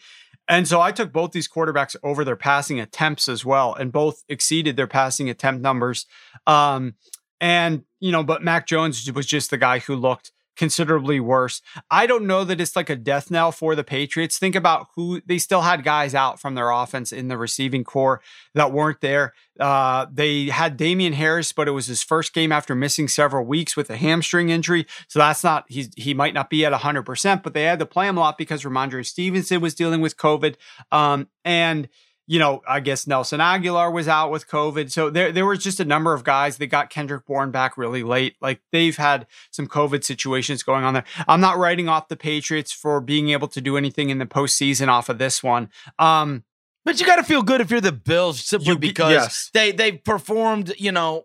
And 0.48 0.66
so 0.66 0.80
I 0.80 0.92
took 0.92 1.12
both 1.12 1.32
these 1.32 1.48
quarterbacks 1.48 1.94
over 2.02 2.24
their 2.24 2.34
passing 2.34 2.80
attempts 2.80 3.28
as 3.28 3.44
well, 3.44 3.74
and 3.74 3.92
both 3.92 4.24
exceeded 4.28 4.76
their 4.76 4.86
passing 4.86 5.28
attempt 5.28 5.62
numbers. 5.62 6.06
Um, 6.46 6.94
and, 7.40 7.84
you 8.00 8.10
know, 8.10 8.24
but 8.24 8.42
Mac 8.42 8.66
Jones 8.66 9.12
was 9.12 9.26
just 9.26 9.50
the 9.50 9.58
guy 9.58 9.78
who 9.78 9.94
looked 9.94 10.32
considerably 10.58 11.20
worse. 11.20 11.62
I 11.90 12.06
don't 12.06 12.26
know 12.26 12.44
that 12.44 12.60
it's 12.60 12.76
like 12.76 12.90
a 12.90 12.96
death 12.96 13.30
knell 13.30 13.52
for 13.52 13.74
the 13.74 13.84
Patriots. 13.84 14.38
Think 14.38 14.54
about 14.54 14.88
who 14.96 15.22
they 15.24 15.38
still 15.38 15.62
had 15.62 15.84
guys 15.84 16.14
out 16.14 16.40
from 16.40 16.54
their 16.54 16.70
offense 16.70 17.12
in 17.12 17.28
the 17.28 17.38
receiving 17.38 17.84
corps 17.84 18.20
that 18.54 18.72
weren't 18.72 19.00
there. 19.00 19.32
Uh, 19.58 20.06
they 20.12 20.46
had 20.46 20.76
Damien 20.76 21.14
Harris, 21.14 21.52
but 21.52 21.68
it 21.68 21.72
was 21.72 21.86
his 21.86 22.02
first 22.02 22.34
game 22.34 22.52
after 22.52 22.74
missing 22.74 23.08
several 23.08 23.44
weeks 23.44 23.76
with 23.76 23.88
a 23.88 23.96
hamstring 23.96 24.50
injury. 24.50 24.86
So 25.06 25.18
that's 25.18 25.42
not 25.42 25.64
he's 25.68 25.90
he 25.96 26.12
might 26.12 26.34
not 26.34 26.50
be 26.50 26.64
at 26.66 26.72
100%, 26.72 27.42
but 27.42 27.54
they 27.54 27.62
had 27.64 27.78
to 27.78 27.86
play 27.86 28.08
him 28.08 28.18
a 28.18 28.20
lot 28.20 28.36
because 28.36 28.64
Rhamondre 28.64 29.06
Stevenson 29.06 29.60
was 29.60 29.74
dealing 29.74 30.00
with 30.00 30.16
COVID. 30.16 30.56
Um, 30.92 31.28
and 31.44 31.88
you 32.30 32.38
know, 32.38 32.62
I 32.68 32.80
guess 32.80 33.06
Nelson 33.06 33.40
Agholor 33.40 33.90
was 33.90 34.06
out 34.06 34.30
with 34.30 34.46
COVID. 34.48 34.92
So 34.92 35.08
there, 35.08 35.32
there 35.32 35.46
was 35.46 35.60
just 35.64 35.80
a 35.80 35.84
number 35.84 36.12
of 36.12 36.24
guys 36.24 36.58
that 36.58 36.66
got 36.66 36.90
Kendrick 36.90 37.24
Bourne 37.24 37.50
back 37.50 37.78
really 37.78 38.02
late. 38.02 38.36
Like 38.42 38.60
they've 38.70 38.96
had 38.96 39.26
some 39.50 39.66
COVID 39.66 40.04
situations 40.04 40.62
going 40.62 40.84
on 40.84 40.92
there. 40.92 41.04
I'm 41.26 41.40
not 41.40 41.56
writing 41.56 41.88
off 41.88 42.08
the 42.08 42.16
Patriots 42.16 42.70
for 42.70 43.00
being 43.00 43.30
able 43.30 43.48
to 43.48 43.62
do 43.62 43.78
anything 43.78 44.10
in 44.10 44.18
the 44.18 44.26
postseason 44.26 44.88
off 44.88 45.08
of 45.08 45.16
this 45.16 45.42
one. 45.42 45.70
Um, 45.98 46.44
but 46.84 47.00
you 47.00 47.06
got 47.06 47.16
to 47.16 47.24
feel 47.24 47.42
good 47.42 47.62
if 47.62 47.70
you're 47.70 47.80
the 47.80 47.92
Bills 47.92 48.44
simply 48.44 48.72
You- 48.72 48.78
because 48.78 49.12
yes. 49.12 49.50
they 49.54 49.72
they 49.72 49.92
performed, 49.92 50.74
you 50.76 50.92
know, 50.92 51.24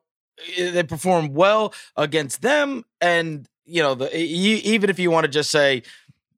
eh, 0.58 0.72
they 0.72 0.84
performed 0.84 1.36
well 1.36 1.74
against 1.97 2.41
them, 2.41 2.86
and 3.01 3.45
you 3.66 3.84
know, 3.84 3.93
the 3.93 4.10
you, 4.18 4.62
even 4.64 4.89
if 4.89 4.99
you 4.99 5.12
want 5.12 5.26
to 5.26 5.30
just 5.30 5.51
say 5.51 5.84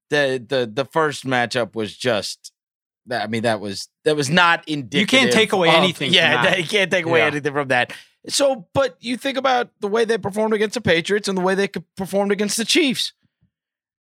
the 0.09 0.43
the 0.47 0.65
the 0.71 0.85
first 0.85 1.23
matchup 1.23 1.75
was 1.75 1.95
just. 1.95 2.51
That- 3.07 3.23
I 3.23 3.27
mean, 3.27 3.43
that 3.43 3.59
was 3.59 3.87
that 4.03 4.15
was 4.15 4.29
not 4.29 4.67
indicative. 4.67 4.99
You 5.01 5.07
can't 5.07 5.31
take 5.31 5.51
away 5.53 5.69
of- 5.69 5.75
anything 5.75 6.13
Yeah, 6.13 6.43
that. 6.43 6.57
you 6.59 6.65
can't 6.67 6.89
take 6.91 7.05
away 7.05 7.19
Yeah. 7.19 7.25
anything 7.27 7.53
from 7.53 7.67
that. 7.69 7.93
So, 8.27 8.67
but 8.73 8.97
you 9.01 9.17
think 9.17 9.37
about 9.37 9.69
the 9.81 9.87
way 9.87 10.03
they 10.05 10.17
performed 10.17 10.53
against 10.55 10.73
the 10.73 10.81
Patriots 10.81 11.27
and 11.27 11.37
the 11.37 11.41
way 11.43 11.53
they 11.55 11.67
performed 11.95 12.31
against 12.31 12.57
the 12.57 12.65
Chiefs, 12.65 13.13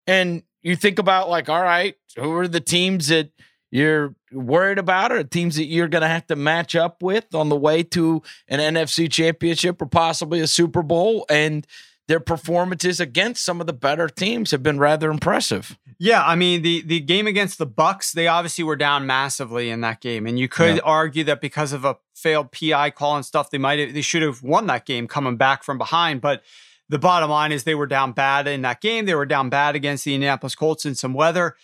and 0.07 0.43
you 0.63 0.75
think 0.75 0.99
about 0.99 1.29
like, 1.29 1.49
all 1.49 1.61
right, 1.61 1.95
who 2.17 2.33
are 2.33 2.47
the 2.47 2.59
teams 2.59 3.07
that 3.07 3.29
you're 3.69 4.15
worried 4.31 4.79
about, 4.79 5.11
or 5.11 5.23
teams 5.23 5.57
that 5.57 5.65
you're 5.65 5.87
going 5.87 6.01
to 6.01 6.07
have 6.07 6.25
to 6.27 6.35
match 6.35 6.75
up 6.75 7.03
with 7.03 7.35
on 7.35 7.49
the 7.49 7.55
way 7.55 7.83
to 7.83 8.23
an 8.47 8.59
NFC 8.59 9.11
Championship 9.11 9.81
or 9.81 9.85
possibly 9.85 10.39
a 10.39 10.47
Super 10.47 10.81
Bowl, 10.81 11.25
and 11.29 11.67
their 12.07 12.19
performances 12.19 12.99
against 12.99 13.43
some 13.43 13.59
of 13.59 13.67
the 13.67 13.73
better 13.73 14.07
teams 14.07 14.51
have 14.51 14.63
been 14.63 14.79
rather 14.79 15.11
impressive. 15.11 15.77
Yeah, 15.99 16.23
I 16.23 16.35
mean 16.35 16.61
the 16.61 16.81
the 16.83 16.99
game 16.99 17.27
against 17.27 17.57
the 17.57 17.67
Bucs, 17.67 18.11
they 18.13 18.27
obviously 18.27 18.63
were 18.63 18.75
down 18.75 19.05
massively 19.05 19.69
in 19.69 19.81
that 19.81 19.99
game, 19.99 20.25
and 20.27 20.37
you 20.39 20.47
could 20.47 20.75
Yeah. 20.77 20.81
argue 20.83 21.23
that 21.25 21.41
because 21.41 21.73
of 21.73 21.83
a 21.85 21.97
failed 22.15 22.51
PI 22.51 22.91
call 22.91 23.15
and 23.15 23.25
stuff, 23.25 23.49
they 23.49 23.57
might 23.57 23.79
have, 23.79 23.93
they 23.93 24.01
should 24.01 24.21
have 24.21 24.41
won 24.43 24.67
that 24.67 24.85
game 24.85 25.07
coming 25.07 25.37
back 25.37 25.63
from 25.63 25.77
behind. 25.77 26.21
But 26.21 26.43
the 26.89 26.99
bottom 26.99 27.29
line 27.29 27.51
is 27.51 27.63
they 27.63 27.75
were 27.75 27.87
down 27.87 28.11
bad 28.13 28.47
in 28.47 28.61
that 28.61 28.79
game. 28.79 29.05
They 29.05 29.15
were 29.15 29.25
down 29.25 29.49
bad 29.49 29.75
against 29.75 30.05
the 30.05 30.13
Indianapolis 30.13 30.55
Colts 30.55 30.85
in 30.85 30.95
some 30.95 31.13
weather, 31.13 31.55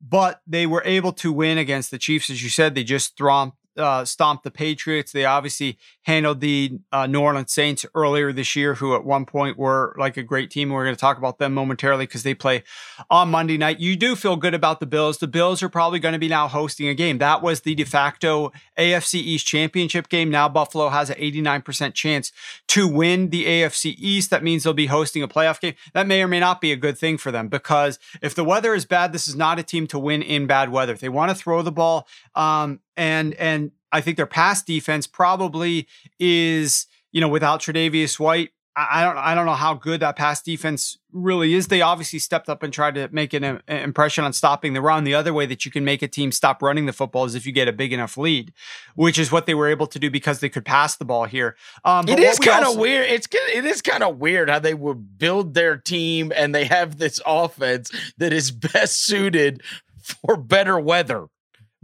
but 0.00 0.40
they 0.46 0.66
were 0.66 0.82
able 0.84 1.12
to 1.12 1.32
win 1.32 1.58
against 1.58 1.90
the 1.90 1.98
Chiefs, 1.98 2.28
as 2.30 2.42
you 2.42 2.48
said. 2.50 2.74
They 2.74 2.84
just 2.84 3.12
stomped, 3.12 3.56
uh, 3.76 4.04
stomped 4.04 4.44
the 4.44 4.50
Patriots. 4.50 5.12
They 5.12 5.24
obviously 5.24 5.78
handled 6.02 6.40
the 6.40 6.78
uh, 6.92 7.06
New 7.06 7.20
Orleans 7.20 7.52
Saints 7.52 7.84
earlier 7.94 8.32
this 8.32 8.54
year, 8.54 8.74
who 8.74 8.94
at 8.94 9.04
one 9.04 9.26
point 9.26 9.58
were 9.58 9.94
like 9.98 10.16
a 10.16 10.22
great 10.22 10.50
team. 10.50 10.70
We're 10.70 10.84
going 10.84 10.94
to 10.94 11.00
talk 11.00 11.18
about 11.18 11.38
them 11.38 11.54
momentarily 11.54 12.06
because 12.06 12.22
they 12.22 12.34
play 12.34 12.62
on 13.10 13.30
Monday 13.30 13.56
night. 13.56 13.80
You 13.80 13.96
do 13.96 14.16
feel 14.16 14.36
good 14.36 14.54
about 14.54 14.80
the 14.80 14.86
Bills. 14.86 15.18
The 15.18 15.26
Bills 15.26 15.62
are 15.62 15.68
probably 15.68 15.98
going 15.98 16.12
to 16.12 16.18
be 16.18 16.28
now 16.28 16.48
hosting 16.48 16.88
a 16.88 16.94
game. 16.94 17.18
That 17.18 17.42
was 17.42 17.62
the 17.62 17.74
de 17.74 17.84
facto 17.84 18.52
AFC 18.78 19.14
East 19.14 19.46
championship 19.46 20.08
game. 20.08 20.30
Now 20.30 20.48
Buffalo 20.48 20.88
has 20.88 21.10
an 21.10 21.16
89% 21.16 21.94
chance 21.94 22.32
to 22.68 22.88
win 22.88 23.30
the 23.30 23.46
AFC 23.46 23.94
East. 23.98 24.30
That 24.30 24.42
means 24.42 24.64
they'll 24.64 24.72
be 24.72 24.86
hosting 24.86 25.22
a 25.22 25.28
playoff 25.28 25.60
game. 25.60 25.74
That 25.92 26.06
may 26.06 26.22
or 26.22 26.28
may 26.28 26.40
not 26.40 26.60
be 26.60 26.72
a 26.72 26.76
good 26.76 26.98
thing 26.98 27.18
for 27.18 27.30
them 27.30 27.48
because 27.48 27.98
if 28.22 28.34
the 28.34 28.44
weather 28.44 28.74
is 28.74 28.84
bad, 28.84 29.12
this 29.12 29.28
is 29.28 29.36
not 29.36 29.58
a 29.58 29.62
team 29.62 29.86
to 29.88 29.98
win 29.98 30.22
in 30.22 30.46
bad 30.46 30.70
weather. 30.70 30.92
If 30.92 31.00
they 31.00 31.08
want 31.08 31.30
to 31.30 31.34
throw 31.34 31.62
the 31.62 31.72
ball, 31.72 32.06
um, 32.34 32.80
and 32.96 33.34
and 33.34 33.72
I 33.92 34.00
think 34.00 34.16
their 34.16 34.26
pass 34.26 34.62
defense 34.62 35.06
probably 35.06 35.86
is, 36.18 36.86
you 37.12 37.20
know, 37.20 37.28
without 37.28 37.60
Tre'Davious 37.60 38.18
White, 38.18 38.50
I 38.76 39.02
I 39.02 39.04
don't 39.04 39.16
I 39.16 39.34
don't 39.34 39.46
know 39.46 39.52
how 39.52 39.74
good 39.74 40.00
that 40.00 40.16
pass 40.16 40.42
defense 40.42 40.98
really 41.12 41.54
is. 41.54 41.68
They 41.68 41.80
obviously 41.80 42.18
stepped 42.18 42.48
up 42.48 42.62
and 42.62 42.72
tried 42.72 42.96
to 42.96 43.08
make 43.12 43.32
an, 43.32 43.44
uh, 43.44 43.60
impression 43.68 44.24
on 44.24 44.32
stopping 44.32 44.72
the 44.72 44.80
run. 44.80 45.04
The 45.04 45.14
other 45.14 45.32
way 45.32 45.46
that 45.46 45.64
you 45.64 45.70
can 45.70 45.84
make 45.84 46.02
a 46.02 46.08
team 46.08 46.32
stop 46.32 46.60
running 46.60 46.86
the 46.86 46.92
football 46.92 47.24
is 47.24 47.36
if 47.36 47.46
you 47.46 47.52
get 47.52 47.68
a 47.68 47.72
big 47.72 47.92
enough 47.92 48.16
lead, 48.16 48.52
which 48.96 49.18
is 49.18 49.30
what 49.30 49.46
they 49.46 49.54
were 49.54 49.68
able 49.68 49.86
to 49.86 49.98
do 49.98 50.10
because 50.10 50.40
they 50.40 50.48
could 50.48 50.64
pass 50.64 50.96
the 50.96 51.04
ball 51.04 51.24
here. 51.24 51.56
Um, 51.84 52.08
It 52.08 52.18
is 52.18 52.38
kind 52.40 52.66
of 52.66 52.76
weird. 52.76 53.06
It's 53.08 53.28
it 53.32 53.64
is 53.64 53.80
kind 53.80 54.02
of 54.02 54.18
weird 54.18 54.50
how 54.50 54.58
they 54.58 54.74
would 54.74 55.18
build 55.18 55.54
their 55.54 55.76
team 55.76 56.32
and 56.34 56.52
they 56.54 56.64
have 56.64 56.98
this 56.98 57.20
offense 57.24 57.92
that 58.18 58.32
is 58.32 58.50
best 58.50 59.04
suited 59.04 59.62
for 60.02 60.36
better 60.36 60.78
weather. 60.80 61.28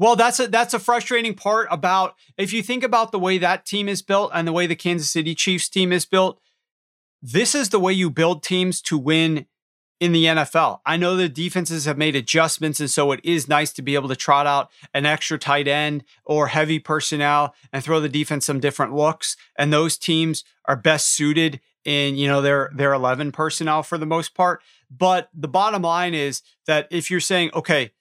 Well, 0.01 0.16
that's 0.16 0.40
a 0.40 0.48
that's 0.48 0.72
a 0.72 0.78
frustrating 0.78 1.34
part 1.34 1.68
about 1.70 2.14
if 2.38 2.55
you 2.55 2.62
think 2.62 2.82
about 2.82 3.12
the 3.12 3.18
way 3.18 3.36
that 3.36 3.66
team 3.66 3.86
is 3.86 4.01
built 4.01 4.30
and 4.32 4.48
the 4.48 4.53
way 4.53 4.66
the 4.66 4.74
Kansas 4.74 5.11
City 5.11 5.34
Chiefs 5.34 5.68
team 5.68 5.92
is 5.92 6.07
built. 6.07 6.40
This 7.20 7.55
is 7.55 7.68
the 7.68 7.78
way 7.78 7.92
you 7.92 8.09
build 8.09 8.42
teams 8.42 8.80
to 8.80 8.96
win 8.96 9.44
in 10.01 10.12
the 10.12 10.24
NFL. 10.24 10.80
I 10.86 10.96
know 10.96 11.16
the 11.16 11.28
defenses 11.28 11.84
have 11.84 11.98
made 11.98 12.16
adjustments, 12.16 12.80
and 12.80 12.88
so 12.88 13.12
it 13.12 13.20
is 13.22 13.46
nice 13.46 13.74
to 13.74 13.82
be 13.82 13.94
able 13.94 14.09
to 14.09 14.16
trot 14.16 14.46
out 14.46 14.70
an 14.94 15.05
extra 15.05 15.38
tight 15.38 15.68
end 15.68 16.05
or 16.24 16.46
heavy 16.46 16.78
personnel 16.78 17.55
and 17.70 17.84
throw 17.84 18.01
the 18.01 18.09
defense 18.09 18.46
some 18.46 18.59
different 18.59 18.94
looks. 18.94 19.36
And 19.59 19.70
those 19.70 19.98
teams 19.98 20.44
are 20.64 20.76
best 20.76 21.09
suited 21.09 21.61
in 21.84 22.16
you 22.16 22.26
know 22.26 22.40
their 22.40 22.70
their 22.74 22.94
11 22.94 23.32
personnel 23.32 23.82
for 23.82 23.98
the 23.98 24.07
most 24.07 24.34
part. 24.34 24.62
But 24.90 25.28
the 25.34 25.46
bottom 25.46 25.82
line 25.82 26.14
is 26.14 26.40
that 26.66 26.88
if 26.90 27.11
you're 27.11 27.20
saying, 27.20 27.51
okay, 27.53 27.92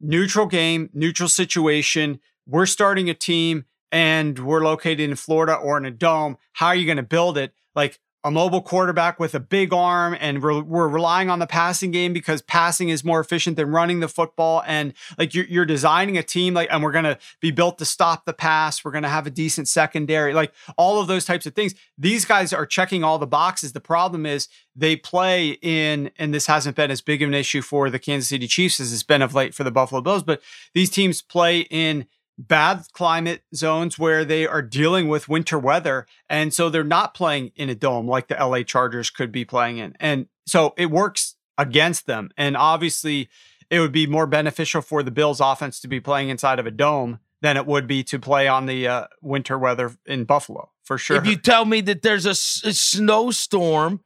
neutral 0.00 0.46
game, 0.46 0.90
neutral 0.92 1.28
situation. 1.28 2.20
We're 2.46 2.66
starting 2.66 3.10
a 3.10 3.14
team 3.14 3.64
and 3.92 4.38
we're 4.38 4.64
located 4.64 5.00
in 5.00 5.16
Florida 5.16 5.54
or 5.54 5.78
in 5.78 5.84
a 5.84 5.90
dome. 5.90 6.36
How 6.52 6.68
are 6.68 6.74
you 6.74 6.86
going 6.86 6.96
to 6.96 7.02
build 7.02 7.38
it? 7.38 7.52
Like 7.74 7.98
a 8.26 8.30
mobile 8.30 8.60
quarterback 8.60 9.20
with 9.20 9.36
a 9.36 9.40
big 9.40 9.72
arm, 9.72 10.16
and 10.18 10.42
we're, 10.42 10.60
we're 10.60 10.88
relying 10.88 11.30
on 11.30 11.38
the 11.38 11.46
passing 11.46 11.92
game 11.92 12.12
because 12.12 12.42
passing 12.42 12.88
is 12.88 13.04
more 13.04 13.20
efficient 13.20 13.56
than 13.56 13.70
running 13.70 14.00
the 14.00 14.08
football. 14.08 14.64
And 14.66 14.94
like 15.16 15.32
you're, 15.32 15.44
you're 15.44 15.64
designing 15.64 16.18
a 16.18 16.24
team, 16.24 16.52
like, 16.52 16.68
and 16.72 16.82
we're 16.82 16.90
going 16.90 17.04
to 17.04 17.18
be 17.40 17.52
built 17.52 17.78
to 17.78 17.84
stop 17.84 18.24
the 18.24 18.32
pass. 18.32 18.84
We're 18.84 18.90
going 18.90 19.04
to 19.04 19.08
have 19.08 19.28
a 19.28 19.30
decent 19.30 19.68
secondary, 19.68 20.34
like 20.34 20.52
all 20.76 20.98
of 21.00 21.06
those 21.06 21.24
types 21.24 21.46
of 21.46 21.54
things. 21.54 21.76
These 21.96 22.24
guys 22.24 22.52
are 22.52 22.66
checking 22.66 23.04
all 23.04 23.20
the 23.20 23.28
boxes. 23.28 23.74
The 23.74 23.80
problem 23.80 24.26
is 24.26 24.48
they 24.74 24.96
play 24.96 25.50
in, 25.62 26.10
and 26.18 26.34
this 26.34 26.48
hasn't 26.48 26.74
been 26.74 26.90
as 26.90 27.02
big 27.02 27.22
of 27.22 27.28
an 27.28 27.34
issue 27.34 27.62
for 27.62 27.90
the 27.90 28.00
Kansas 28.00 28.28
City 28.28 28.48
Chiefs 28.48 28.80
as 28.80 28.92
it's 28.92 29.04
been 29.04 29.22
of 29.22 29.34
late 29.36 29.54
for 29.54 29.62
the 29.62 29.70
Buffalo 29.70 30.00
Bills, 30.00 30.24
but 30.24 30.42
these 30.74 30.90
teams 30.90 31.22
play 31.22 31.60
in 31.70 32.06
bad 32.38 32.84
climate 32.92 33.42
zones 33.54 33.98
where 33.98 34.24
they 34.24 34.46
are 34.46 34.62
dealing 34.62 35.08
with 35.08 35.28
winter 35.28 35.58
weather. 35.58 36.06
And 36.28 36.52
so 36.52 36.68
they're 36.68 36.84
not 36.84 37.14
playing 37.14 37.52
in 37.56 37.68
a 37.70 37.74
dome 37.74 38.06
like 38.06 38.28
the 38.28 38.34
LA 38.34 38.62
Chargers 38.62 39.10
could 39.10 39.32
be 39.32 39.44
playing 39.44 39.78
in. 39.78 39.94
And 40.00 40.26
so 40.46 40.74
it 40.76 40.90
works 40.90 41.36
against 41.58 42.06
them. 42.06 42.30
And 42.36 42.56
obviously, 42.56 43.28
it 43.70 43.80
would 43.80 43.92
be 43.92 44.06
more 44.06 44.26
beneficial 44.26 44.82
for 44.82 45.02
the 45.02 45.10
Bills 45.10 45.40
offense 45.40 45.80
to 45.80 45.88
be 45.88 45.98
playing 46.00 46.28
inside 46.28 46.58
of 46.58 46.66
a 46.66 46.70
dome 46.70 47.18
than 47.40 47.56
it 47.56 47.66
would 47.66 47.86
be 47.86 48.02
to 48.04 48.18
play 48.18 48.46
on 48.48 48.66
the 48.66 48.86
uh, 48.86 49.06
winter 49.22 49.58
weather 49.58 49.92
in 50.06 50.24
Buffalo, 50.24 50.70
for 50.84 50.98
sure. 50.98 51.16
If 51.16 51.26
you 51.26 51.36
tell 51.36 51.64
me 51.64 51.80
that 51.82 52.02
there's 52.02 52.26
a, 52.26 52.30
s- 52.30 52.62
a 52.64 52.72
snowstorm 52.72 54.00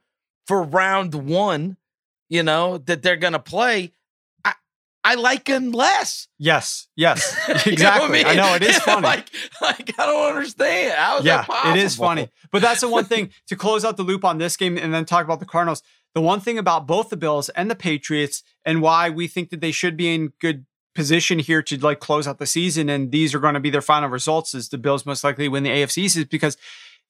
for 0.47 0.63
round 0.63 1.13
one, 1.13 1.77
you 2.29 2.43
know, 2.43 2.77
that 2.77 3.03
they're 3.03 3.17
going 3.17 3.33
to 3.33 3.39
play, 3.39 3.91
I, 5.03 5.11
I 5.11 5.15
like 5.15 5.45
them 5.45 5.71
less. 5.71 6.27
yes, 6.37 6.87
yes, 6.95 7.35
You 7.47 7.53
know 7.53 7.57
what 7.57 7.67
exactly. 7.67 8.25
I, 8.25 8.35
know 8.35 8.55
it 8.55 8.63
is 8.63 8.77
funny. 8.79 9.01
like, 9.01 9.29
like, 9.61 9.99
I 9.99 10.05
don't 10.05 10.29
understand. 10.29 10.93
How 10.93 11.17
is 11.19 11.25
yeah, 11.25 11.45
it 11.71 11.77
is 11.77 11.95
funny. 11.95 12.29
But 12.51 12.61
that's 12.61 12.81
the 12.81 12.89
one 12.89 13.05
thing 13.05 13.29
to 13.47 13.55
close 13.55 13.83
out 13.85 13.97
the 13.97 14.03
loop 14.03 14.25
on 14.25 14.37
this 14.37 14.57
game 14.57 14.77
and 14.77 14.93
then 14.93 15.05
talk 15.05 15.25
about 15.25 15.39
the 15.39 15.45
Cardinals. 15.45 15.81
The 16.13 16.21
one 16.21 16.41
thing 16.41 16.57
about 16.57 16.87
both 16.87 17.09
the 17.09 17.17
Bills 17.17 17.49
and 17.49 17.71
the 17.71 17.75
Patriots 17.75 18.43
and 18.65 18.81
why 18.81 19.09
we 19.09 19.27
think 19.27 19.49
that 19.49 19.61
they 19.61 19.71
should 19.71 19.95
be 19.95 20.13
in 20.13 20.33
good 20.39 20.65
position 20.93 21.39
here 21.39 21.61
to 21.63 21.77
like 21.77 22.01
close 22.01 22.27
out 22.27 22.37
the 22.37 22.45
season 22.45 22.89
and 22.89 23.11
these 23.13 23.33
are 23.33 23.39
going 23.39 23.53
to 23.53 23.61
be 23.61 23.69
their 23.69 23.81
final 23.81 24.09
results 24.09 24.53
is 24.53 24.67
the 24.69 24.77
Bills 24.77 25.05
most 25.05 25.23
likely 25.23 25.47
win 25.47 25.63
the 25.63 25.69
AFC 25.69 26.03
is 26.03 26.25
because 26.25 26.57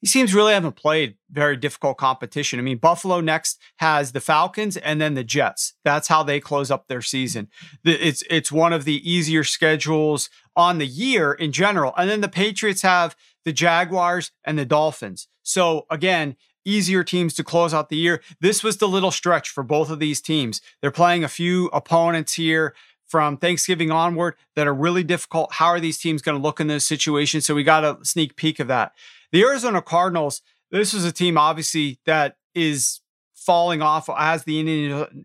these 0.02 0.14
teams 0.14 0.34
really 0.34 0.54
haven't 0.54 0.76
played 0.76 1.16
very 1.30 1.56
difficult 1.56 1.98
competition. 1.98 2.60
I 2.60 2.64
mean, 2.64 2.78
Buffalo 2.78 3.22
next 3.22 3.60
has 3.78 4.12
the 4.12 4.20
Falcons 4.20 4.78
and 4.78 5.00
then 5.00 5.14
the 5.14 5.24
Jets. 5.24 5.74
That's 5.84 6.08
how 6.08 6.24
they 6.24 6.40
close 6.40 6.72
up 6.72 6.88
their 6.88 7.02
season. 7.02 7.50
It's 7.84 8.24
it's 8.30 8.52
one 8.52 8.74
of 8.74 8.86
the 8.86 9.10
easier 9.10 9.44
schedules 9.44 10.30
on 10.56 10.80
the 10.80 10.88
year 10.88 11.34
in 11.34 11.52
general. 11.52 11.94
And 11.98 12.10
then 12.10 12.22
the 12.22 12.30
Patriots 12.30 12.82
have 12.82 13.16
the 13.46 13.54
Jaguars 13.54 14.32
and 14.44 14.58
the 14.58 14.66
Dolphins. 14.66 15.28
So 15.44 15.86
again, 15.90 16.36
easier 16.66 17.04
teams 17.04 17.34
to 17.36 17.44
close 17.44 17.74
out 17.74 17.90
the 17.90 17.98
year. 17.98 18.22
This 18.40 18.64
was 18.64 18.78
the 18.78 18.88
little 18.88 19.12
stretch 19.12 19.50
for 19.50 19.64
both 19.64 19.90
of 19.90 20.00
these 20.00 20.22
teams. 20.22 20.62
They're 20.82 20.92
playing 20.92 21.24
a 21.24 21.30
few 21.30 21.68
opponents 21.68 22.34
here 22.34 22.76
from 23.08 23.38
Thanksgiving 23.38 23.92
onward 23.92 24.36
that 24.56 24.68
are 24.68 24.74
really 24.74 25.04
difficult. 25.04 25.54
How 25.54 25.68
are 25.68 25.80
these 25.80 25.98
teams 25.98 26.22
going 26.22 26.38
to 26.38 26.42
look 26.42 26.60
in 26.60 26.68
those 26.68 26.88
situations? 26.88 27.46
So 27.46 27.54
we 27.54 27.64
got 27.64 27.84
a 27.84 27.98
sneak 28.04 28.36
peek 28.36 28.60
of 28.60 28.68
that. 28.68 28.94
The 29.32 29.44
Arizona 29.44 29.82
Cardinals, 29.82 30.42
this 30.72 30.94
is 30.94 31.06
a 31.06 31.12
team 31.12 31.38
obviously 31.38 32.00
that 32.06 32.38
is 32.54 33.02
falling 33.34 33.82
off 33.82 34.08
as 34.16 34.44
the 34.44 34.60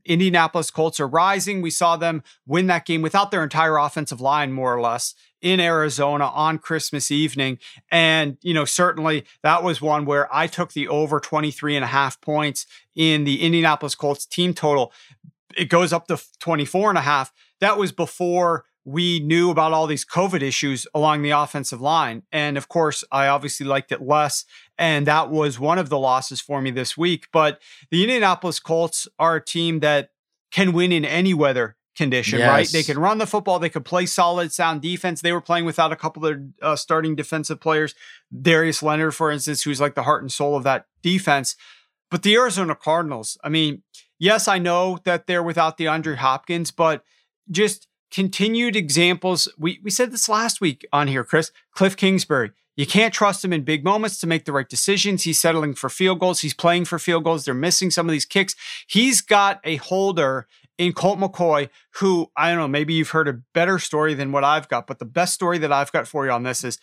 Indianapolis 0.06 0.70
Colts 0.70 0.98
are 1.00 1.06
rising. 1.06 1.60
We 1.60 1.70
saw 1.70 1.96
them 1.96 2.22
win 2.46 2.66
that 2.68 2.86
game 2.86 3.02
without 3.02 3.30
their 3.30 3.42
entire 3.42 3.76
offensive 3.76 4.22
line, 4.22 4.52
more 4.52 4.74
or 4.74 4.80
less, 4.80 5.14
in 5.42 5.60
Arizona 5.60 6.28
on 6.28 6.58
Christmas 6.58 7.10
evening. 7.10 7.58
And, 7.90 8.38
you 8.40 8.54
know, 8.54 8.64
certainly 8.64 9.26
that 9.42 9.62
was 9.62 9.82
one 9.82 10.06
where 10.06 10.34
I 10.34 10.46
took 10.46 10.72
the 10.72 10.88
over 10.88 11.20
23 11.20 11.76
and 11.76 11.84
a 11.84 11.88
half 11.88 12.18
points 12.22 12.64
in 12.94 13.24
the 13.24 13.42
Indianapolis 13.42 13.94
Colts 13.94 14.24
team 14.24 14.54
total. 14.54 14.92
It 15.54 15.68
goes 15.68 15.92
up 15.92 16.06
to 16.06 16.18
24 16.40 16.88
and 16.88 16.98
a 16.98 17.02
half. 17.02 17.34
That 17.60 17.76
was 17.76 17.92
before 17.92 18.64
we 18.86 19.18
knew 19.18 19.50
about 19.50 19.72
all 19.72 19.88
these 19.88 20.04
COVID 20.04 20.42
issues 20.42 20.86
along 20.94 21.22
the 21.22 21.30
offensive 21.30 21.80
line. 21.80 22.22
And 22.30 22.56
of 22.56 22.68
course, 22.68 23.02
I 23.10 23.26
obviously 23.26 23.66
liked 23.66 23.90
it 23.90 24.00
less. 24.00 24.44
And 24.78 25.08
that 25.08 25.28
was 25.28 25.58
one 25.58 25.78
of 25.78 25.88
the 25.88 25.98
losses 25.98 26.40
for 26.40 26.62
me 26.62 26.70
this 26.70 26.96
week. 26.96 27.26
But 27.32 27.60
the 27.90 28.04
Indianapolis 28.04 28.60
Colts 28.60 29.08
are 29.18 29.36
a 29.36 29.44
team 29.44 29.80
that 29.80 30.10
can 30.52 30.72
win 30.72 30.92
in 30.92 31.04
any 31.04 31.34
weather 31.34 31.76
condition, 31.96 32.38
yes. 32.38 32.48
right? 32.48 32.68
They 32.70 32.84
can 32.84 32.96
run 32.96 33.18
the 33.18 33.26
football, 33.26 33.58
they 33.58 33.70
could 33.70 33.84
play 33.84 34.06
solid, 34.06 34.52
sound 34.52 34.82
defense. 34.82 35.20
They 35.20 35.32
were 35.32 35.40
playing 35.40 35.64
without 35.64 35.92
a 35.92 35.96
couple 35.96 36.24
of 36.24 36.40
uh, 36.62 36.76
starting 36.76 37.16
defensive 37.16 37.60
players, 37.60 37.92
Darius 38.40 38.84
Leonard, 38.84 39.16
for 39.16 39.32
instance, 39.32 39.64
who's 39.64 39.80
like 39.80 39.96
the 39.96 40.04
heart 40.04 40.22
and 40.22 40.30
soul 40.30 40.56
of 40.56 40.62
that 40.62 40.86
defense. 41.02 41.56
But 42.08 42.22
the 42.22 42.36
Arizona 42.36 42.76
Cardinals, 42.76 43.36
I 43.42 43.48
mean, 43.48 43.82
yes, 44.20 44.46
I 44.46 44.58
know 44.58 45.00
that 45.02 45.26
they're 45.26 45.42
without 45.42 45.76
the 45.76 45.86
DeAndre 45.86 46.16
Hopkins, 46.16 46.70
but 46.70 47.02
just 47.50 47.88
continued 48.10 48.76
examples. 48.76 49.48
We, 49.58 49.80
we 49.82 49.90
said 49.90 50.12
this 50.12 50.28
last 50.28 50.60
week 50.60 50.86
on 50.92 51.08
here, 51.08 51.24
Chris. 51.24 51.50
Cliff 51.72 51.96
Kingsbury. 51.96 52.52
You 52.76 52.86
can't 52.86 53.14
trust 53.14 53.42
him 53.42 53.54
in 53.54 53.62
big 53.62 53.84
moments 53.84 54.18
to 54.18 54.26
make 54.26 54.44
the 54.44 54.52
right 54.52 54.68
decisions. 54.68 55.22
He's 55.22 55.40
settling 55.40 55.74
for 55.74 55.88
field 55.88 56.20
goals. 56.20 56.40
He's 56.40 56.52
playing 56.52 56.84
for 56.84 56.98
field 56.98 57.24
goals. 57.24 57.44
They're 57.44 57.54
missing 57.54 57.90
some 57.90 58.06
of 58.06 58.12
these 58.12 58.26
kicks. 58.26 58.54
He's 58.86 59.22
got 59.22 59.60
a 59.64 59.76
holder 59.76 60.46
in 60.78 60.92
Colt 60.92 61.18
McCoy, 61.18 61.70
who 61.94 62.30
I 62.36 62.50
don't 62.50 62.58
know, 62.58 62.68
maybe 62.68 62.94
you've 62.94 63.10
heard 63.10 63.28
a 63.28 63.40
better 63.54 63.78
story 63.78 64.14
than 64.14 64.32
what 64.32 64.44
I've 64.44 64.68
got, 64.68 64.86
but 64.86 64.98
the 64.98 65.04
best 65.06 65.34
story 65.34 65.58
that 65.58 65.72
I've 65.72 65.92
got 65.92 66.06
for 66.06 66.26
you 66.26 66.32
on 66.32 66.42
this 66.42 66.64
is 66.64 66.78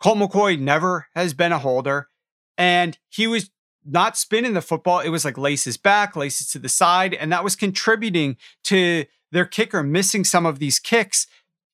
Colt 0.00 0.18
McCoy 0.18 0.58
never 0.58 1.06
has 1.14 1.34
been 1.34 1.52
a 1.52 1.58
holder, 1.58 2.08
and 2.56 2.98
he 3.08 3.26
was 3.26 3.50
not 3.84 4.18
spinning 4.18 4.52
the 4.52 4.60
football. 4.60 5.00
It 5.00 5.08
was 5.08 5.24
like 5.24 5.38
laces 5.38 5.76
back, 5.76 6.14
laces 6.14 6.48
to 6.50 6.58
the 6.58 6.68
side, 6.68 7.14
and 7.14 7.32
that 7.32 7.42
was 7.42 7.56
contributing 7.56 8.36
to 8.64 9.06
their 9.32 9.44
kicker 9.44 9.82
missing 9.82 10.24
some 10.24 10.46
of 10.46 10.58
these 10.58 10.78
kicks. 10.78 11.26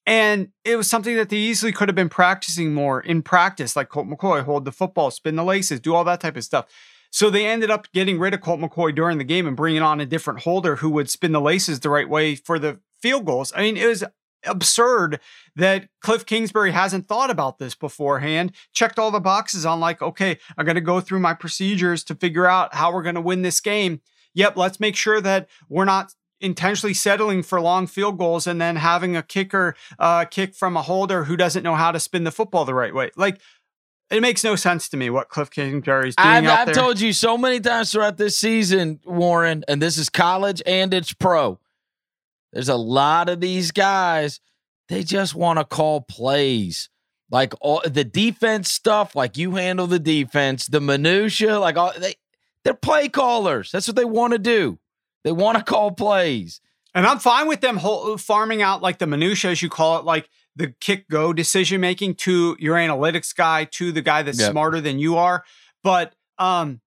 And 0.07 0.49
it 0.65 0.77
was 0.77 0.89
something 0.89 1.17
that 1.17 1.31
they 1.31 1.37
easily 1.37 1.73
could 1.73 1.89
have 1.89 1.97
been 1.97 2.11
practicing 2.11 2.75
more 2.75 3.01
in 3.01 3.23
practice, 3.23 3.75
like 3.75 3.89
Colt 3.89 4.07
McCoy, 4.07 4.45
hold 4.45 4.65
the 4.65 4.73
football, 4.73 5.11
spin 5.11 5.37
the 5.37 5.45
laces, 5.45 5.81
do 5.81 5.95
all 5.95 6.05
that 6.05 6.21
type 6.21 6.37
of 6.37 6.45
stuff. 6.45 6.67
So 7.11 7.31
they 7.31 7.47
ended 7.47 7.71
up 7.71 7.91
getting 7.93 8.19
rid 8.19 8.35
of 8.35 8.41
Colt 8.41 8.61
McCoy 8.61 8.95
during 8.95 9.19
the 9.19 9.25
game 9.25 9.47
and 9.47 9.57
bringing 9.57 9.83
on 9.83 10.01
a 10.01 10.07
different 10.07 10.41
holder 10.41 10.77
who 10.77 10.91
would 10.91 11.09
spin 11.09 11.33
the 11.33 11.41
laces 11.41 11.81
the 11.81 11.89
right 11.89 12.09
way 12.09 12.35
for 12.35 12.59
the 12.59 12.81
field 13.01 13.25
goals. 13.25 13.53
I 13.55 13.63
mean, 13.63 13.77
it 13.77 13.87
was 13.87 14.05
absurd 14.45 15.21
that 15.57 15.89
Cliff 16.01 16.27
Kingsbury 16.27 16.73
hasn't 16.73 17.07
thought 17.07 17.31
about 17.31 17.59
this 17.59 17.75
beforehand, 17.75 18.53
checked 18.73 18.99
all 18.99 19.11
the 19.11 19.21
boxes 19.21 19.65
on 19.65 19.81
like, 19.81 20.03
okay, 20.03 20.39
I'm 20.59 20.65
going 20.65 20.75
to 20.75 20.81
go 20.81 21.01
through 21.01 21.21
my 21.21 21.35
procedures 21.35 22.05
to 22.05 22.15
figure 22.15 22.47
out 22.47 22.75
how 22.75 22.93
we're 22.93 23.03
going 23.03 23.15
to 23.15 23.21
win 23.21 23.43
this 23.43 23.61
game. 23.61 24.01
Yep, 24.35 24.57
let's 24.57 24.81
make 24.81 24.97
sure 24.97 25.21
that 25.21 25.49
we're 25.69 25.85
not 25.85 26.15
intentionally 26.45 26.95
settling 26.95 27.43
for 27.43 27.61
long 27.61 27.87
field 27.87 28.19
goals 28.19 28.47
and 28.47 28.61
then 28.61 28.77
having 28.77 29.17
a 29.17 29.23
kicker 29.23 29.75
uh, 29.99 30.25
kick 30.27 30.55
from 30.55 30.77
a 30.77 30.83
holder 30.83 31.25
who 31.25 31.37
doesn't 31.37 31.63
know 31.63 31.75
how 31.75 31.91
to 31.91 31.99
spin 31.99 32.25
the 32.25 32.31
football 32.31 32.65
the 32.65 32.75
right 32.75 32.95
way. 32.95 33.11
Like, 33.17 33.41
it 34.11 34.21
makes 34.21 34.45
no 34.45 34.55
sense 34.55 34.89
to 34.91 34.97
me 34.97 35.11
what 35.11 35.29
Cliff 35.29 35.51
Kingsbury 35.51 36.11
is 36.11 36.17
doing. 36.17 36.29
I've, 36.29 36.69
I've 36.69 36.75
told 36.75 37.01
you 37.01 37.13
so 37.13 37.39
many 37.39 37.59
times 37.59 37.91
throughout 37.91 38.19
this 38.19 38.39
season, 38.39 39.01
Warren, 39.05 39.65
and 39.67 39.81
this 39.81 39.97
is 39.97 40.09
college 40.09 40.63
and 40.67 40.93
it's 40.93 41.13
pro. 41.13 41.59
There's 42.53 42.69
a 42.69 42.77
lot 42.77 43.29
of 43.29 43.41
these 43.41 43.73
guys, 43.73 44.41
they 44.89 45.03
just 45.03 45.35
want 45.35 45.59
to 45.59 45.65
call 45.65 46.03
plays. 46.03 46.91
Like 47.31 47.55
all 47.61 47.83
the 47.85 48.05
defense 48.05 48.71
stuff, 48.71 49.17
like 49.17 49.37
you 49.37 49.57
handle 49.57 49.87
the 49.87 49.99
defense, 49.99 50.67
the 50.69 50.81
minutia, 50.81 51.59
like 51.59 51.77
all 51.77 51.93
they 51.99 52.15
they're 52.63 52.75
play 52.75 53.09
callers. 53.09 53.73
That's 53.73 53.89
what 53.89 53.97
they 53.97 54.05
want 54.05 54.33
to 54.35 54.39
do. 54.39 54.79
They 55.25 55.33
want 55.33 55.59
to 55.59 55.65
call 55.65 55.91
plays. 55.91 56.61
And 56.95 57.07
I'm 57.07 57.19
fine 57.19 57.49
with 57.49 57.61
them 57.61 57.79
whole, 57.79 58.17
farming 58.17 58.63
out 58.63 58.81
like 58.81 58.99
the 58.99 59.07
minutia, 59.07 59.51
as 59.51 59.63
you 59.63 59.69
call 59.69 59.99
it, 59.99 60.05
like 60.05 60.29
the 60.55 60.69
kick 60.81 61.09
go 61.09 61.33
decision 61.33 61.81
making 61.81 62.15
to 62.15 62.57
your 62.61 62.77
analytics 62.77 63.35
guy, 63.35 63.65
to 63.65 63.91
the 63.91 64.03
guy 64.03 64.23
that's 64.23 64.39
yep. 64.39 64.53
smarter 64.53 64.81
than 64.81 65.01
you 65.01 65.17
are. 65.17 65.45
But 65.83 66.15
um, 66.39 66.81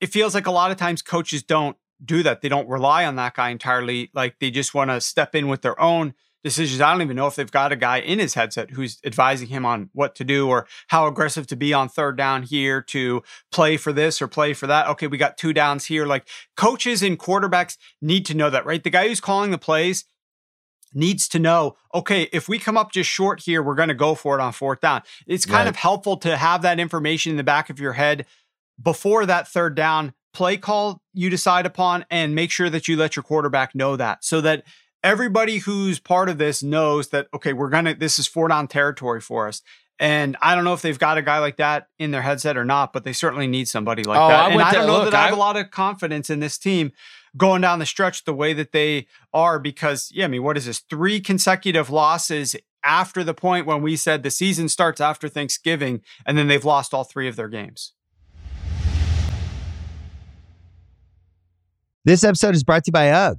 it 0.00 0.08
feels 0.08 0.34
like 0.34 0.46
a 0.46 0.50
lot 0.50 0.70
of 0.70 0.76
times 0.76 1.00
coaches 1.00 1.42
don't 1.42 1.76
do 2.04 2.22
that. 2.22 2.42
They 2.42 2.50
don't 2.50 2.68
rely 2.68 3.06
on 3.06 3.16
that 3.16 3.34
guy 3.34 3.48
entirely. 3.48 4.10
Like 4.12 4.38
they 4.40 4.50
just 4.50 4.74
want 4.74 4.90
to 4.90 5.00
step 5.00 5.34
in 5.34 5.48
with 5.48 5.62
their 5.62 5.80
own 5.80 6.14
decisions. 6.44 6.80
I 6.80 6.92
don't 6.92 7.02
even 7.02 7.16
know 7.16 7.26
if 7.26 7.34
they've 7.34 7.50
got 7.50 7.72
a 7.72 7.76
guy 7.76 7.98
in 7.98 8.18
his 8.18 8.34
headset 8.34 8.70
who's 8.70 8.98
advising 9.04 9.48
him 9.48 9.66
on 9.66 9.90
what 9.92 10.14
to 10.16 10.24
do 10.24 10.48
or 10.48 10.66
how 10.88 11.06
aggressive 11.06 11.46
to 11.48 11.56
be 11.56 11.72
on 11.72 11.88
third 11.88 12.16
down 12.16 12.42
here 12.42 12.82
to 12.82 13.22
play 13.50 13.76
for 13.76 13.92
this 13.92 14.22
or 14.22 14.28
play 14.28 14.52
for 14.52 14.66
that. 14.66 14.86
Okay, 14.88 15.06
we 15.06 15.18
got 15.18 15.36
two 15.36 15.52
downs 15.52 15.86
here. 15.86 16.06
Like 16.06 16.28
coaches 16.56 17.02
and 17.02 17.18
quarterbacks 17.18 17.76
need 18.00 18.26
to 18.26 18.34
know 18.34 18.50
that, 18.50 18.64
right? 18.64 18.82
The 18.82 18.90
guy 18.90 19.08
who's 19.08 19.20
calling 19.20 19.50
the 19.50 19.58
plays 19.58 20.04
needs 20.94 21.28
to 21.28 21.38
know, 21.38 21.76
okay, 21.94 22.28
if 22.32 22.48
we 22.48 22.58
come 22.58 22.76
up 22.76 22.92
just 22.92 23.10
short 23.10 23.40
here, 23.40 23.62
we're 23.62 23.74
going 23.74 23.88
to 23.88 23.94
go 23.94 24.14
for 24.14 24.38
it 24.38 24.42
on 24.42 24.52
fourth 24.52 24.80
down. 24.80 25.02
It's 25.26 25.46
kind 25.46 25.66
right. 25.66 25.68
of 25.68 25.76
helpful 25.76 26.16
to 26.18 26.36
have 26.36 26.62
that 26.62 26.80
information 26.80 27.30
in 27.30 27.36
the 27.36 27.44
back 27.44 27.70
of 27.70 27.80
your 27.80 27.92
head 27.92 28.26
before 28.82 29.26
that 29.26 29.48
third 29.48 29.74
down 29.74 30.14
play 30.32 30.58
call 30.58 31.02
you 31.14 31.30
decide 31.30 31.64
upon 31.64 32.04
and 32.10 32.34
make 32.34 32.50
sure 32.50 32.68
that 32.68 32.88
you 32.88 32.96
let 32.96 33.16
your 33.16 33.22
quarterback 33.22 33.74
know 33.74 33.96
that 33.96 34.22
so 34.22 34.42
that 34.42 34.64
everybody 35.06 35.58
who's 35.58 36.00
part 36.00 36.28
of 36.28 36.36
this 36.36 36.64
knows 36.64 37.08
that 37.10 37.28
okay, 37.32 37.52
we're 37.52 37.70
gonna 37.70 37.94
this 37.94 38.18
is 38.18 38.26
four 38.26 38.48
down 38.48 38.66
territory 38.66 39.20
for 39.20 39.46
us. 39.46 39.62
And 39.98 40.36
I 40.42 40.54
don't 40.54 40.64
know 40.64 40.74
if 40.74 40.82
they've 40.82 40.98
got 40.98 41.16
a 41.16 41.22
guy 41.22 41.38
like 41.38 41.56
that 41.56 41.88
in 41.98 42.10
their 42.10 42.20
headset 42.20 42.58
or 42.58 42.66
not, 42.66 42.92
but 42.92 43.04
they 43.04 43.14
certainly 43.14 43.46
need 43.46 43.66
somebody 43.66 44.02
like 44.02 44.18
oh, 44.18 44.28
that. 44.28 44.46
I 44.46 44.50
and 44.50 44.60
I 44.60 44.72
don't 44.72 44.86
know 44.86 44.98
look, 44.98 45.04
that 45.04 45.14
I 45.14 45.26
have 45.26 45.32
a 45.32 45.40
lot 45.40 45.56
of 45.56 45.70
confidence 45.70 46.28
in 46.28 46.40
this 46.40 46.58
team 46.58 46.92
going 47.36 47.62
down 47.62 47.78
the 47.78 47.86
stretch 47.86 48.24
the 48.24 48.34
way 48.34 48.52
that 48.52 48.72
they 48.72 49.06
are 49.32 49.58
because 49.58 50.10
yeah, 50.12 50.24
I 50.24 50.28
mean, 50.28 50.42
what 50.42 50.56
is 50.56 50.66
this? 50.66 50.80
Three 50.80 51.20
consecutive 51.20 51.88
losses 51.88 52.56
after 52.84 53.22
the 53.22 53.32
point 53.32 53.64
when 53.64 53.82
we 53.82 53.96
said 53.96 54.22
the 54.22 54.30
season 54.30 54.68
starts 54.68 55.00
after 55.00 55.28
Thanksgiving, 55.28 56.02
and 56.26 56.36
then 56.36 56.48
they've 56.48 56.64
lost 56.64 56.92
all 56.92 57.04
three 57.04 57.28
of 57.28 57.36
their 57.36 57.48
games. 57.48 57.92
This 62.04 62.22
episode 62.22 62.54
is 62.54 62.64
brought 62.64 62.84
to 62.84 62.88
you 62.88 62.92
by 62.92 63.10
UGG. 63.10 63.38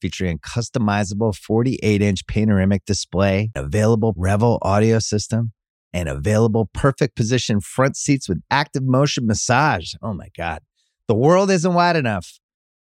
featuring 0.00 0.36
a 0.36 0.38
customizable 0.38 1.34
48 1.34 2.02
inch 2.02 2.26
panoramic 2.26 2.84
display, 2.84 3.50
available 3.54 4.14
Revel 4.16 4.58
audio 4.62 4.98
system, 4.98 5.52
and 5.92 6.08
available 6.08 6.70
perfect 6.72 7.16
position 7.16 7.60
front 7.60 7.96
seats 7.96 8.28
with 8.28 8.40
active 8.50 8.84
motion 8.84 9.26
massage. 9.26 9.94
Oh 10.02 10.12
my 10.12 10.28
God. 10.36 10.60
The 11.06 11.14
world 11.14 11.50
isn't 11.50 11.74
wide 11.74 11.96
enough. 11.96 12.38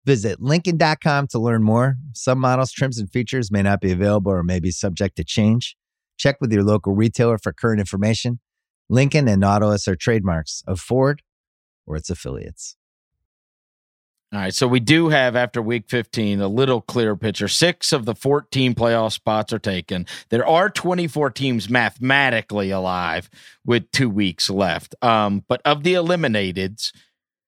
Visit 0.06 0.42
Lincoln.com 0.42 1.28
to 1.28 1.40
learn 1.40 1.64
more. 1.64 1.96
Some 2.14 2.40
models, 2.40 2.72
trims, 2.72 3.00
and 3.00 3.10
features 3.12 3.52
may 3.52 3.64
not 3.64 3.82
be 3.82 3.92
available 3.92 4.32
or 4.32 4.44
may 4.44 4.60
be 4.60 4.72
subject 4.72 5.16
to 5.18 5.24
change. 5.24 5.76
Check 6.18 6.38
with 6.40 6.52
your 6.52 6.64
local 6.64 6.94
retailer 6.94 7.38
for 7.38 7.52
current 7.52 7.80
information. 7.80 8.40
Lincoln 8.90 9.28
and 9.28 9.42
Nautilus 9.42 9.88
are 9.88 9.96
trademarks 9.96 10.64
of 10.68 10.80
Ford 10.80 11.24
or 11.88 11.96
its 11.96 12.10
affiliates. 12.10 12.78
All 14.34 14.40
right, 14.40 14.54
so 14.54 14.68
we 14.68 14.80
do 14.80 15.10
have 15.10 15.36
after 15.36 15.62
week 15.62 15.86
15 15.88 16.42
a 16.42 16.48
little 16.48 16.82
clearer 16.82 17.16
picture. 17.16 17.48
Six 17.48 17.94
of 17.94 18.06
the 18.06 18.16
14 18.16 18.74
playoff 18.74 19.14
spots 19.14 19.54
are 19.54 19.60
taken. 19.60 20.08
There 20.30 20.46
are 20.46 20.70
24 20.70 21.30
teams 21.30 21.70
mathematically 21.70 22.72
alive 22.72 23.30
with 23.66 23.90
two 23.92 24.10
weeks 24.10 24.50
left. 24.50 24.96
Um, 25.02 25.46
but 25.48 25.62
of 25.64 25.84
the 25.84 25.94
eliminateds, 25.94 26.92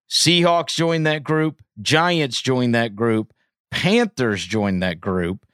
Seahawks 0.09 0.75
joined 0.75 1.05
that 1.07 1.23
group, 1.23 1.61
Giants 1.82 2.41
joined 2.41 2.75
that 2.75 2.95
group, 2.95 3.34
Panthers 3.71 4.45
joined 4.45 4.82
that 4.84 5.01
group. 5.01 5.45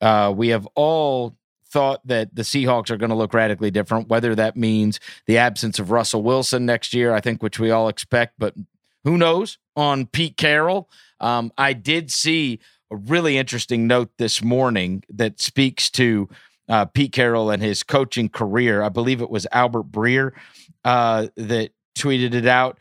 Uh, 0.00 0.32
we 0.34 0.48
have 0.48 0.66
all 0.74 1.36
thought 1.70 2.04
that 2.06 2.34
the 2.34 2.42
Seahawks 2.42 2.90
are 2.90 2.96
going 2.96 3.10
to 3.10 3.16
look 3.16 3.34
radically 3.34 3.70
different, 3.70 4.08
whether 4.08 4.34
that 4.34 4.56
means 4.56 4.98
the 5.26 5.38
absence 5.38 5.78
of 5.78 5.90
Russell 5.90 6.22
Wilson 6.22 6.64
next 6.64 6.94
year, 6.94 7.12
I 7.12 7.20
think, 7.20 7.42
which 7.42 7.58
we 7.58 7.70
all 7.70 7.88
expect, 7.88 8.34
but 8.38 8.54
who 9.04 9.16
knows 9.16 9.58
on 9.76 10.06
Pete 10.06 10.36
Carroll. 10.36 10.90
Um, 11.20 11.52
I 11.56 11.72
did 11.72 12.10
see 12.10 12.60
a 12.90 12.96
really 12.96 13.38
interesting 13.38 13.86
note 13.86 14.10
this 14.18 14.42
morning 14.42 15.04
that 15.08 15.40
speaks 15.40 15.90
to 15.92 16.28
uh, 16.68 16.84
Pete 16.86 17.12
Carroll 17.12 17.50
and 17.50 17.62
his 17.62 17.82
coaching 17.82 18.28
career. 18.28 18.82
I 18.82 18.88
believe 18.88 19.20
it 19.20 19.30
was 19.30 19.46
Albert 19.52 19.90
Breer 19.90 20.32
uh, 20.84 21.28
that 21.36 21.70
tweeted 21.96 22.34
it 22.34 22.46
out. 22.46 22.78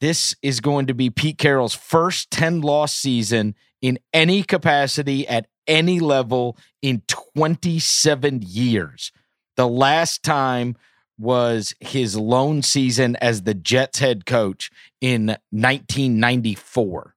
This 0.00 0.34
is 0.42 0.60
going 0.60 0.86
to 0.86 0.94
be 0.94 1.10
Pete 1.10 1.38
Carroll's 1.38 1.74
first 1.74 2.30
10 2.30 2.60
loss 2.60 2.94
season 2.94 3.54
in 3.80 3.98
any 4.12 4.42
capacity 4.42 5.26
at 5.28 5.46
any 5.66 6.00
level 6.00 6.56
in 6.82 7.02
27 7.08 8.42
years. 8.42 9.12
The 9.56 9.68
last 9.68 10.22
time 10.22 10.76
was 11.18 11.74
his 11.80 12.16
lone 12.16 12.62
season 12.62 13.16
as 13.16 13.42
the 13.42 13.54
Jets 13.54 13.98
head 13.98 14.26
coach 14.26 14.70
in 15.00 15.28
1994. 15.50 17.14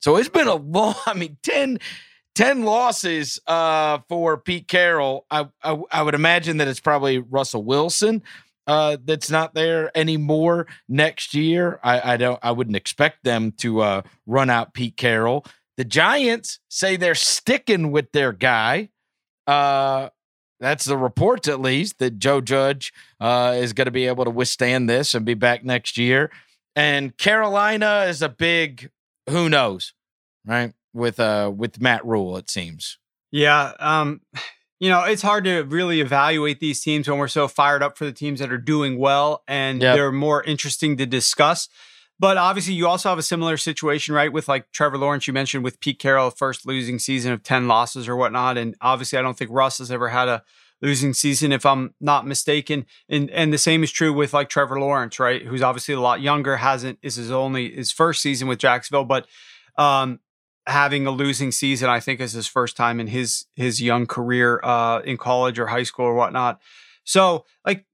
So 0.00 0.16
it's 0.16 0.28
been 0.28 0.48
a 0.48 0.54
long, 0.54 0.94
I 1.06 1.14
mean, 1.14 1.36
10, 1.42 1.78
10 2.34 2.64
losses 2.64 3.38
uh, 3.46 3.98
for 4.08 4.38
Pete 4.38 4.68
Carroll. 4.68 5.26
I, 5.30 5.48
I, 5.62 5.80
I 5.90 6.02
would 6.02 6.14
imagine 6.14 6.58
that 6.58 6.68
it's 6.68 6.80
probably 6.80 7.18
Russell 7.18 7.64
Wilson 7.64 8.22
uh, 8.66 8.96
that's 9.04 9.30
not 9.30 9.54
there 9.54 9.96
anymore 9.96 10.66
next 10.88 11.34
year. 11.34 11.78
I, 11.82 12.14
I 12.14 12.16
don't. 12.16 12.38
I 12.42 12.50
wouldn't 12.52 12.76
expect 12.76 13.24
them 13.24 13.52
to 13.58 13.80
uh, 13.80 14.02
run 14.26 14.50
out 14.50 14.74
Pete 14.74 14.96
Carroll. 14.96 15.44
The 15.76 15.84
Giants 15.84 16.58
say 16.68 16.96
they're 16.96 17.14
sticking 17.14 17.92
with 17.92 18.10
their 18.12 18.32
guy. 18.32 18.88
Uh, 19.46 20.08
that's 20.60 20.84
the 20.84 20.96
reports, 20.96 21.48
at 21.48 21.60
least, 21.60 21.98
that 21.98 22.18
Joe 22.18 22.40
Judge 22.40 22.92
uh, 23.20 23.54
is 23.56 23.72
going 23.72 23.86
to 23.86 23.90
be 23.90 24.06
able 24.06 24.24
to 24.24 24.30
withstand 24.30 24.88
this 24.88 25.14
and 25.14 25.24
be 25.24 25.34
back 25.34 25.64
next 25.64 25.98
year. 25.98 26.30
And 26.74 27.16
Carolina 27.16 28.04
is 28.08 28.22
a 28.22 28.28
big 28.28 28.90
who 29.28 29.48
knows, 29.48 29.94
right? 30.44 30.72
With 30.92 31.18
uh 31.18 31.52
with 31.54 31.80
Matt 31.80 32.04
Rhule, 32.04 32.36
it 32.36 32.50
seems. 32.50 32.98
Yeah. 33.32 33.72
Um, 33.78 34.20
you 34.78 34.90
know, 34.90 35.04
it's 35.04 35.22
hard 35.22 35.44
to 35.44 35.62
really 35.62 36.00
evaluate 36.00 36.60
these 36.60 36.82
teams 36.82 37.08
when 37.08 37.18
we're 37.18 37.28
so 37.28 37.48
fired 37.48 37.82
up 37.82 37.96
for 37.96 38.04
the 38.04 38.12
teams 38.12 38.40
that 38.40 38.52
are 38.52 38.58
doing 38.58 38.98
well 38.98 39.42
and 39.48 39.80
yep. 39.80 39.96
they're 39.96 40.12
more 40.12 40.42
interesting 40.44 40.96
to 40.98 41.06
discuss. 41.06 41.68
But 42.18 42.38
obviously, 42.38 42.74
you 42.74 42.86
also 42.86 43.10
have 43.10 43.18
a 43.18 43.22
similar 43.22 43.56
situation, 43.56 44.14
right? 44.14 44.32
With 44.32 44.48
like 44.48 44.72
Trevor 44.72 44.96
Lawrence, 44.96 45.26
you 45.26 45.32
mentioned 45.32 45.64
with 45.64 45.80
Pete 45.80 45.98
Carroll, 45.98 46.30
first 46.30 46.66
losing 46.66 46.98
season 46.98 47.32
of 47.32 47.42
10 47.42 47.68
losses 47.68 48.08
or 48.08 48.16
whatnot. 48.16 48.56
And 48.56 48.74
obviously, 48.80 49.18
I 49.18 49.22
don't 49.22 49.36
think 49.36 49.50
Russ 49.52 49.78
has 49.78 49.90
ever 49.90 50.08
had 50.08 50.28
a 50.28 50.42
losing 50.82 51.14
season, 51.14 51.52
if 51.52 51.64
I'm 51.64 51.94
not 52.00 52.26
mistaken. 52.26 52.86
And 53.08 53.30
and 53.30 53.52
the 53.52 53.58
same 53.58 53.82
is 53.82 53.90
true 53.90 54.12
with 54.12 54.34
like 54.34 54.48
Trevor 54.48 54.80
Lawrence, 54.80 55.18
right? 55.18 55.42
Who's 55.42 55.62
obviously 55.62 55.94
a 55.94 56.00
lot 56.00 56.20
younger, 56.20 56.56
hasn't 56.56 56.98
is 57.02 57.16
his 57.16 57.30
only 57.30 57.74
his 57.74 57.92
first 57.92 58.22
season 58.22 58.48
with 58.48 58.58
Jacksonville, 58.58 59.04
but 59.04 59.26
um 59.76 60.20
having 60.66 61.06
a 61.06 61.10
losing 61.10 61.52
season, 61.52 61.88
I 61.88 62.00
think 62.00 62.20
is 62.20 62.32
his 62.32 62.46
first 62.46 62.76
time 62.76 63.00
in 63.00 63.06
his 63.06 63.46
his 63.54 63.80
young 63.80 64.06
career 64.06 64.60
uh 64.62 65.00
in 65.00 65.16
college 65.16 65.58
or 65.58 65.66
high 65.68 65.84
school 65.84 66.06
or 66.06 66.14
whatnot. 66.14 66.60
So 67.04 67.44
like 67.64 67.86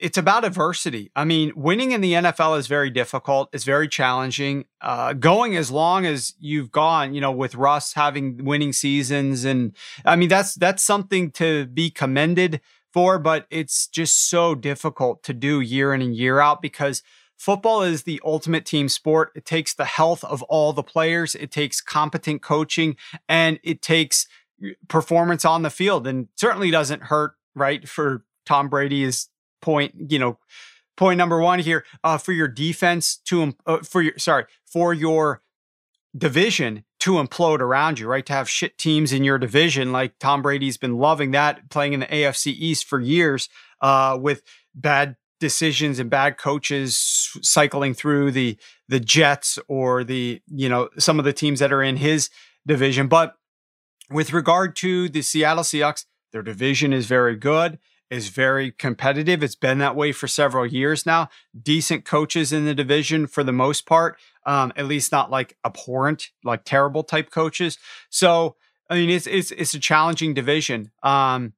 it's 0.00 0.18
about 0.18 0.44
adversity. 0.44 1.10
I 1.14 1.24
mean, 1.24 1.52
winning 1.54 1.92
in 1.92 2.00
the 2.00 2.14
NFL 2.14 2.58
is 2.58 2.66
very 2.66 2.90
difficult. 2.90 3.50
It's 3.52 3.64
very 3.64 3.86
challenging. 3.86 4.64
Uh, 4.80 5.12
going 5.12 5.56
as 5.56 5.70
long 5.70 6.06
as 6.06 6.34
you've 6.40 6.72
gone, 6.72 7.14
you 7.14 7.20
know, 7.20 7.30
with 7.30 7.54
Russ 7.54 7.92
having 7.92 8.44
winning 8.44 8.72
seasons, 8.72 9.44
and 9.44 9.76
I 10.04 10.16
mean 10.16 10.30
that's 10.30 10.54
that's 10.54 10.82
something 10.82 11.30
to 11.32 11.66
be 11.66 11.90
commended 11.90 12.60
for. 12.92 13.18
But 13.18 13.46
it's 13.50 13.86
just 13.86 14.28
so 14.28 14.54
difficult 14.54 15.22
to 15.24 15.34
do 15.34 15.60
year 15.60 15.92
in 15.92 16.00
and 16.00 16.16
year 16.16 16.40
out 16.40 16.62
because 16.62 17.02
football 17.36 17.82
is 17.82 18.04
the 18.04 18.20
ultimate 18.24 18.64
team 18.64 18.88
sport. 18.88 19.32
It 19.34 19.44
takes 19.44 19.74
the 19.74 19.84
health 19.84 20.24
of 20.24 20.42
all 20.44 20.72
the 20.72 20.82
players. 20.82 21.34
It 21.34 21.50
takes 21.50 21.82
competent 21.82 22.40
coaching, 22.40 22.96
and 23.28 23.60
it 23.62 23.82
takes 23.82 24.26
performance 24.88 25.44
on 25.44 25.62
the 25.62 25.70
field. 25.70 26.06
And 26.06 26.28
certainly 26.36 26.70
doesn't 26.70 27.04
hurt, 27.04 27.34
right? 27.54 27.86
For 27.86 28.24
Tom 28.46 28.68
Brady 28.70 29.04
is 29.04 29.28
point, 29.60 29.94
you 30.10 30.18
know, 30.18 30.38
point 30.96 31.16
number 31.16 31.40
one 31.40 31.58
here 31.58 31.84
uh, 32.04 32.18
for 32.18 32.32
your 32.32 32.46
defense 32.46 33.16
to 33.24 33.54
uh, 33.66 33.78
for 33.78 34.02
your 34.02 34.12
sorry 34.18 34.44
for 34.66 34.92
your 34.92 35.42
division 36.16 36.84
to 37.00 37.12
implode 37.12 37.60
around 37.60 37.98
you, 37.98 38.06
right? 38.06 38.26
To 38.26 38.32
have 38.34 38.48
shit 38.48 38.76
teams 38.76 39.12
in 39.12 39.24
your 39.24 39.38
division, 39.38 39.92
like 39.92 40.18
Tom 40.18 40.42
Brady's 40.42 40.76
been 40.76 40.98
loving 40.98 41.30
that, 41.30 41.70
playing 41.70 41.94
in 41.94 42.00
the 42.00 42.06
AFC 42.06 42.48
East 42.48 42.84
for 42.86 43.00
years, 43.00 43.48
uh, 43.80 44.18
with 44.20 44.42
bad 44.74 45.16
decisions 45.40 45.98
and 45.98 46.10
bad 46.10 46.36
coaches 46.36 47.30
cycling 47.40 47.94
through 47.94 48.30
the 48.30 48.58
the 48.88 49.00
Jets 49.00 49.58
or 49.68 50.04
the 50.04 50.42
you 50.48 50.68
know 50.68 50.90
some 50.98 51.18
of 51.18 51.24
the 51.24 51.32
teams 51.32 51.60
that 51.60 51.72
are 51.72 51.82
in 51.82 51.96
his 51.96 52.28
division. 52.66 53.08
But 53.08 53.36
with 54.10 54.32
regard 54.32 54.76
to 54.76 55.08
the 55.08 55.22
Seattle 55.22 55.64
Seahawks, 55.64 56.04
their 56.32 56.42
division 56.42 56.92
is 56.92 57.06
very 57.06 57.36
good 57.36 57.78
is 58.10 58.28
very 58.28 58.72
competitive. 58.72 59.42
It's 59.42 59.54
been 59.54 59.78
that 59.78 59.96
way 59.96 60.12
for 60.12 60.26
several 60.26 60.66
years 60.66 61.06
now. 61.06 61.28
Decent 61.60 62.04
coaches 62.04 62.52
in 62.52 62.64
the 62.64 62.74
division 62.74 63.26
for 63.26 63.44
the 63.44 63.52
most 63.52 63.86
part, 63.86 64.18
um, 64.44 64.72
at 64.76 64.86
least 64.86 65.12
not 65.12 65.30
like 65.30 65.56
abhorrent, 65.64 66.30
like 66.44 66.64
terrible 66.64 67.04
type 67.04 67.30
coaches. 67.30 67.78
So 68.08 68.56
I 68.90 68.96
mean, 68.96 69.10
it's 69.10 69.28
it's 69.28 69.52
it's 69.52 69.74
a 69.74 69.78
challenging 69.78 70.34
division. 70.34 70.90
Um, 71.02 71.54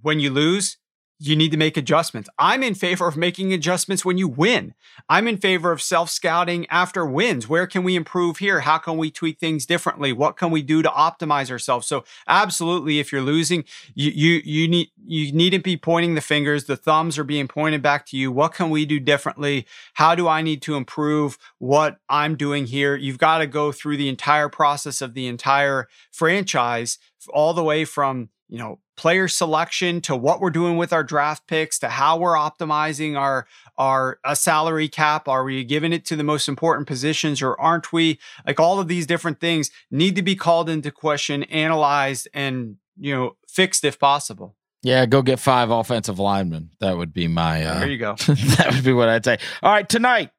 when 0.00 0.20
you 0.20 0.30
lose, 0.30 0.78
you 1.24 1.36
need 1.36 1.52
to 1.52 1.56
make 1.56 1.76
adjustments. 1.76 2.28
I'm 2.36 2.64
in 2.64 2.74
favor 2.74 3.06
of 3.06 3.16
making 3.16 3.52
adjustments 3.52 4.04
when 4.04 4.18
you 4.18 4.26
win. 4.26 4.74
I'm 5.08 5.28
in 5.28 5.36
favor 5.36 5.70
of 5.70 5.80
self 5.80 6.10
scouting 6.10 6.66
after 6.68 7.06
wins. 7.06 7.48
Where 7.48 7.66
can 7.68 7.84
we 7.84 7.94
improve 7.94 8.38
here? 8.38 8.60
How 8.60 8.78
can 8.78 8.96
we 8.96 9.10
tweak 9.10 9.38
things 9.38 9.64
differently? 9.64 10.12
What 10.12 10.36
can 10.36 10.50
we 10.50 10.62
do 10.62 10.82
to 10.82 10.88
optimize 10.88 11.50
ourselves? 11.50 11.86
So 11.86 12.04
absolutely, 12.26 12.98
if 12.98 13.12
you're 13.12 13.22
losing, 13.22 13.64
you, 13.94 14.10
you, 14.10 14.42
you 14.44 14.68
need, 14.68 14.90
you 15.04 15.30
needn't 15.32 15.62
be 15.62 15.76
pointing 15.76 16.16
the 16.16 16.20
fingers. 16.20 16.64
The 16.64 16.76
thumbs 16.76 17.16
are 17.18 17.24
being 17.24 17.46
pointed 17.46 17.82
back 17.82 18.04
to 18.06 18.16
you. 18.16 18.32
What 18.32 18.54
can 18.54 18.70
we 18.70 18.84
do 18.84 18.98
differently? 18.98 19.66
How 19.94 20.16
do 20.16 20.26
I 20.26 20.42
need 20.42 20.60
to 20.62 20.74
improve 20.74 21.38
what 21.58 21.98
I'm 22.08 22.36
doing 22.36 22.66
here? 22.66 22.96
You've 22.96 23.18
got 23.18 23.38
to 23.38 23.46
go 23.46 23.70
through 23.70 23.96
the 23.96 24.08
entire 24.08 24.48
process 24.48 25.00
of 25.00 25.14
the 25.14 25.28
entire 25.28 25.88
franchise 26.10 26.98
all 27.32 27.54
the 27.54 27.62
way 27.62 27.84
from 27.84 28.30
you 28.48 28.58
know 28.58 28.80
player 28.96 29.28
selection 29.28 30.00
to 30.02 30.14
what 30.14 30.40
we're 30.40 30.50
doing 30.50 30.76
with 30.76 30.92
our 30.92 31.02
draft 31.02 31.46
picks 31.46 31.78
to 31.78 31.88
how 31.88 32.18
we're 32.18 32.34
optimizing 32.34 33.16
our 33.16 33.46
our 33.78 34.18
a 34.24 34.36
salary 34.36 34.88
cap 34.88 35.28
are 35.28 35.44
we 35.44 35.64
giving 35.64 35.92
it 35.92 36.04
to 36.04 36.16
the 36.16 36.24
most 36.24 36.48
important 36.48 36.86
positions 36.86 37.40
or 37.40 37.58
aren't 37.60 37.92
we 37.92 38.18
like 38.46 38.60
all 38.60 38.78
of 38.78 38.88
these 38.88 39.06
different 39.06 39.40
things 39.40 39.70
need 39.90 40.14
to 40.14 40.22
be 40.22 40.36
called 40.36 40.68
into 40.68 40.90
question 40.90 41.42
analyzed 41.44 42.28
and 42.34 42.76
you 42.98 43.14
know 43.14 43.36
fixed 43.48 43.84
if 43.84 43.98
possible 43.98 44.56
yeah, 44.84 45.06
go 45.06 45.22
get 45.22 45.38
five 45.38 45.70
offensive 45.70 46.18
linemen. 46.18 46.70
That 46.80 46.96
would 46.96 47.12
be 47.12 47.28
my. 47.28 47.64
Uh, 47.64 47.78
there 47.78 47.88
you 47.88 47.98
go. 47.98 48.14
that 48.26 48.72
would 48.72 48.84
be 48.84 48.92
what 48.92 49.08
I'd 49.08 49.24
say. 49.24 49.38
All 49.62 49.72
right, 49.72 49.88
tonight 49.88 50.30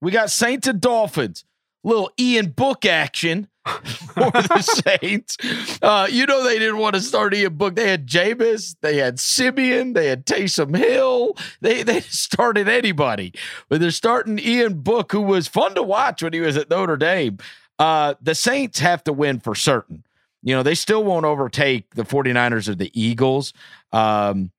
we 0.00 0.10
got 0.10 0.30
Saints 0.30 0.66
and 0.66 0.80
Dolphins. 0.80 1.44
Little 1.84 2.10
Ian 2.18 2.50
Book 2.50 2.84
action 2.86 3.48
for 3.66 4.30
the 4.30 4.82
Saints. 5.00 5.36
Uh, 5.80 6.08
you 6.10 6.26
know 6.26 6.42
they 6.42 6.58
didn't 6.58 6.78
want 6.78 6.94
to 6.94 7.00
start 7.00 7.34
Ian 7.34 7.54
Book. 7.54 7.76
They 7.76 7.88
had 7.88 8.06
Jameis, 8.06 8.76
they 8.80 8.96
had 8.96 9.20
Siemian, 9.20 9.92
they 9.92 10.08
had 10.08 10.26
Taysom 10.26 10.76
Hill. 10.76 11.36
They 11.60 11.82
they 11.82 12.00
started 12.00 12.68
anybody, 12.68 13.32
but 13.68 13.80
they're 13.80 13.90
starting 13.90 14.38
Ian 14.38 14.80
Book, 14.80 15.12
who 15.12 15.20
was 15.20 15.46
fun 15.46 15.74
to 15.74 15.82
watch 15.82 16.22
when 16.22 16.32
he 16.32 16.40
was 16.40 16.56
at 16.56 16.70
Notre 16.70 16.96
Dame. 16.96 17.38
Uh, 17.78 18.14
the 18.20 18.34
Saints 18.34 18.78
have 18.78 19.04
to 19.04 19.12
win 19.12 19.40
for 19.40 19.54
certain. 19.54 20.04
You 20.42 20.54
know, 20.54 20.62
they 20.62 20.74
still 20.74 21.02
won't 21.02 21.24
overtake 21.24 21.94
the 21.94 22.04
49ers 22.04 22.68
or 22.68 22.74
the 22.74 22.90
Eagles, 22.92 23.54
um, 23.92 24.52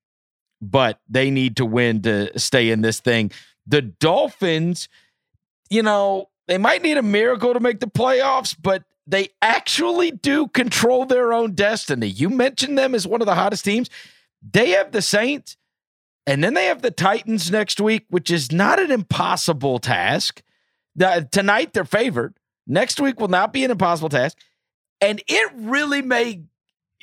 but 0.61 0.99
they 1.07 1.29
need 1.29 1.57
to 1.57 1.65
win 1.65 2.01
to 2.01 2.37
stay 2.39 2.71
in 2.71 2.81
this 2.81 2.99
thing. 2.99 3.31
The 3.67 3.83
Dolphins, 3.83 4.89
you 5.69 5.83
know, 5.83 6.29
they 6.47 6.57
might 6.57 6.83
need 6.83 6.97
a 6.97 7.01
miracle 7.01 7.53
to 7.53 7.59
make 7.59 7.79
the 7.79 7.87
playoffs, 7.87 8.55
but 8.59 8.83
they 9.07 9.29
actually 9.41 10.11
do 10.11 10.47
control 10.47 11.05
their 11.05 11.33
own 11.33 11.53
destiny. 11.53 12.07
You 12.07 12.29
mentioned 12.29 12.77
them 12.77 12.95
as 12.95 13.07
one 13.07 13.21
of 13.21 13.27
the 13.27 13.35
hottest 13.35 13.65
teams. 13.65 13.89
They 14.51 14.71
have 14.71 14.91
the 14.91 15.01
Saints, 15.01 15.57
and 16.27 16.43
then 16.43 16.53
they 16.53 16.65
have 16.65 16.81
the 16.81 16.91
Titans 16.91 17.51
next 17.51 17.79
week, 17.79 18.05
which 18.09 18.31
is 18.31 18.51
not 18.51 18.79
an 18.79 18.91
impossible 18.91 19.79
task. 19.79 20.41
Tonight, 21.31 21.73
they're 21.73 21.85
favored. 21.85 22.35
Next 22.67 22.99
week 22.99 23.19
will 23.19 23.27
not 23.27 23.53
be 23.53 23.63
an 23.63 23.71
impossible 23.71 24.09
task. 24.09 24.37
And 25.01 25.21
it 25.27 25.51
really 25.55 26.01
may 26.01 26.41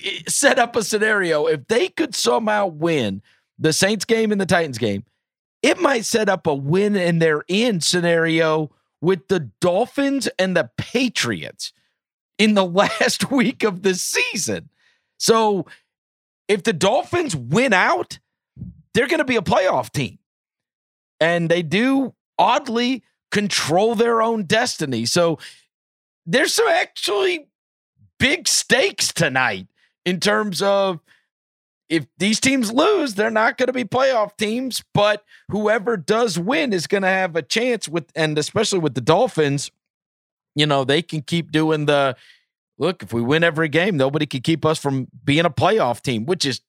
eh, 0.05 0.20
set 0.26 0.59
up 0.59 0.74
a 0.74 0.82
scenario 0.82 1.47
if 1.47 1.68
they 1.68 1.88
could 1.88 2.14
somehow 2.14 2.66
win 2.66 3.22
the 3.59 3.72
Saints 3.72 4.05
game 4.05 4.32
and 4.32 4.40
the 4.40 4.47
Titans 4.47 4.78
game, 4.78 5.05
it 5.62 5.80
might 5.80 6.05
set 6.05 6.28
up 6.28 6.47
a 6.47 6.55
win 6.55 6.97
in 6.97 7.20
their 7.20 7.45
end 7.49 7.84
scenario 7.84 8.70
with 9.03 9.28
the 9.28 9.50
Dolphins 9.61 10.28
and 10.38 10.57
the 10.57 10.70
Patriots 10.78 11.74
in 12.38 12.55
the 12.55 12.64
last 12.66 13.30
week 13.30 13.62
of 13.62 13.82
the 13.82 13.94
season. 13.94 14.70
So 15.18 15.66
if 16.48 16.62
the 16.62 16.72
Dolphins 16.72 17.36
win 17.36 17.74
out, 17.74 18.18
they're 18.94 19.09
going 19.09 19.18
to 19.18 19.24
be 19.24 19.36
a 19.36 19.42
playoff 19.42 19.90
team. 19.90 20.18
And 21.20 21.50
they 21.50 21.62
do 21.62 22.14
oddly 22.38 23.05
control 23.30 23.94
their 23.94 24.22
own 24.22 24.44
destiny. 24.44 25.05
So 25.07 25.38
there's 26.26 26.55
some 26.55 26.68
actually 26.68 27.48
big 28.18 28.48
stakes 28.48 29.12
tonight 29.12 29.66
in 30.05 30.20
terms 30.20 30.62
of 30.62 31.00
if 31.93 32.07
these 32.16 32.40
teams 32.40 32.72
lose, 32.72 33.16
they're 33.16 33.30
not 33.30 33.59
going 33.59 33.66
to 33.66 33.72
be 33.74 33.84
playoff 33.84 34.34
teams, 34.38 34.82
but 34.95 35.24
whoever 35.51 35.99
does 35.99 36.38
win 36.38 36.72
is 36.72 36.86
going 36.86 37.03
to 37.03 37.09
have 37.09 37.36
a 37.36 37.43
chance 37.43 37.86
with, 37.86 38.11
and 38.16 38.38
especially 38.38 38.78
with 38.78 38.95
the 38.95 39.03
Dolphins, 39.03 39.70
you 40.55 40.64
know, 40.64 40.84
they 40.84 41.03
can 41.03 41.20
keep 41.20 41.53
doing 41.53 41.84
the 41.84 42.16
look, 42.78 43.03
if 43.03 43.12
we 43.12 43.20
win 43.20 43.45
every 43.45 43.68
game, 43.68 43.99
nobody 43.99 44.24
can 44.24 44.40
keep 44.40 44.64
us 44.64 44.78
from 44.78 45.09
being 45.22 45.45
a 45.45 45.51
playoff 45.51 46.01
team, 46.01 46.24
which 46.24 46.47
is 46.47 46.62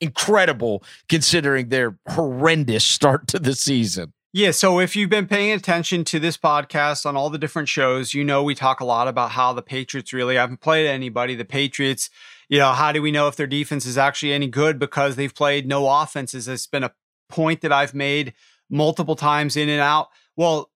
incredible 0.00 0.82
considering 1.08 1.68
their 1.68 1.96
horrendous 2.08 2.84
start 2.84 3.28
to 3.28 3.38
the 3.38 3.54
season. 3.54 4.12
Yeah, 4.32 4.50
so 4.50 4.80
if 4.80 4.96
you've 4.96 5.10
been 5.10 5.28
paying 5.28 5.52
attention 5.52 6.02
to 6.06 6.18
this 6.18 6.36
podcast 6.36 7.06
on 7.06 7.16
all 7.16 7.30
the 7.30 7.38
different 7.38 7.68
shows, 7.68 8.14
you 8.14 8.24
know 8.24 8.42
we 8.42 8.56
talk 8.56 8.80
a 8.80 8.84
lot 8.84 9.06
about 9.06 9.30
how 9.30 9.52
the 9.52 9.62
Patriots 9.62 10.12
really 10.12 10.34
haven't 10.34 10.60
played 10.60 10.88
anybody. 10.88 11.36
The 11.36 11.44
Patriots, 11.44 12.10
you 12.50 12.58
know, 12.58 12.72
how 12.72 12.90
do 12.90 13.00
we 13.00 13.12
know 13.12 13.28
if 13.28 13.36
their 13.36 13.46
defense 13.46 13.86
is 13.86 13.96
actually 13.96 14.32
any 14.32 14.48
good 14.48 14.78
because 14.78 15.14
they've 15.14 15.34
played 15.34 15.68
no 15.68 15.88
offenses? 15.88 16.48
It's 16.48 16.66
been 16.66 16.82
a 16.82 16.92
point 17.28 17.60
that 17.60 17.72
I've 17.72 17.94
made 17.94 18.34
multiple 18.68 19.14
times 19.14 19.56
in 19.56 19.68
and 19.68 19.80
out. 19.80 20.08
Well, 20.36 20.68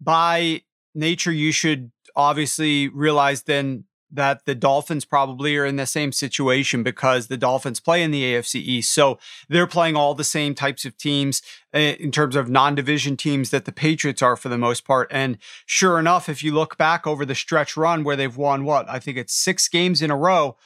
by 0.00 0.62
nature, 0.94 1.30
you 1.30 1.52
should 1.52 1.92
obviously 2.16 2.88
realize 2.88 3.42
then 3.42 3.84
that 4.10 4.46
the 4.46 4.54
Dolphins 4.54 5.04
probably 5.04 5.56
are 5.56 5.66
in 5.66 5.76
the 5.76 5.86
same 5.86 6.12
situation 6.12 6.82
because 6.82 7.26
the 7.26 7.36
Dolphins 7.36 7.80
play 7.80 8.02
in 8.02 8.10
the 8.10 8.22
AFC 8.24 8.56
East. 8.56 8.94
So 8.94 9.18
they're 9.50 9.66
playing 9.66 9.96
all 9.96 10.14
the 10.14 10.24
same 10.24 10.54
types 10.54 10.86
of 10.86 10.96
teams 10.96 11.42
eh, 11.74 11.96
in 12.00 12.10
terms 12.10 12.36
of 12.36 12.48
non 12.48 12.74
division 12.74 13.18
teams 13.18 13.50
that 13.50 13.66
the 13.66 13.72
Patriots 13.72 14.22
are 14.22 14.36
for 14.36 14.48
the 14.48 14.58
most 14.58 14.86
part. 14.86 15.08
And 15.10 15.36
sure 15.66 15.98
enough, 15.98 16.30
if 16.30 16.42
you 16.42 16.54
look 16.54 16.78
back 16.78 17.06
over 17.06 17.26
the 17.26 17.34
stretch 17.34 17.76
run 17.76 18.02
where 18.02 18.16
they've 18.16 18.36
won 18.36 18.64
what? 18.64 18.88
I 18.88 18.98
think 18.98 19.18
it's 19.18 19.34
six 19.34 19.68
games 19.68 20.00
in 20.00 20.10
a 20.10 20.16
row. 20.16 20.56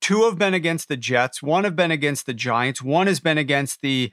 Two 0.00 0.24
have 0.24 0.38
been 0.38 0.54
against 0.54 0.88
the 0.88 0.96
Jets, 0.96 1.42
one 1.42 1.64
have 1.64 1.76
been 1.76 1.90
against 1.90 2.26
the 2.26 2.34
Giants, 2.34 2.82
one 2.82 3.06
has 3.06 3.20
been 3.20 3.38
against 3.38 3.80
the 3.80 4.12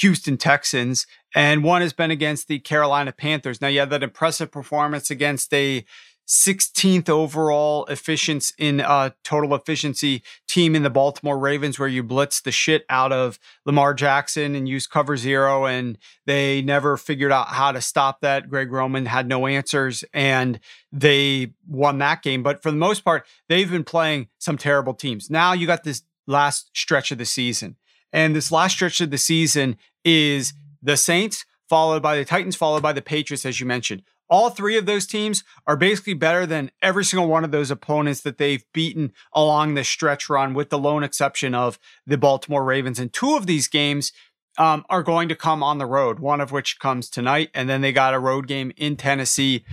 Houston 0.00 0.36
Texans, 0.36 1.06
and 1.34 1.62
one 1.62 1.82
has 1.82 1.92
been 1.92 2.10
against 2.10 2.48
the 2.48 2.58
Carolina 2.58 3.12
Panthers. 3.12 3.60
Now, 3.60 3.68
you 3.68 3.80
had 3.80 3.90
that 3.90 4.02
impressive 4.02 4.50
performance 4.50 5.10
against 5.10 5.52
a 5.54 5.84
16th 6.26 7.08
overall 7.08 7.84
efficiency 7.86 8.54
in 8.58 8.80
uh, 8.80 9.10
total 9.24 9.54
efficiency 9.54 10.22
team 10.48 10.74
in 10.74 10.82
the 10.82 10.90
Baltimore 10.90 11.38
Ravens, 11.38 11.78
where 11.78 11.88
you 11.88 12.02
blitz 12.02 12.40
the 12.40 12.52
shit 12.52 12.84
out 12.88 13.12
of 13.12 13.38
Lamar 13.66 13.92
Jackson 13.92 14.54
and 14.54 14.68
use 14.68 14.86
cover 14.86 15.16
zero, 15.16 15.66
and 15.66 15.98
they 16.26 16.62
never 16.62 16.96
figured 16.96 17.32
out 17.32 17.48
how 17.48 17.72
to 17.72 17.80
stop 17.80 18.20
that. 18.20 18.48
Greg 18.48 18.72
Roman 18.72 19.06
had 19.06 19.26
no 19.26 19.46
answers, 19.46 20.04
and 20.14 20.60
they 20.90 21.52
won 21.66 21.98
that 21.98 22.22
game. 22.22 22.42
But 22.42 22.62
for 22.62 22.70
the 22.70 22.76
most 22.76 23.04
part, 23.04 23.26
they've 23.48 23.70
been 23.70 23.84
playing 23.84 24.28
some 24.38 24.56
terrible 24.56 24.94
teams. 24.94 25.28
Now 25.28 25.52
you 25.52 25.66
got 25.66 25.84
this 25.84 26.02
last 26.26 26.70
stretch 26.74 27.10
of 27.10 27.18
the 27.18 27.26
season, 27.26 27.76
and 28.12 28.34
this 28.34 28.52
last 28.52 28.72
stretch 28.72 29.00
of 29.00 29.10
the 29.10 29.18
season 29.18 29.76
is 30.04 30.54
the 30.82 30.96
Saints, 30.96 31.44
followed 31.68 32.02
by 32.02 32.16
the 32.16 32.24
Titans, 32.24 32.56
followed 32.56 32.82
by 32.82 32.92
the 32.92 33.02
Patriots, 33.02 33.44
as 33.44 33.60
you 33.60 33.66
mentioned. 33.66 34.02
All 34.28 34.48
three 34.48 34.78
of 34.78 34.86
those 34.86 35.06
teams 35.06 35.44
are 35.66 35.76
basically 35.76 36.14
better 36.14 36.46
than 36.46 36.70
every 36.80 37.04
single 37.04 37.28
one 37.28 37.44
of 37.44 37.50
those 37.50 37.70
opponents 37.70 38.22
that 38.22 38.38
they've 38.38 38.64
beaten 38.72 39.12
along 39.34 39.74
the 39.74 39.84
stretch 39.84 40.30
run, 40.30 40.54
with 40.54 40.70
the 40.70 40.78
lone 40.78 41.02
exception 41.02 41.54
of 41.54 41.78
the 42.06 42.16
Baltimore 42.16 42.64
Ravens. 42.64 42.98
And 42.98 43.12
two 43.12 43.36
of 43.36 43.46
these 43.46 43.68
games 43.68 44.12
um, 44.58 44.84
are 44.88 45.02
going 45.02 45.28
to 45.28 45.36
come 45.36 45.62
on 45.62 45.78
the 45.78 45.86
road, 45.86 46.18
one 46.18 46.40
of 46.40 46.52
which 46.52 46.78
comes 46.78 47.10
tonight. 47.10 47.50
And 47.54 47.68
then 47.68 47.80
they 47.80 47.92
got 47.92 48.14
a 48.14 48.18
road 48.18 48.46
game 48.46 48.72
in 48.76 48.96
Tennessee 48.96 49.64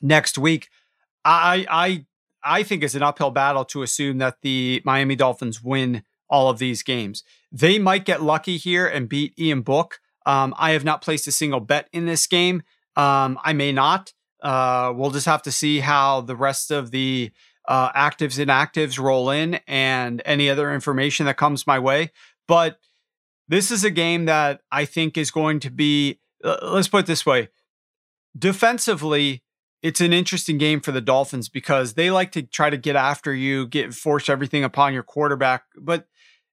next 0.00 0.38
week. 0.38 0.68
I, 1.24 1.66
I, 1.70 2.06
I 2.42 2.62
think 2.64 2.82
it's 2.82 2.96
an 2.96 3.02
uphill 3.02 3.30
battle 3.30 3.64
to 3.66 3.82
assume 3.82 4.18
that 4.18 4.38
the 4.42 4.82
Miami 4.84 5.14
Dolphins 5.14 5.62
win 5.62 6.02
all 6.28 6.48
of 6.48 6.58
these 6.58 6.82
games. 6.82 7.22
They 7.52 7.78
might 7.78 8.04
get 8.04 8.22
lucky 8.22 8.56
here 8.56 8.86
and 8.86 9.08
beat 9.08 9.38
Ian 9.38 9.60
Book. 9.60 10.00
Um, 10.24 10.54
I 10.56 10.70
have 10.70 10.84
not 10.84 11.02
placed 11.02 11.26
a 11.26 11.32
single 11.32 11.60
bet 11.60 11.88
in 11.92 12.06
this 12.06 12.26
game. 12.26 12.62
Um, 12.96 13.38
I 13.42 13.52
may 13.52 13.72
not. 13.72 14.12
Uh, 14.42 14.92
we'll 14.94 15.10
just 15.10 15.26
have 15.26 15.42
to 15.42 15.52
see 15.52 15.80
how 15.80 16.20
the 16.20 16.36
rest 16.36 16.70
of 16.70 16.90
the 16.90 17.30
uh, 17.68 17.92
actives 17.92 18.38
and 18.38 18.50
actives 18.50 18.98
roll 18.98 19.30
in 19.30 19.60
and 19.66 20.20
any 20.24 20.50
other 20.50 20.72
information 20.72 21.26
that 21.26 21.36
comes 21.36 21.66
my 21.66 21.78
way. 21.78 22.10
But 22.48 22.78
this 23.48 23.70
is 23.70 23.84
a 23.84 23.90
game 23.90 24.24
that 24.24 24.62
I 24.70 24.84
think 24.84 25.16
is 25.16 25.30
going 25.30 25.60
to 25.60 25.70
be, 25.70 26.18
uh, 26.42 26.56
let's 26.62 26.88
put 26.88 27.04
it 27.04 27.06
this 27.06 27.24
way 27.24 27.48
defensively, 28.36 29.42
it's 29.82 30.00
an 30.00 30.12
interesting 30.12 30.58
game 30.58 30.80
for 30.80 30.92
the 30.92 31.00
Dolphins 31.00 31.48
because 31.48 31.94
they 31.94 32.10
like 32.10 32.32
to 32.32 32.42
try 32.42 32.70
to 32.70 32.76
get 32.76 32.96
after 32.96 33.34
you, 33.34 33.66
get 33.66 33.94
force 33.94 34.28
everything 34.28 34.64
upon 34.64 34.94
your 34.94 35.02
quarterback. 35.02 35.64
But 35.76 36.06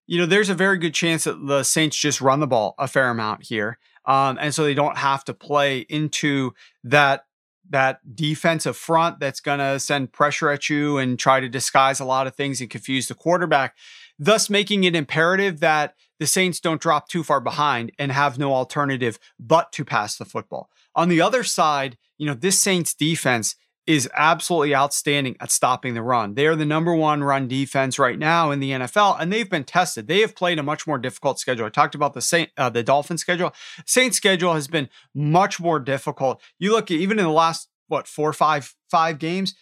you 0.07 0.17
know, 0.17 0.25
there's 0.25 0.49
a 0.49 0.55
very 0.55 0.79
good 0.79 0.95
chance 0.95 1.25
that 1.25 1.45
the 1.45 1.63
Saints 1.63 1.95
just 1.95 2.19
run 2.19 2.39
the 2.39 2.47
ball 2.47 2.73
a 2.79 2.87
fair 2.87 3.09
amount 3.09 3.43
here. 3.43 3.77
Um, 4.05 4.37
and 4.39 4.53
so 4.53 4.63
they 4.63 4.73
don't 4.73 4.97
have 4.97 5.23
to 5.25 5.33
play 5.33 5.79
into 5.89 6.53
that 6.83 7.25
that 7.71 8.15
defensive 8.15 8.75
front 8.75 9.19
that's 9.19 9.39
going 9.39 9.59
to 9.59 9.79
send 9.79 10.11
pressure 10.11 10.49
at 10.49 10.69
you 10.69 10.97
and 10.97 11.19
try 11.19 11.39
to 11.39 11.47
disguise 11.47 11.99
a 11.99 12.05
lot 12.05 12.25
of 12.25 12.35
things 12.35 12.59
and 12.59 12.69
confuse 12.69 13.07
the 13.07 13.13
quarterback, 13.13 13.75
thus 14.17 14.49
making 14.49 14.83
it 14.83 14.95
imperative 14.95 15.59
that 15.59 15.93
the 16.19 16.27
Saints 16.27 16.59
don't 16.59 16.81
drop 16.81 17.07
too 17.07 17.23
far 17.23 17.39
behind 17.39 17.91
and 17.99 18.11
have 18.11 18.39
no 18.39 18.53
alternative 18.53 19.19
but 19.39 19.71
to 19.71 19.85
pass 19.85 20.17
the 20.17 20.25
football. 20.25 20.69
On 20.95 21.09
the 21.09 21.21
other 21.21 21.43
side, 21.43 21.97
you 22.17 22.25
know, 22.25 22.33
this 22.33 22.59
Saints 22.59 22.93
defense 22.93 23.55
is 23.89 24.07
absolutely 24.13 24.75
outstanding 24.75 25.35
at 25.39 25.49
stopping 25.49 25.95
the 25.95 26.03
run. 26.03 26.35
They 26.35 26.45
are 26.45 26.55
the 26.55 26.63
number 26.63 26.93
one 26.93 27.23
run 27.23 27.47
defense 27.47 27.97
right 27.97 28.19
now 28.19 28.51
in 28.51 28.59
the 28.59 28.69
NFL, 28.69 29.19
and 29.19 29.33
they've 29.33 29.49
been 29.49 29.63
tested. 29.63 30.07
They 30.07 30.21
have 30.21 30.35
played 30.35 30.59
a 30.59 30.63
much 30.63 30.85
more 30.85 30.99
difficult 30.99 31.39
schedule. 31.39 31.65
I 31.65 31.69
talked 31.69 31.95
about 31.95 32.13
the 32.13 32.21
Saint, 32.21 32.51
uh, 32.55 32.69
the 32.69 32.83
Dolphin 32.83 33.17
schedule. 33.17 33.51
Saints 33.87 34.15
schedule 34.15 34.53
has 34.53 34.67
been 34.67 34.89
much 35.15 35.59
more 35.59 35.79
difficult. 35.79 36.39
You 36.59 36.71
look 36.71 36.91
at 36.91 36.97
even 36.97 37.17
in 37.17 37.25
the 37.25 37.31
last 37.31 37.67
what 37.87 38.07
four, 38.07 38.31
five, 38.31 38.75
five 38.91 39.17
games, 39.17 39.55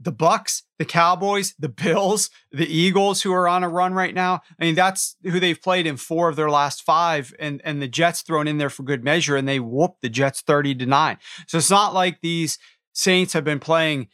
the 0.00 0.12
Bucs, 0.12 0.62
the 0.78 0.86
Cowboys, 0.86 1.54
the 1.58 1.68
Bills, 1.68 2.30
the 2.50 2.66
Eagles, 2.66 3.20
who 3.20 3.32
are 3.34 3.46
on 3.46 3.62
a 3.62 3.68
run 3.68 3.92
right 3.92 4.14
now. 4.14 4.40
I 4.58 4.64
mean, 4.64 4.74
that's 4.74 5.16
who 5.22 5.38
they've 5.38 5.60
played 5.60 5.86
in 5.86 5.98
four 5.98 6.30
of 6.30 6.36
their 6.36 6.50
last 6.50 6.82
five, 6.82 7.34
and 7.38 7.60
and 7.62 7.82
the 7.82 7.88
Jets 7.88 8.22
thrown 8.22 8.48
in 8.48 8.56
there 8.56 8.70
for 8.70 8.84
good 8.84 9.04
measure, 9.04 9.36
and 9.36 9.46
they 9.46 9.60
whooped 9.60 10.00
the 10.00 10.08
Jets 10.08 10.40
thirty 10.40 10.74
to 10.76 10.86
nine. 10.86 11.18
So 11.46 11.58
it's 11.58 11.70
not 11.70 11.92
like 11.92 12.22
these 12.22 12.58
Saints 12.96 13.34
have 13.34 13.44
been 13.44 13.60
playing 13.60 14.08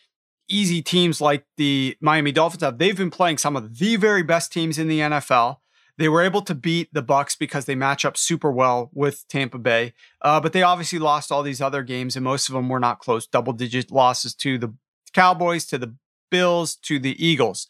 easy 0.49 0.83
teams 0.83 1.21
like 1.21 1.47
the 1.57 1.97
Miami 2.01 2.33
Dolphins 2.33 2.65
have. 2.65 2.79
They've 2.79 2.97
been 2.97 3.13
playing 3.13 3.39
some 3.39 3.55
of 3.55 3.79
the 3.79 3.97
very 3.97 4.25
best 4.25 4.53
teams 4.53 4.77
in 4.77 4.89
the 4.89 4.99
NFL. 4.99 5.59
They 5.99 6.09
were 6.09 6.21
able 6.21 6.43
to 6.43 6.55
beat 6.55 6.89
the 6.93 7.03
Bucs 7.03 7.39
because 7.39 7.67
they 7.67 7.77
match 7.77 8.05
up 8.05 8.17
super 8.17 8.51
well 8.51 8.91
with 8.93 9.25
Tampa 9.29 9.59
Bay, 9.59 9.93
uh, 10.21 10.41
but 10.41 10.53
they 10.53 10.63
obviously 10.63 10.99
lost 10.99 11.31
all 11.31 11.45
these 11.45 11.61
other 11.61 11.85
games, 11.85 12.17
and 12.17 12.25
most 12.25 12.49
of 12.49 12.55
them 12.55 12.69
were 12.69 12.81
not 12.81 12.99
close. 12.99 13.25
Double-digit 13.25 13.93
losses 13.93 14.35
to 14.37 14.59
the 14.59 14.75
Cowboys, 15.13 15.65
to 15.67 15.79
the 15.79 15.95
Bills, 16.31 16.75
to 16.77 16.99
the 16.99 17.25
Eagles. 17.25 17.69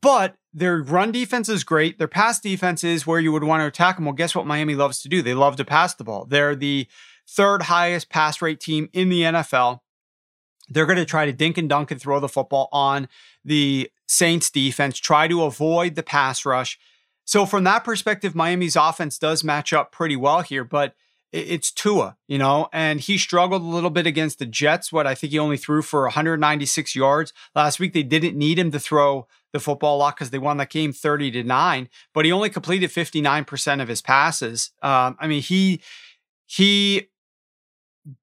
But 0.00 0.36
their 0.52 0.82
run 0.82 1.10
defense 1.10 1.48
is 1.48 1.64
great. 1.64 1.98
Their 1.98 2.06
pass 2.06 2.38
defense 2.38 2.84
is 2.84 3.08
where 3.08 3.18
you 3.18 3.32
would 3.32 3.42
want 3.42 3.62
to 3.62 3.66
attack 3.66 3.96
them. 3.96 4.04
Well, 4.04 4.14
guess 4.14 4.36
what 4.36 4.46
Miami 4.46 4.76
loves 4.76 5.00
to 5.00 5.08
do? 5.08 5.20
They 5.20 5.34
love 5.34 5.56
to 5.56 5.64
pass 5.64 5.94
the 5.94 6.04
ball. 6.04 6.26
They're 6.26 6.54
the 6.54 6.86
third 7.28 7.62
highest 7.62 8.08
pass 8.08 8.40
rate 8.40 8.60
team 8.60 8.88
in 8.92 9.08
the 9.08 9.22
NFL. 9.22 9.80
They're 10.68 10.86
going 10.86 10.98
to 10.98 11.04
try 11.04 11.26
to 11.26 11.32
dink 11.32 11.58
and 11.58 11.68
dunk 11.68 11.90
and 11.90 12.00
throw 12.00 12.20
the 12.20 12.28
football 12.28 12.68
on 12.72 13.08
the 13.44 13.90
Saints 14.06 14.50
defense, 14.50 14.98
try 14.98 15.28
to 15.28 15.44
avoid 15.44 15.94
the 15.94 16.02
pass 16.02 16.44
rush. 16.44 16.78
So, 17.24 17.44
from 17.44 17.64
that 17.64 17.84
perspective, 17.84 18.34
Miami's 18.34 18.76
offense 18.76 19.18
does 19.18 19.44
match 19.44 19.72
up 19.72 19.92
pretty 19.92 20.16
well 20.16 20.40
here, 20.40 20.64
but 20.64 20.94
it's 21.30 21.70
Tua, 21.70 22.16
you 22.26 22.38
know, 22.38 22.68
and 22.72 23.00
he 23.00 23.18
struggled 23.18 23.60
a 23.60 23.66
little 23.66 23.90
bit 23.90 24.06
against 24.06 24.38
the 24.38 24.46
Jets. 24.46 24.90
What 24.90 25.06
I 25.06 25.14
think 25.14 25.32
he 25.32 25.38
only 25.38 25.58
threw 25.58 25.82
for 25.82 26.02
196 26.04 26.96
yards 26.96 27.34
last 27.54 27.78
week. 27.78 27.92
They 27.92 28.02
didn't 28.02 28.36
need 28.36 28.58
him 28.58 28.70
to 28.70 28.80
throw 28.80 29.26
the 29.52 29.60
football 29.60 29.96
a 29.96 29.98
lot 29.98 30.16
because 30.16 30.30
they 30.30 30.38
won 30.38 30.56
that 30.56 30.70
game 30.70 30.92
30 30.92 31.30
to 31.32 31.42
9, 31.42 31.88
but 32.14 32.24
he 32.24 32.32
only 32.32 32.48
completed 32.48 32.90
59% 32.90 33.82
of 33.82 33.88
his 33.88 34.00
passes. 34.00 34.70
Um, 34.82 35.16
I 35.20 35.26
mean, 35.26 35.42
he 35.42 35.82
he 36.46 37.08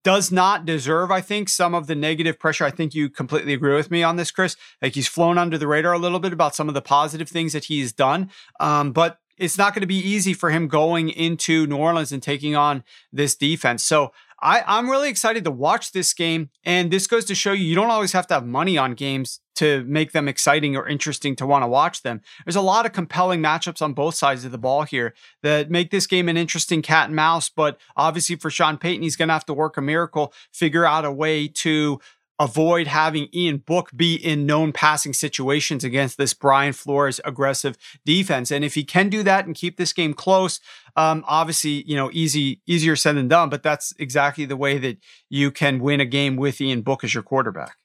does 0.04 0.32
not 0.32 0.66
deserve, 0.66 1.12
I 1.12 1.22
think, 1.22 1.50
some 1.50 1.74
of 1.76 1.88
the 1.88 1.96
negative 1.96 2.40
pressure. 2.40 2.66
I 2.66 2.72
think 2.72 2.94
you 2.94 3.10
completely 3.10 3.54
agree 3.54 3.76
with 3.76 3.92
me 3.92 4.04
on 4.04 4.16
this, 4.16 4.32
Chris. 4.32 4.56
Like 4.82 4.94
he's 4.94 5.08
flown 5.08 5.38
under 5.38 5.58
the 5.58 5.68
radar 5.68 5.94
a 5.94 6.00
little 6.00 6.20
bit 6.20 6.34
about 6.34 6.56
some 6.56 6.68
of 6.68 6.74
the 6.74 6.82
positive 6.82 7.30
things 7.30 7.54
that 7.54 7.66
he's 7.66 7.94
done. 7.94 8.30
Um, 8.60 8.92
but 8.92 9.20
it's 9.38 9.58
not 9.58 9.74
going 9.74 9.82
to 9.82 9.88
be 9.88 9.98
easy 9.98 10.34
for 10.34 10.50
him 10.50 10.68
going 10.68 11.10
into 11.10 11.68
New 11.68 11.78
Orleans 11.78 12.12
and 12.12 12.24
taking 12.24 12.56
on 12.56 12.84
this 13.12 13.36
defense. 13.36 13.84
So 13.84 14.12
I, 14.46 14.64
I'm 14.68 14.92
really 14.92 15.10
excited 15.10 15.44
to 15.46 15.52
watch 15.52 15.92
this 15.92 16.14
game. 16.14 16.52
And 16.64 16.92
this 16.92 17.08
goes 17.08 17.26
to 17.26 17.36
show 17.36 17.52
you, 17.52 17.66
you 17.66 17.74
don't 17.74 17.90
always 17.90 18.12
have 18.12 18.28
to 18.28 18.36
have 18.36 18.46
money 18.46 18.78
on 18.78 18.94
games 18.94 19.40
to 19.56 19.84
make 19.86 20.12
them 20.12 20.28
exciting 20.28 20.76
or 20.76 20.88
interesting 20.88 21.36
to 21.38 21.48
want 21.48 21.64
to 21.64 21.68
watch 21.68 22.04
them. 22.04 22.22
There's 22.46 22.56
a 22.56 22.62
lot 22.62 22.86
of 22.86 22.92
compelling 22.92 23.42
matchups 23.42 23.82
on 23.82 23.94
both 23.94 24.14
sides 24.14 24.46
of 24.46 24.52
the 24.52 24.60
ball 24.60 24.84
here 24.84 25.16
that 25.42 25.72
make 25.72 25.90
this 25.90 26.06
game 26.06 26.30
an 26.30 26.38
interesting 26.38 26.84
cat 26.84 27.08
and 27.08 27.16
mouse. 27.16 27.50
But 27.50 27.80
obviously, 27.98 28.36
for 28.36 28.52
Sean 28.52 28.78
Payton, 28.78 29.02
he's 29.02 29.16
going 29.16 29.30
to 29.30 29.34
have 29.34 29.46
to 29.46 29.54
work 29.54 29.78
a 29.78 29.82
miracle, 29.82 30.32
figure 30.52 30.86
out 30.86 31.06
a 31.06 31.12
way 31.12 31.48
to 31.48 32.00
avoid 32.40 32.88
having 32.88 33.30
Ian 33.34 33.58
Book 33.58 33.90
be 33.96 34.16
in 34.16 34.46
known 34.46 34.74
passing 34.74 35.14
situations 35.14 35.84
against 35.84 36.18
this 36.18 36.34
Brian 36.34 36.74
Flores 36.74 37.22
aggressive 37.24 37.78
defense. 38.06 38.52
And 38.52 38.66
if 38.66 38.76
he 38.76 38.84
can 38.84 39.10
do 39.10 39.24
that 39.24 39.46
and 39.46 39.56
keep 39.56 39.78
this 39.78 39.94
game 39.94 40.14
close, 40.14 40.60
um, 40.96 41.24
obviously, 41.28 41.84
you 41.84 41.96
know, 41.96 42.10
easy, 42.14 42.62
easier 42.68 42.96
said 42.96 43.16
than 43.16 43.28
done, 43.28 43.50
but 43.50 43.64
that's 43.64 43.94
exactly 44.00 44.46
the 44.46 44.58
way 44.58 44.78
that 44.78 44.98
you 45.30 45.52
can 45.52 45.80
win 45.80 46.00
a 46.00 46.06
game 46.06 46.36
with 46.36 46.60
Ian 46.60 46.82
Book 46.82 47.04
as 47.04 47.14
your 47.14 47.24
quarterback. 47.24 47.76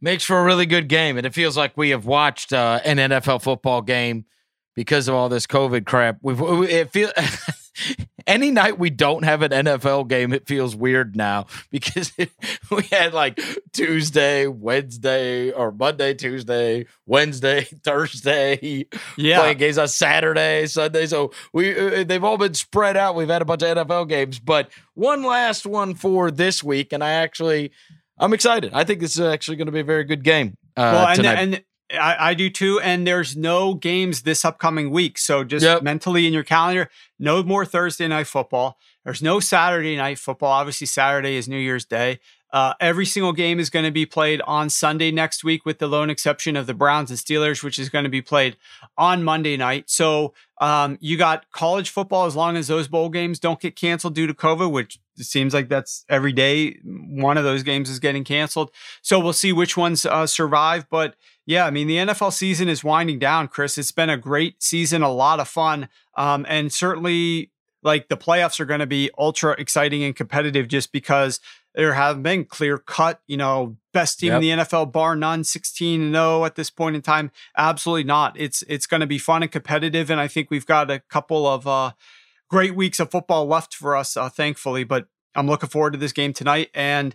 Makes 0.00 0.24
for 0.24 0.38
a 0.38 0.44
really 0.44 0.66
good 0.66 0.88
game. 0.88 1.16
And 1.16 1.26
it 1.26 1.34
feels 1.34 1.56
like 1.56 1.76
we 1.76 1.90
have 1.90 2.04
watched 2.04 2.52
uh, 2.52 2.80
an 2.84 2.98
NFL 2.98 3.42
football 3.42 3.80
game 3.80 4.24
because 4.74 5.08
of 5.08 5.14
all 5.14 5.28
this 5.28 5.46
COVID 5.46 5.86
crap. 5.86 6.18
We've, 6.22 6.40
it 6.40 6.90
feel 6.90 7.10
any 8.26 8.50
night 8.50 8.78
we 8.78 8.90
don't 8.90 9.24
have 9.24 9.42
an 9.42 9.50
NFL 9.50 10.08
game, 10.08 10.32
it 10.32 10.46
feels 10.46 10.74
weird 10.76 11.16
now 11.16 11.46
because 11.70 12.12
we 12.70 12.82
had 12.90 13.12
like 13.12 13.40
Tuesday, 13.72 14.46
Wednesday, 14.46 15.50
or 15.50 15.72
Monday, 15.72 16.14
Tuesday, 16.14 16.86
Wednesday, 17.06 17.64
Thursday. 17.64 18.86
Yeah, 19.16 19.40
playing 19.40 19.58
games 19.58 19.78
on 19.78 19.88
Saturday, 19.88 20.66
Sunday. 20.66 21.06
So 21.06 21.32
we 21.52 21.76
uh, 21.76 22.04
they've 22.04 22.24
all 22.24 22.38
been 22.38 22.54
spread 22.54 22.96
out. 22.96 23.14
We've 23.14 23.28
had 23.28 23.42
a 23.42 23.44
bunch 23.44 23.62
of 23.62 23.76
NFL 23.76 24.08
games, 24.08 24.38
but 24.38 24.70
one 24.94 25.22
last 25.22 25.66
one 25.66 25.94
for 25.94 26.30
this 26.30 26.62
week, 26.62 26.92
and 26.92 27.02
I 27.02 27.10
actually 27.10 27.72
I'm 28.18 28.34
excited. 28.34 28.72
I 28.74 28.84
think 28.84 29.00
this 29.00 29.14
is 29.14 29.20
actually 29.20 29.56
going 29.56 29.66
to 29.66 29.72
be 29.72 29.80
a 29.80 29.84
very 29.84 30.04
good 30.04 30.22
game. 30.22 30.56
Uh, 30.76 30.92
well, 30.94 31.08
and, 31.08 31.26
and 31.26 31.64
I, 31.92 32.30
I, 32.30 32.34
do 32.34 32.50
too. 32.50 32.80
And 32.80 33.06
there's 33.06 33.36
no 33.36 33.74
games 33.74 34.22
this 34.22 34.44
upcoming 34.44 34.90
week. 34.90 35.18
So 35.18 35.44
just 35.44 35.64
yep. 35.64 35.82
mentally 35.82 36.26
in 36.26 36.32
your 36.32 36.44
calendar, 36.44 36.90
no 37.18 37.42
more 37.42 37.64
Thursday 37.64 38.06
night 38.08 38.26
football. 38.26 38.78
There's 39.04 39.22
no 39.22 39.40
Saturday 39.40 39.96
night 39.96 40.18
football. 40.18 40.52
Obviously, 40.52 40.86
Saturday 40.86 41.36
is 41.36 41.48
New 41.48 41.58
Year's 41.58 41.84
Day. 41.84 42.20
Uh, 42.52 42.74
every 42.80 43.06
single 43.06 43.32
game 43.32 43.60
is 43.60 43.70
going 43.70 43.84
to 43.84 43.92
be 43.92 44.04
played 44.04 44.40
on 44.42 44.68
Sunday 44.68 45.10
next 45.12 45.44
week, 45.44 45.64
with 45.64 45.78
the 45.78 45.86
lone 45.86 46.10
exception 46.10 46.56
of 46.56 46.66
the 46.66 46.74
Browns 46.74 47.10
and 47.10 47.18
Steelers, 47.18 47.62
which 47.62 47.78
is 47.78 47.88
going 47.88 48.02
to 48.02 48.10
be 48.10 48.22
played 48.22 48.56
on 48.98 49.22
Monday 49.22 49.56
night. 49.56 49.88
So 49.88 50.34
um, 50.60 50.98
you 51.00 51.16
got 51.16 51.50
college 51.52 51.90
football 51.90 52.26
as 52.26 52.34
long 52.34 52.56
as 52.56 52.66
those 52.66 52.88
bowl 52.88 53.08
games 53.08 53.38
don't 53.38 53.60
get 53.60 53.76
canceled 53.76 54.14
due 54.16 54.26
to 54.26 54.34
COVID, 54.34 54.72
which 54.72 54.98
seems 55.16 55.54
like 55.54 55.68
that's 55.68 56.04
every 56.08 56.32
day. 56.32 56.78
One 56.84 57.38
of 57.38 57.44
those 57.44 57.62
games 57.62 57.88
is 57.88 58.00
getting 58.00 58.24
canceled. 58.24 58.72
So 59.00 59.20
we'll 59.20 59.32
see 59.32 59.52
which 59.52 59.76
ones 59.76 60.04
uh, 60.04 60.26
survive. 60.26 60.88
But 60.90 61.14
yeah, 61.46 61.66
I 61.66 61.70
mean, 61.70 61.86
the 61.86 61.96
NFL 61.96 62.32
season 62.32 62.68
is 62.68 62.84
winding 62.84 63.18
down, 63.18 63.48
Chris. 63.48 63.78
It's 63.78 63.92
been 63.92 64.10
a 64.10 64.16
great 64.16 64.62
season, 64.62 65.02
a 65.02 65.10
lot 65.10 65.40
of 65.40 65.48
fun. 65.48 65.88
Um, 66.16 66.46
and 66.48 66.72
certainly, 66.72 67.50
like 67.82 68.08
the 68.08 68.16
playoffs 68.16 68.60
are 68.60 68.66
going 68.66 68.80
to 68.80 68.86
be 68.86 69.10
ultra 69.18 69.52
exciting 69.58 70.04
and 70.04 70.14
competitive 70.14 70.68
just 70.68 70.92
because 70.92 71.40
there 71.74 71.94
have 71.94 72.22
been 72.22 72.44
clear 72.44 72.78
cut, 72.78 73.20
you 73.26 73.36
know, 73.36 73.76
best 73.92 74.18
team 74.18 74.28
yep. 74.28 74.42
in 74.42 74.58
the 74.58 74.64
NFL, 74.64 74.92
bar 74.92 75.14
none, 75.16 75.44
16 75.44 76.02
and 76.02 76.14
0 76.14 76.44
at 76.44 76.56
this 76.56 76.70
point 76.70 76.96
in 76.96 77.02
time. 77.02 77.30
Absolutely 77.56 78.04
not. 78.04 78.38
It's 78.38 78.62
it's 78.62 78.86
going 78.86 79.00
to 79.00 79.06
be 79.06 79.18
fun 79.18 79.42
and 79.42 79.52
competitive. 79.52 80.10
And 80.10 80.20
I 80.20 80.28
think 80.28 80.50
we've 80.50 80.66
got 80.66 80.90
a 80.90 80.98
couple 80.98 81.46
of 81.46 81.66
uh, 81.66 81.92
great 82.48 82.74
weeks 82.74 83.00
of 83.00 83.10
football 83.10 83.46
left 83.46 83.74
for 83.74 83.96
us, 83.96 84.16
uh, 84.16 84.28
thankfully. 84.28 84.84
But 84.84 85.06
I'm 85.34 85.46
looking 85.46 85.68
forward 85.68 85.92
to 85.92 85.98
this 85.98 86.12
game 86.12 86.32
tonight. 86.32 86.70
And 86.74 87.14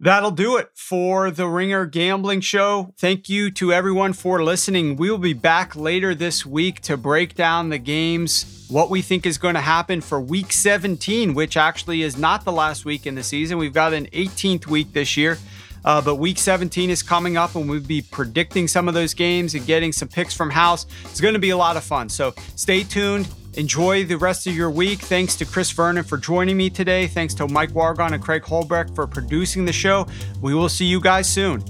That'll 0.00 0.32
do 0.32 0.56
it 0.56 0.70
for 0.74 1.30
the 1.30 1.46
Ringer 1.46 1.86
Gambling 1.86 2.40
Show. 2.40 2.92
Thank 2.98 3.28
you 3.28 3.52
to 3.52 3.72
everyone 3.72 4.14
for 4.14 4.42
listening. 4.42 4.96
We 4.96 5.10
will 5.10 5.18
be 5.18 5.32
back 5.32 5.76
later 5.76 6.12
this 6.12 6.44
week 6.44 6.80
to 6.82 6.96
break 6.96 7.36
down 7.36 7.68
the 7.68 7.78
games, 7.78 8.66
what 8.68 8.90
we 8.90 9.00
think 9.00 9.26
is 9.26 9.38
going 9.38 9.54
to 9.54 9.60
happen 9.60 10.00
for 10.00 10.20
week 10.20 10.52
17, 10.52 11.34
which 11.34 11.56
actually 11.56 12.02
is 12.02 12.16
not 12.16 12.44
the 12.44 12.50
last 12.50 12.84
week 12.84 13.06
in 13.06 13.14
the 13.14 13.22
season. 13.22 13.58
We've 13.58 13.72
got 13.72 13.92
an 13.92 14.06
18th 14.06 14.66
week 14.66 14.92
this 14.92 15.16
year. 15.16 15.38
Uh, 15.84 16.00
but 16.00 16.16
week 16.16 16.38
17 16.38 16.90
is 16.90 17.02
coming 17.02 17.36
up, 17.36 17.54
and 17.54 17.68
we'll 17.68 17.80
be 17.80 18.02
predicting 18.02 18.68
some 18.68 18.88
of 18.88 18.94
those 18.94 19.14
games 19.14 19.54
and 19.54 19.66
getting 19.66 19.92
some 19.92 20.08
picks 20.08 20.34
from 20.34 20.50
house. 20.50 20.86
It's 21.04 21.20
going 21.20 21.34
to 21.34 21.40
be 21.40 21.50
a 21.50 21.56
lot 21.56 21.76
of 21.76 21.84
fun. 21.84 22.08
So 22.08 22.34
stay 22.54 22.84
tuned. 22.84 23.28
Enjoy 23.54 24.04
the 24.04 24.16
rest 24.16 24.46
of 24.46 24.54
your 24.54 24.70
week. 24.70 25.00
Thanks 25.00 25.36
to 25.36 25.44
Chris 25.44 25.70
Vernon 25.70 26.04
for 26.04 26.16
joining 26.16 26.56
me 26.56 26.70
today. 26.70 27.06
Thanks 27.06 27.34
to 27.34 27.46
Mike 27.48 27.70
Wargon 27.70 28.12
and 28.12 28.22
Craig 28.22 28.42
Horlbeck 28.42 28.94
for 28.94 29.06
producing 29.06 29.64
the 29.64 29.72
show. 29.72 30.06
We 30.40 30.54
will 30.54 30.68
see 30.68 30.86
you 30.86 31.00
guys 31.00 31.28
soon. 31.28 31.62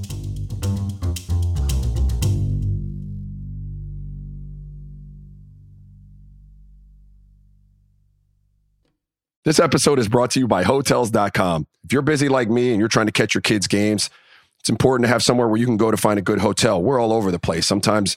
This 9.44 9.58
episode 9.58 9.98
is 9.98 10.06
brought 10.06 10.30
to 10.32 10.40
you 10.40 10.46
by 10.46 10.62
Hotels.com. 10.62 11.66
If 11.82 11.92
you're 11.92 12.02
busy 12.02 12.28
like 12.28 12.48
me 12.48 12.70
and 12.70 12.78
you're 12.78 12.88
trying 12.88 13.06
to 13.06 13.12
catch 13.12 13.34
your 13.34 13.40
kids' 13.40 13.66
games, 13.66 14.08
it's 14.60 14.68
important 14.68 15.04
to 15.06 15.08
have 15.08 15.24
somewhere 15.24 15.48
where 15.48 15.58
you 15.58 15.66
can 15.66 15.76
go 15.76 15.90
to 15.90 15.96
find 15.96 16.16
a 16.16 16.22
good 16.22 16.38
hotel. 16.38 16.80
We're 16.80 17.00
all 17.00 17.12
over 17.12 17.32
the 17.32 17.40
place. 17.40 17.66
Sometimes 17.66 18.16